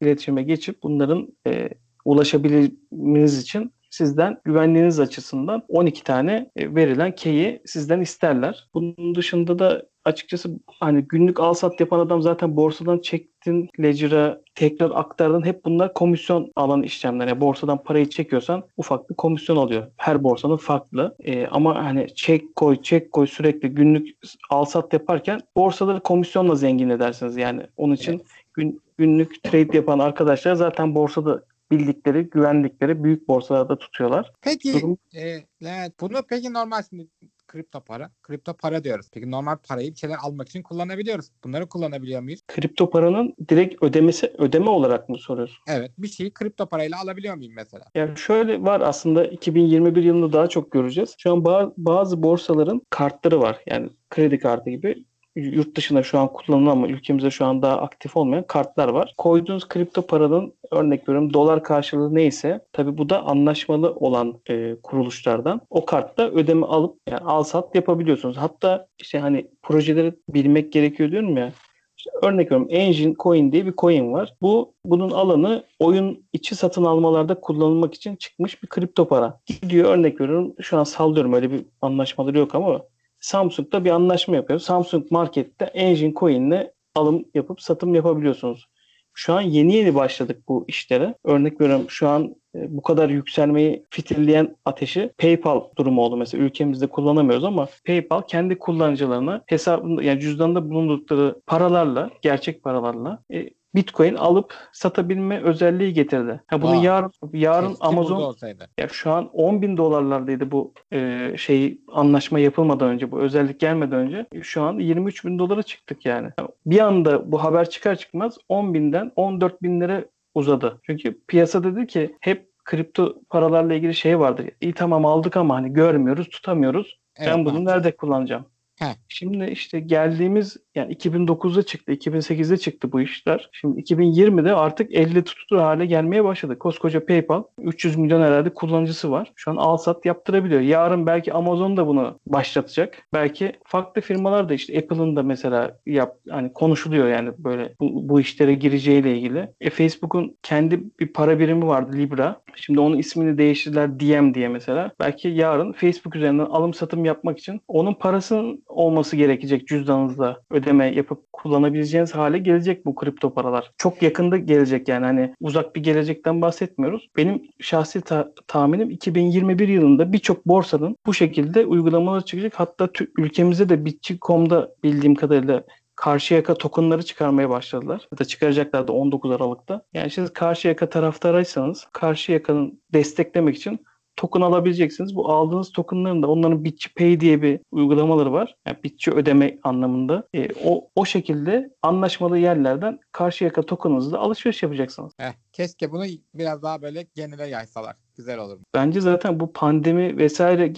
iletişime 0.00 0.42
geçip 0.42 0.82
bunların 0.82 1.28
e, 1.46 1.68
ulaşabilmeniz 2.04 3.42
için 3.42 3.72
sizden 3.90 4.40
güvenliğiniz 4.44 5.00
açısından 5.00 5.62
12 5.68 6.04
tane 6.04 6.50
e, 6.56 6.74
verilen 6.74 7.14
key'i 7.14 7.62
sizden 7.66 8.00
isterler. 8.00 8.68
Bunun 8.74 9.14
dışında 9.14 9.58
da 9.58 9.86
açıkçası 10.04 10.50
hani 10.66 11.02
günlük 11.02 11.40
al 11.40 11.54
sat 11.54 11.80
yapan 11.80 11.98
adam 11.98 12.22
zaten 12.22 12.56
borsadan 12.56 12.98
çektin 12.98 13.68
Ledger'a 13.80 14.40
tekrar 14.54 14.90
aktardın 14.90 15.44
hep 15.44 15.64
bunlar 15.64 15.94
komisyon 15.94 16.52
alan 16.56 16.82
işlemler. 16.82 17.26
Yani 17.28 17.40
borsadan 17.40 17.82
parayı 17.82 18.08
çekiyorsan 18.10 18.64
ufak 18.76 19.10
bir 19.10 19.14
komisyon 19.14 19.56
alıyor. 19.56 19.86
Her 19.96 20.24
borsanın 20.24 20.56
farklı. 20.56 21.16
E, 21.24 21.46
ama 21.46 21.84
hani 21.84 22.14
çek 22.14 22.56
koy 22.56 22.82
çek 22.82 23.12
koy 23.12 23.26
sürekli 23.26 23.68
günlük 23.68 24.16
al 24.50 24.64
sat 24.64 24.92
yaparken 24.92 25.40
borsaları 25.56 26.00
komisyonla 26.00 26.54
zengin 26.54 26.88
edersiniz. 26.88 27.36
Yani 27.36 27.62
onun 27.76 27.94
için 27.94 28.22
gün, 28.54 28.82
günlük 28.98 29.42
trade 29.42 29.76
yapan 29.76 29.98
arkadaşlar 29.98 30.54
zaten 30.54 30.94
borsada 30.94 31.42
bildikleri, 31.70 32.30
güvendikleri 32.30 33.04
büyük 33.04 33.28
borsalarda 33.28 33.78
tutuyorlar. 33.78 34.32
Peki 34.40 34.72
Durum 34.72 34.98
e, 35.14 35.20
Levent, 35.62 36.00
bunu 36.00 36.22
peki 36.28 36.52
normal 36.52 36.82
şimdi 36.90 37.06
kripto 37.52 37.80
para, 37.80 38.10
kripto 38.22 38.54
para 38.54 38.84
diyoruz. 38.84 39.06
Peki 39.12 39.30
normal 39.30 39.56
parayı 39.68 39.92
bir 39.92 39.96
şeyler 39.96 40.16
almak 40.22 40.48
için 40.48 40.62
kullanabiliyoruz. 40.62 41.26
Bunları 41.44 41.68
kullanabiliyor 41.68 42.20
muyuz? 42.20 42.40
kripto 42.48 42.90
paranın 42.90 43.34
direkt 43.48 43.82
ödemesi 43.82 44.32
ödeme 44.38 44.70
olarak 44.70 45.08
mı 45.08 45.18
soruyorsun? 45.18 45.58
Evet. 45.68 45.90
Bir 45.98 46.08
şeyi 46.08 46.30
kripto 46.30 46.66
parayla 46.66 47.00
alabiliyor 47.00 47.34
muyum 47.34 47.52
mesela? 47.56 47.84
Yani 47.94 48.18
şöyle 48.18 48.62
var 48.62 48.80
aslında 48.80 49.24
2021 49.24 50.02
yılında 50.02 50.32
daha 50.32 50.46
çok 50.46 50.72
göreceğiz. 50.72 51.14
Şu 51.18 51.32
an 51.32 51.38
ba- 51.38 51.72
bazı 51.76 52.22
borsaların 52.22 52.82
kartları 52.90 53.40
var. 53.40 53.60
Yani 53.66 53.90
kredi 54.10 54.38
kartı 54.38 54.70
gibi 54.70 55.04
yurt 55.36 55.76
dışında 55.76 56.02
şu 56.02 56.18
an 56.18 56.32
kullanılan 56.32 56.70
ama 56.70 56.88
ülkemizde 56.88 57.30
şu 57.30 57.44
an 57.44 57.62
daha 57.62 57.76
aktif 57.76 58.16
olmayan 58.16 58.46
kartlar 58.46 58.88
var. 58.88 59.14
Koyduğunuz 59.18 59.68
kripto 59.68 60.02
paranın 60.02 60.54
örnek 60.70 61.08
veriyorum 61.08 61.32
dolar 61.32 61.62
karşılığı 61.62 62.14
neyse 62.14 62.60
tabi 62.72 62.98
bu 62.98 63.08
da 63.08 63.22
anlaşmalı 63.22 63.94
olan 63.94 64.40
e, 64.48 64.76
kuruluşlardan 64.82 65.60
o 65.70 65.84
kartla 65.84 66.30
ödeme 66.30 66.66
alıp 66.66 66.96
yani 67.08 67.20
al 67.20 67.42
sat 67.42 67.74
yapabiliyorsunuz. 67.74 68.36
Hatta 68.36 68.86
işte 68.98 69.18
hani 69.18 69.46
projeleri 69.62 70.14
bilmek 70.28 70.72
gerekiyor 70.72 71.10
diyorum 71.10 71.36
ya. 71.36 71.52
İşte 71.96 72.10
örnek 72.22 72.46
veriyorum 72.46 72.68
Engine 72.70 73.14
Coin 73.18 73.52
diye 73.52 73.66
bir 73.66 73.72
coin 73.72 74.12
var. 74.12 74.34
Bu 74.42 74.74
bunun 74.84 75.10
alanı 75.10 75.64
oyun 75.78 76.24
içi 76.32 76.54
satın 76.54 76.84
almalarda 76.84 77.40
kullanılmak 77.40 77.94
için 77.94 78.16
çıkmış 78.16 78.62
bir 78.62 78.68
kripto 78.68 79.08
para. 79.08 79.40
Gidiyor 79.46 79.90
örnek 79.90 80.20
veriyorum 80.20 80.54
şu 80.60 80.78
an 80.78 80.84
sallıyorum 80.84 81.32
öyle 81.32 81.52
bir 81.52 81.64
anlaşmaları 81.80 82.38
yok 82.38 82.54
ama 82.54 82.82
Samsung'da 83.22 83.84
bir 83.84 83.90
anlaşma 83.90 84.36
yapıyor. 84.36 84.60
Samsung 84.60 85.10
Market'te 85.10 85.64
Engine 85.64 86.14
Coin'le 86.14 86.70
alım 86.94 87.24
yapıp 87.34 87.60
satım 87.60 87.94
yapabiliyorsunuz. 87.94 88.68
Şu 89.14 89.32
an 89.32 89.40
yeni 89.40 89.74
yeni 89.74 89.94
başladık 89.94 90.42
bu 90.48 90.64
işlere. 90.68 91.14
Örnek 91.24 91.60
veriyorum 91.60 91.86
şu 91.88 92.08
an 92.08 92.36
e, 92.54 92.76
bu 92.76 92.82
kadar 92.82 93.08
yükselmeyi 93.08 93.86
fitilleyen 93.90 94.56
ateşi 94.64 95.12
PayPal 95.18 95.62
durumu 95.78 96.02
oldu. 96.02 96.16
Mesela 96.16 96.44
ülkemizde 96.44 96.86
kullanamıyoruz 96.86 97.44
ama 97.44 97.68
PayPal 97.86 98.22
kendi 98.22 98.58
kullanıcılarına 98.58 99.42
hesabında 99.46 100.02
yani 100.02 100.20
cüzdanında 100.20 100.70
bulundukları 100.70 101.40
paralarla, 101.46 102.10
gerçek 102.22 102.62
paralarla 102.62 103.22
e, 103.32 103.50
Bitcoin 103.74 104.14
alıp 104.14 104.54
satabilme 104.72 105.40
özelliği 105.40 105.92
getirdi. 105.92 106.40
Ha 106.46 106.62
bunu 106.62 106.70
Vay. 106.70 106.84
yarın 106.84 107.12
yarın 107.32 107.76
Amazon 107.80 108.36
ya 108.78 108.88
şu 108.88 109.10
an 109.10 109.30
10 109.32 109.62
bin 109.62 109.76
dolarlardaydı 109.76 110.50
bu 110.50 110.74
e, 110.92 111.32
şey 111.36 111.78
anlaşma 111.92 112.38
yapılmadan 112.38 112.88
önce 112.88 113.12
bu 113.12 113.20
özellik 113.20 113.60
gelmeden 113.60 113.98
önce 113.98 114.26
şu 114.42 114.62
an 114.62 114.78
23 114.78 115.24
bin 115.24 115.38
dolara 115.38 115.62
çıktık 115.62 116.06
yani. 116.06 116.28
Bir 116.66 116.78
anda 116.80 117.32
bu 117.32 117.44
haber 117.44 117.70
çıkar 117.70 117.96
çıkmaz 117.96 118.38
10 118.48 118.74
binden 118.74 119.12
14 119.16 119.62
binlere 119.62 120.08
uzadı. 120.34 120.80
Çünkü 120.82 121.20
piyasa 121.28 121.64
dedi 121.64 121.86
ki 121.86 122.16
hep 122.20 122.52
kripto 122.64 123.14
paralarla 123.30 123.74
ilgili 123.74 123.94
şey 123.94 124.18
vardır. 124.18 124.50
İyi 124.60 124.72
tamam 124.72 125.06
aldık 125.06 125.36
ama 125.36 125.54
hani 125.54 125.72
görmüyoruz, 125.72 126.28
tutamıyoruz. 126.28 126.98
Evet, 127.16 127.28
ben 127.32 127.44
bunu 127.44 127.64
nerede 127.64 127.96
kullanacağım? 127.96 128.46
Heh. 128.78 128.94
Şimdi 129.08 129.44
işte 129.44 129.80
geldiğimiz 129.80 130.56
yani 130.74 130.94
2009'da 130.94 131.62
çıktı, 131.62 131.92
2008'de 131.92 132.56
çıktı 132.56 132.92
bu 132.92 133.00
işler. 133.00 133.50
Şimdi 133.52 133.80
2020'de 133.80 134.54
artık 134.54 134.94
elle 134.94 135.24
tutulur 135.24 135.60
hale 135.60 135.86
gelmeye 135.86 136.24
başladı. 136.24 136.58
Koskoca 136.58 137.06
PayPal 137.06 137.42
300 137.58 137.96
milyon 137.96 138.22
herhalde 138.22 138.54
kullanıcısı 138.54 139.10
var. 139.10 139.32
Şu 139.36 139.50
an 139.50 139.56
al 139.56 139.76
sat 139.76 140.06
yaptırabiliyor. 140.06 140.60
Yarın 140.60 141.06
belki 141.06 141.32
Amazon 141.32 141.76
da 141.76 141.86
bunu 141.86 142.18
başlatacak. 142.26 142.98
Belki 143.12 143.52
farklı 143.64 144.00
firmalar 144.00 144.48
da 144.48 144.54
işte 144.54 144.78
Apple'ın 144.78 145.16
da 145.16 145.22
mesela 145.22 145.78
yap 145.86 146.16
hani 146.30 146.52
konuşuluyor 146.52 147.08
yani 147.08 147.30
böyle 147.38 147.74
bu, 147.80 148.08
bu 148.08 148.20
işlere 148.20 148.54
gireceğiyle 148.54 149.16
ilgili. 149.16 149.48
E 149.60 149.70
Facebook'un 149.70 150.36
kendi 150.42 150.80
bir 151.00 151.12
para 151.12 151.38
birimi 151.38 151.66
vardı 151.66 151.96
Libra. 151.96 152.40
Şimdi 152.54 152.80
onun 152.80 152.98
ismini 152.98 153.38
değiştirdiler 153.38 154.00
DM 154.00 154.34
diye 154.34 154.48
mesela. 154.48 154.90
Belki 155.00 155.28
yarın 155.28 155.72
Facebook 155.72 156.16
üzerinden 156.16 156.44
alım 156.44 156.74
satım 156.74 157.04
yapmak 157.04 157.38
için 157.38 157.60
onun 157.68 157.94
parasının 157.94 158.62
olması 158.66 159.16
gerekecek 159.16 159.68
cüzdanınızda 159.68 160.40
ödeme 160.62 160.94
yapıp 160.94 161.32
kullanabileceğiniz 161.32 162.14
hale 162.14 162.38
gelecek 162.38 162.86
bu 162.86 162.94
kripto 162.94 163.34
paralar. 163.34 163.72
Çok 163.78 164.02
yakında 164.02 164.36
gelecek 164.36 164.88
yani 164.88 165.06
hani 165.06 165.34
uzak 165.40 165.76
bir 165.76 165.82
gelecekten 165.82 166.42
bahsetmiyoruz. 166.42 167.08
Benim 167.16 167.42
şahsi 167.60 168.00
ta- 168.00 168.32
tahminim 168.46 168.90
2021 168.90 169.68
yılında 169.68 170.12
birçok 170.12 170.46
borsanın 170.46 170.96
bu 171.06 171.14
şekilde 171.14 171.66
uygulamaları 171.66 172.24
çıkacak. 172.24 172.52
Hatta 172.56 172.88
ülkemizde 173.18 173.68
de 173.68 173.84
Bitçi.com'da 173.84 174.74
bildiğim 174.84 175.14
kadarıyla 175.14 175.64
Karşıyaka 175.96 176.54
tokenları 176.54 177.02
çıkarmaya 177.02 177.50
başladılar. 177.50 178.08
Ya 178.12 178.18
da 178.18 178.24
çıkaracaklar 178.24 178.88
da 178.88 178.92
19 178.92 179.30
Aralık'ta. 179.30 179.82
Yani 179.94 180.10
siz 180.10 180.32
Karşıyaka 180.32 180.88
taraftarıysanız 180.88 181.86
Karşıyaka'nın 181.92 182.80
desteklemek 182.92 183.56
için 183.56 183.80
token 184.16 184.40
alabileceksiniz. 184.40 185.16
Bu 185.16 185.32
aldığınız 185.32 185.72
tokenların 185.72 186.22
da 186.22 186.26
onların 186.26 186.64
Bitçi 186.64 186.94
Pay 186.94 187.20
diye 187.20 187.42
bir 187.42 187.60
uygulamaları 187.70 188.32
var. 188.32 188.54
Yani 188.66 188.76
Bitçi 188.84 189.10
ödeme 189.10 189.58
anlamında. 189.62 190.28
E, 190.34 190.48
o, 190.64 190.88
o 190.96 191.04
şekilde 191.04 191.70
anlaşmalı 191.82 192.38
yerlerden 192.38 192.98
Karşıyaka 193.12 193.62
tokenınızla 193.62 194.18
alışveriş 194.18 194.62
yapacaksınız. 194.62 195.12
Heh, 195.16 195.32
keşke 195.52 195.92
bunu 195.92 196.04
biraz 196.34 196.62
daha 196.62 196.82
böyle 196.82 197.06
genele 197.14 197.46
yaysalar. 197.46 197.96
Güzel 198.16 198.38
olur. 198.38 198.58
Bence 198.74 199.00
zaten 199.00 199.40
bu 199.40 199.52
pandemi 199.52 200.18
vesaire 200.18 200.72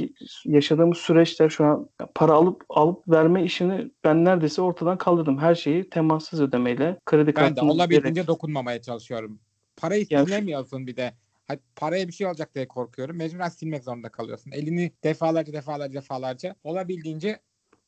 yaşadığımız 0.45 0.99
süreçler 0.99 1.49
şu 1.49 1.65
an 1.65 1.89
para 2.15 2.33
alıp 2.33 2.65
alıp 2.69 3.09
verme 3.09 3.45
işini 3.45 3.91
ben 4.05 4.25
neredeyse 4.25 4.63
ortadan 4.63 4.99
kaldırdım. 4.99 5.39
Her 5.39 5.55
şeyi 5.55 5.91
temassız 5.91 6.41
ödemeyle 6.41 6.99
kredi 7.07 7.37
Ben 7.37 7.57
de 7.57 7.61
olabildiğince 7.61 8.27
dokunmamaya 8.27 8.83
çalışıyorum. 8.83 9.41
Parayı 9.77 10.07
Ya 10.11 10.21
şu- 10.21 10.27
silemiyorsun 10.27 10.87
bir 10.87 10.97
de. 10.97 11.15
Hadi 11.49 11.61
paraya 11.77 12.09
bir 12.09 12.13
şey 12.13 12.27
olacak 12.27 12.55
diye 12.55 12.69
korkuyorum. 12.69 13.17
Mecburen 13.17 13.49
silmek 13.49 13.85
zorunda 13.85 14.09
kalıyorsun. 14.09 14.51
Elini 14.51 14.93
defalarca 15.05 15.53
defalarca 15.53 15.95
defalarca 15.95 16.55
olabildiğince 16.65 17.41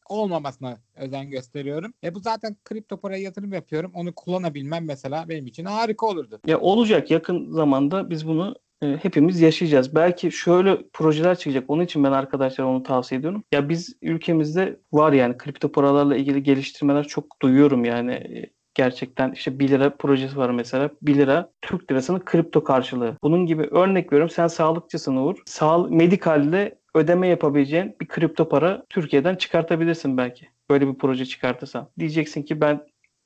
olmamasına 0.09 0.79
özen 0.97 1.31
gösteriyorum. 1.31 1.95
E 2.05 2.15
bu 2.15 2.21
zaten 2.21 2.57
kripto 2.65 3.01
paraya 3.01 3.23
yatırım 3.23 3.53
yapıyorum. 3.53 3.91
Onu 3.95 4.15
kullanabilmem 4.15 4.85
mesela 4.85 5.29
benim 5.29 5.47
için 5.47 5.65
harika 5.65 6.07
olurdu. 6.07 6.41
Ya 6.47 6.61
olacak 6.61 7.11
yakın 7.11 7.51
zamanda 7.51 8.11
biz 8.11 8.27
bunu 8.27 8.57
e, 8.83 8.97
hepimiz 8.97 9.41
yaşayacağız. 9.41 9.95
Belki 9.95 10.33
şöyle 10.33 10.89
projeler 10.93 11.39
çıkacak. 11.39 11.65
Onun 11.71 11.85
için 11.85 12.05
ben 12.05 12.13
arkadaşlara 12.13 12.69
onu 12.69 12.83
tavsiye 12.83 13.19
ediyorum. 13.19 13.45
Ya 13.53 13.69
biz 13.69 13.97
ülkemizde 14.03 14.81
var 14.93 15.13
yani 15.13 15.39
kripto 15.39 15.73
paralarla 15.73 16.17
ilgili 16.17 16.43
geliştirmeler 16.43 17.05
çok 17.05 17.43
duyuyorum 17.43 17.85
yani. 17.85 18.47
Gerçekten 18.77 19.33
işte 19.33 19.59
1 19.59 19.69
lira 19.69 19.97
projesi 19.97 20.37
var 20.37 20.51
mesela. 20.51 20.91
1 21.03 21.15
lira 21.17 21.51
Türk 21.63 21.91
lirasının 21.91 22.21
kripto 22.21 22.65
karşılığı. 22.65 23.17
Bunun 23.23 23.47
gibi 23.47 23.63
örnek 23.63 24.13
veriyorum. 24.13 24.35
Sen 24.35 24.47
sağlıkçısın 24.47 25.17
Uğur. 25.17 25.37
Sağ, 25.47 25.79
medikalde 25.79 26.79
ödeme 26.95 27.29
yapabileceğin 27.29 27.97
bir 28.01 28.09
kripto 28.09 28.49
para 28.49 28.85
Türkiye'den 28.89 29.35
çıkartabilirsin 29.37 30.17
belki. 30.17 30.49
Böyle 30.71 30.89
bir 30.89 30.95
proje 30.95 31.25
çıkartırsan. 31.25 31.89
Diyeceksin 31.99 32.43
ki 32.43 32.61
ben 32.61 32.81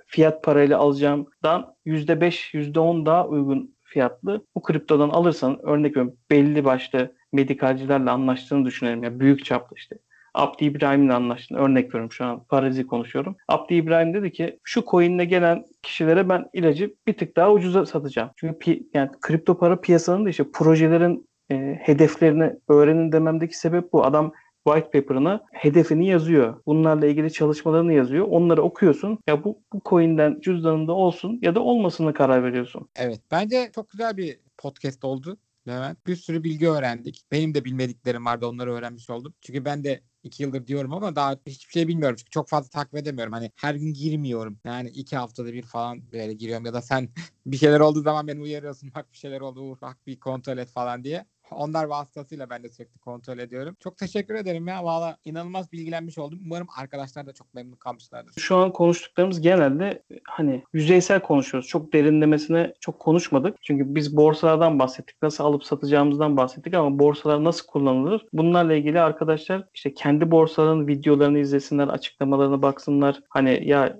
fiyat 0.07 0.45
parayla 0.45 0.79
alacağımdan 0.79 1.75
%5, 1.85 2.55
%10 2.55 3.07
daha 3.07 3.27
uygun 3.29 3.75
fiyatlı 3.83 4.47
bu 4.55 4.63
kriptodan 4.63 5.09
alırsan 5.09 5.59
örnek 5.63 5.91
veriyorum 5.91 6.17
belli 6.31 6.65
başlı 6.65 7.13
medikalcilerle 7.33 8.11
anlaştığını 8.11 8.65
düşünelim 8.65 9.03
ya 9.03 9.21
büyük 9.21 9.45
çaplı 9.45 9.77
işte. 9.77 9.97
Abdi 10.35 10.65
İbrahim'le 10.65 11.11
anlaştın. 11.11 11.55
Örnek 11.55 11.89
veriyorum 11.89 12.13
şu 12.13 12.25
an 12.25 12.45
parazi 12.45 12.87
konuşuyorum. 12.87 13.37
Abdi 13.49 13.75
İbrahim 13.75 14.15
dedi 14.15 14.33
ki 14.33 14.59
şu 14.65 14.85
coin'le 14.91 15.29
gelen 15.29 15.65
kişilere 15.83 16.29
ben 16.29 16.45
ilacı 16.53 16.95
bir 17.07 17.19
tık 17.19 17.37
daha 17.37 17.53
ucuza 17.53 17.87
satacağım. 17.87 18.31
Çünkü 18.37 18.59
pi- 18.59 18.83
yani 18.95 19.11
kripto 19.21 19.59
para 19.59 19.81
piyasanın 19.81 20.25
da 20.25 20.31
işte 20.31 20.45
projelerin 20.53 21.29
e, 21.51 21.79
hedeflerini 21.83 22.53
öğrenin 22.69 23.13
dememdeki 23.13 23.59
sebep 23.59 23.93
bu. 23.93 24.05
Adam 24.05 24.33
white 24.67 24.91
paper'ına 24.91 25.45
hedefini 25.53 26.07
yazıyor. 26.07 26.63
Bunlarla 26.67 27.07
ilgili 27.07 27.33
çalışmalarını 27.33 27.93
yazıyor. 27.93 28.27
Onları 28.31 28.63
okuyorsun. 28.63 29.19
Ya 29.29 29.45
bu, 29.45 29.63
bu 29.73 29.81
coin'den 29.85 30.41
cüzdanında 30.41 30.93
olsun 30.93 31.39
ya 31.43 31.55
da 31.55 31.61
olmasına 31.61 32.13
karar 32.13 32.45
veriyorsun. 32.45 32.89
Evet. 32.97 33.21
Bence 33.31 33.71
çok 33.75 33.91
güzel 33.91 34.17
bir 34.17 34.39
podcast 34.59 35.05
oldu. 35.05 35.39
Levent. 35.69 36.07
Bir 36.07 36.17
sürü 36.17 36.45
bilgi 36.45 36.69
öğrendik. 36.69 37.23
Benim 37.33 37.55
de 37.55 37.65
bilmediklerim 37.65 38.25
vardı 38.25 38.47
onları 38.47 38.73
öğrenmiş 38.73 39.11
oldum. 39.11 39.35
Çünkü 39.41 39.65
ben 39.65 39.85
de 39.85 40.01
iki 40.23 40.43
yıldır 40.43 40.67
diyorum 40.67 40.93
ama 40.95 41.17
daha 41.17 41.37
hiçbir 41.47 41.73
şey 41.73 41.89
bilmiyorum. 41.89 42.17
Çünkü 42.19 42.31
çok 42.31 42.49
fazla 42.49 42.69
takip 42.71 42.95
edemiyorum. 42.97 43.33
Hani 43.33 43.51
her 43.57 43.75
gün 43.75 43.93
girmiyorum. 43.95 44.59
Yani 44.65 44.89
iki 44.89 45.17
haftada 45.17 45.53
bir 45.53 45.63
falan 45.63 46.13
böyle 46.13 46.33
giriyorum. 46.35 46.67
Ya 46.67 46.75
da 46.75 46.83
sen 46.83 47.09
bir 47.47 47.57
şeyler 47.57 47.81
olduğu 47.81 48.03
zaman 48.03 48.27
beni 48.29 48.41
uyarıyorsun. 48.41 48.93
Bak 48.95 49.13
bir 49.13 49.19
şeyler 49.19 49.41
oldu 49.41 49.79
bak 49.81 49.99
bir 50.07 50.21
kontrol 50.21 50.59
et 50.59 50.69
falan 50.71 51.05
diye. 51.05 51.27
Onlar 51.53 51.85
vasıtasıyla 51.85 52.51
ben 52.51 52.63
de 52.63 52.69
sürekli 52.69 52.99
kontrol 52.99 53.39
ediyorum. 53.39 53.77
Çok 53.81 53.97
teşekkür 53.97 54.35
ederim 54.35 54.69
ya. 54.69 54.85
Valla 54.85 55.17
inanılmaz 55.25 55.73
bilgilenmiş 55.73 56.19
oldum. 56.19 56.41
Umarım 56.47 56.67
arkadaşlar 56.79 57.27
da 57.27 57.33
çok 57.33 57.55
memnun 57.55 57.77
kalmışlardır. 57.77 58.33
Şu 58.41 58.57
an 58.57 58.73
konuştuklarımız 58.73 59.41
genelde 59.41 60.03
hani 60.25 60.65
yüzeysel 60.73 61.21
konuşuyoruz. 61.21 61.69
Çok 61.69 61.93
derinlemesine 61.93 62.75
çok 62.81 62.99
konuşmadık. 62.99 63.57
Çünkü 63.63 63.95
biz 63.95 64.17
borsalardan 64.17 64.79
bahsettik. 64.79 65.23
Nasıl 65.23 65.45
alıp 65.45 65.65
satacağımızdan 65.65 66.37
bahsettik 66.37 66.75
ama 66.75 66.99
borsalar 66.99 67.45
nasıl 67.45 67.67
kullanılır? 67.67 68.27
Bunlarla 68.33 68.75
ilgili 68.75 69.01
arkadaşlar 69.01 69.69
işte 69.75 69.95
kendi 69.95 70.31
borsaların 70.31 70.87
videolarını 70.87 71.39
izlesinler, 71.39 71.89
açıklamalarına 71.89 72.63
baksınlar. 72.63 73.21
Hani 73.29 73.69
ya 73.69 73.97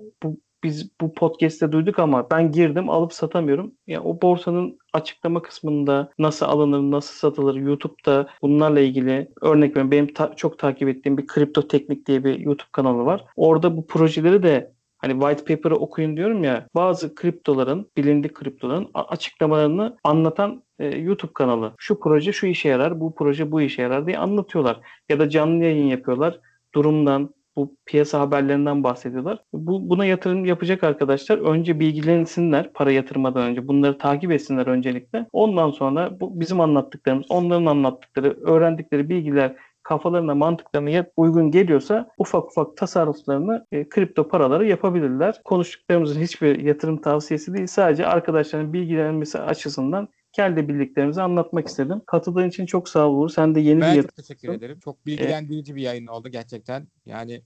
biz 0.63 0.91
bu 1.01 1.13
podcast'te 1.13 1.71
duyduk 1.71 1.99
ama 1.99 2.29
ben 2.31 2.51
girdim 2.51 2.89
alıp 2.89 3.13
satamıyorum. 3.13 3.71
Ya 3.87 4.03
o 4.03 4.21
borsanın 4.21 4.79
açıklama 4.93 5.41
kısmında 5.41 6.11
nasıl 6.19 6.45
alınır, 6.45 6.79
nasıl 6.91 7.13
satılır 7.13 7.55
YouTube'da 7.55 8.29
bunlarla 8.41 8.79
ilgili 8.79 9.31
örnek 9.41 9.71
veriyorum 9.71 9.91
benim 9.91 10.13
ta- 10.13 10.35
çok 10.35 10.59
takip 10.59 10.89
ettiğim 10.89 11.17
bir 11.17 11.27
kripto 11.27 11.67
teknik 11.67 12.05
diye 12.07 12.23
bir 12.23 12.39
YouTube 12.39 12.69
kanalı 12.71 13.05
var. 13.05 13.25
Orada 13.35 13.77
bu 13.77 13.87
projeleri 13.87 14.43
de 14.43 14.71
Hani 15.01 15.13
white 15.19 15.55
paper'ı 15.55 15.75
okuyun 15.75 16.17
diyorum 16.17 16.43
ya 16.43 16.67
bazı 16.75 17.15
kriptoların 17.15 17.91
bilindik 17.97 18.33
kriptoların 18.33 18.89
açıklamalarını 18.93 19.97
anlatan 20.03 20.63
e, 20.79 20.87
YouTube 20.97 21.33
kanalı. 21.33 21.73
Şu 21.77 21.99
proje 21.99 22.31
şu 22.33 22.47
işe 22.47 22.69
yarar, 22.69 22.99
bu 22.99 23.15
proje 23.15 23.51
bu 23.51 23.61
işe 23.61 23.81
yarar 23.81 24.07
diye 24.07 24.17
anlatıyorlar. 24.17 24.79
Ya 25.09 25.19
da 25.19 25.29
canlı 25.29 25.63
yayın 25.63 25.87
yapıyorlar. 25.87 26.39
Durumdan, 26.75 27.33
bu 27.55 27.75
piyasa 27.85 28.19
haberlerinden 28.19 28.83
bahsediyorlar. 28.83 29.43
Bu, 29.53 29.89
buna 29.89 30.05
yatırım 30.05 30.45
yapacak 30.45 30.83
arkadaşlar 30.83 31.37
önce 31.37 31.79
bilgilensinler 31.79 32.73
para 32.73 32.91
yatırmadan 32.91 33.43
önce. 33.43 33.67
Bunları 33.67 33.97
takip 33.97 34.31
etsinler 34.31 34.67
öncelikle. 34.67 35.25
Ondan 35.33 35.71
sonra 35.71 36.19
bu 36.19 36.39
bizim 36.39 36.59
anlattıklarımız, 36.61 37.25
onların 37.29 37.65
anlattıkları, 37.65 38.37
öğrendikleri 38.41 39.09
bilgiler 39.09 39.55
kafalarına 39.83 40.35
mantıklarına 40.35 41.05
uygun 41.17 41.51
geliyorsa 41.51 42.09
ufak 42.17 42.45
ufak 42.45 42.77
tasarruflarını 42.77 43.65
e, 43.71 43.89
kripto 43.89 44.27
paraları 44.27 44.67
yapabilirler. 44.67 45.41
Konuştuklarımızın 45.45 46.21
hiçbir 46.21 46.59
yatırım 46.59 46.97
tavsiyesi 47.01 47.53
değil. 47.53 47.67
Sadece 47.67 48.05
arkadaşların 48.05 48.73
bilgilenmesi 48.73 49.39
açısından 49.39 50.07
kendi 50.33 50.67
bildiklerimizi 50.67 51.21
anlatmak 51.21 51.67
istedim. 51.67 52.01
Katıldığın 52.05 52.49
için 52.49 52.65
çok 52.65 52.89
sağ 52.89 53.07
ol 53.07 53.17
Uğur. 53.17 53.29
Sen 53.29 53.55
de 53.55 53.59
yeni 53.59 53.81
Ben 53.81 53.97
bir 53.97 54.01
çok 54.01 54.15
teşekkür 54.15 54.49
ederim. 54.49 54.79
Çok 54.79 55.05
bilgilendirici 55.05 55.75
bir 55.75 55.81
yayın 55.81 56.07
oldu 56.07 56.29
gerçekten. 56.29 56.87
Yani 57.05 57.41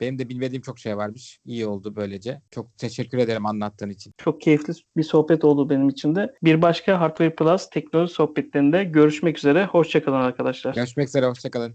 benim 0.00 0.18
de 0.18 0.28
bilmediğim 0.28 0.62
çok 0.62 0.78
şey 0.78 0.96
varmış. 0.96 1.40
İyi 1.44 1.66
oldu 1.66 1.96
böylece. 1.96 2.40
Çok 2.50 2.78
teşekkür 2.78 3.18
ederim 3.18 3.46
anlattığın 3.46 3.90
için. 3.90 4.14
Çok 4.18 4.40
keyifli 4.40 4.72
bir 4.96 5.02
sohbet 5.02 5.44
oldu 5.44 5.70
benim 5.70 5.88
için 5.88 6.14
de. 6.14 6.34
Bir 6.42 6.62
başka 6.62 7.00
Hardware 7.00 7.34
Plus 7.34 7.70
teknoloji 7.70 8.14
sohbetlerinde 8.14 8.84
görüşmek 8.84 9.38
üzere. 9.38 9.64
Hoşçakalın 9.64 10.16
arkadaşlar. 10.16 10.74
Görüşmek 10.74 11.08
üzere. 11.08 11.26
Hoşçakalın. 11.26 11.68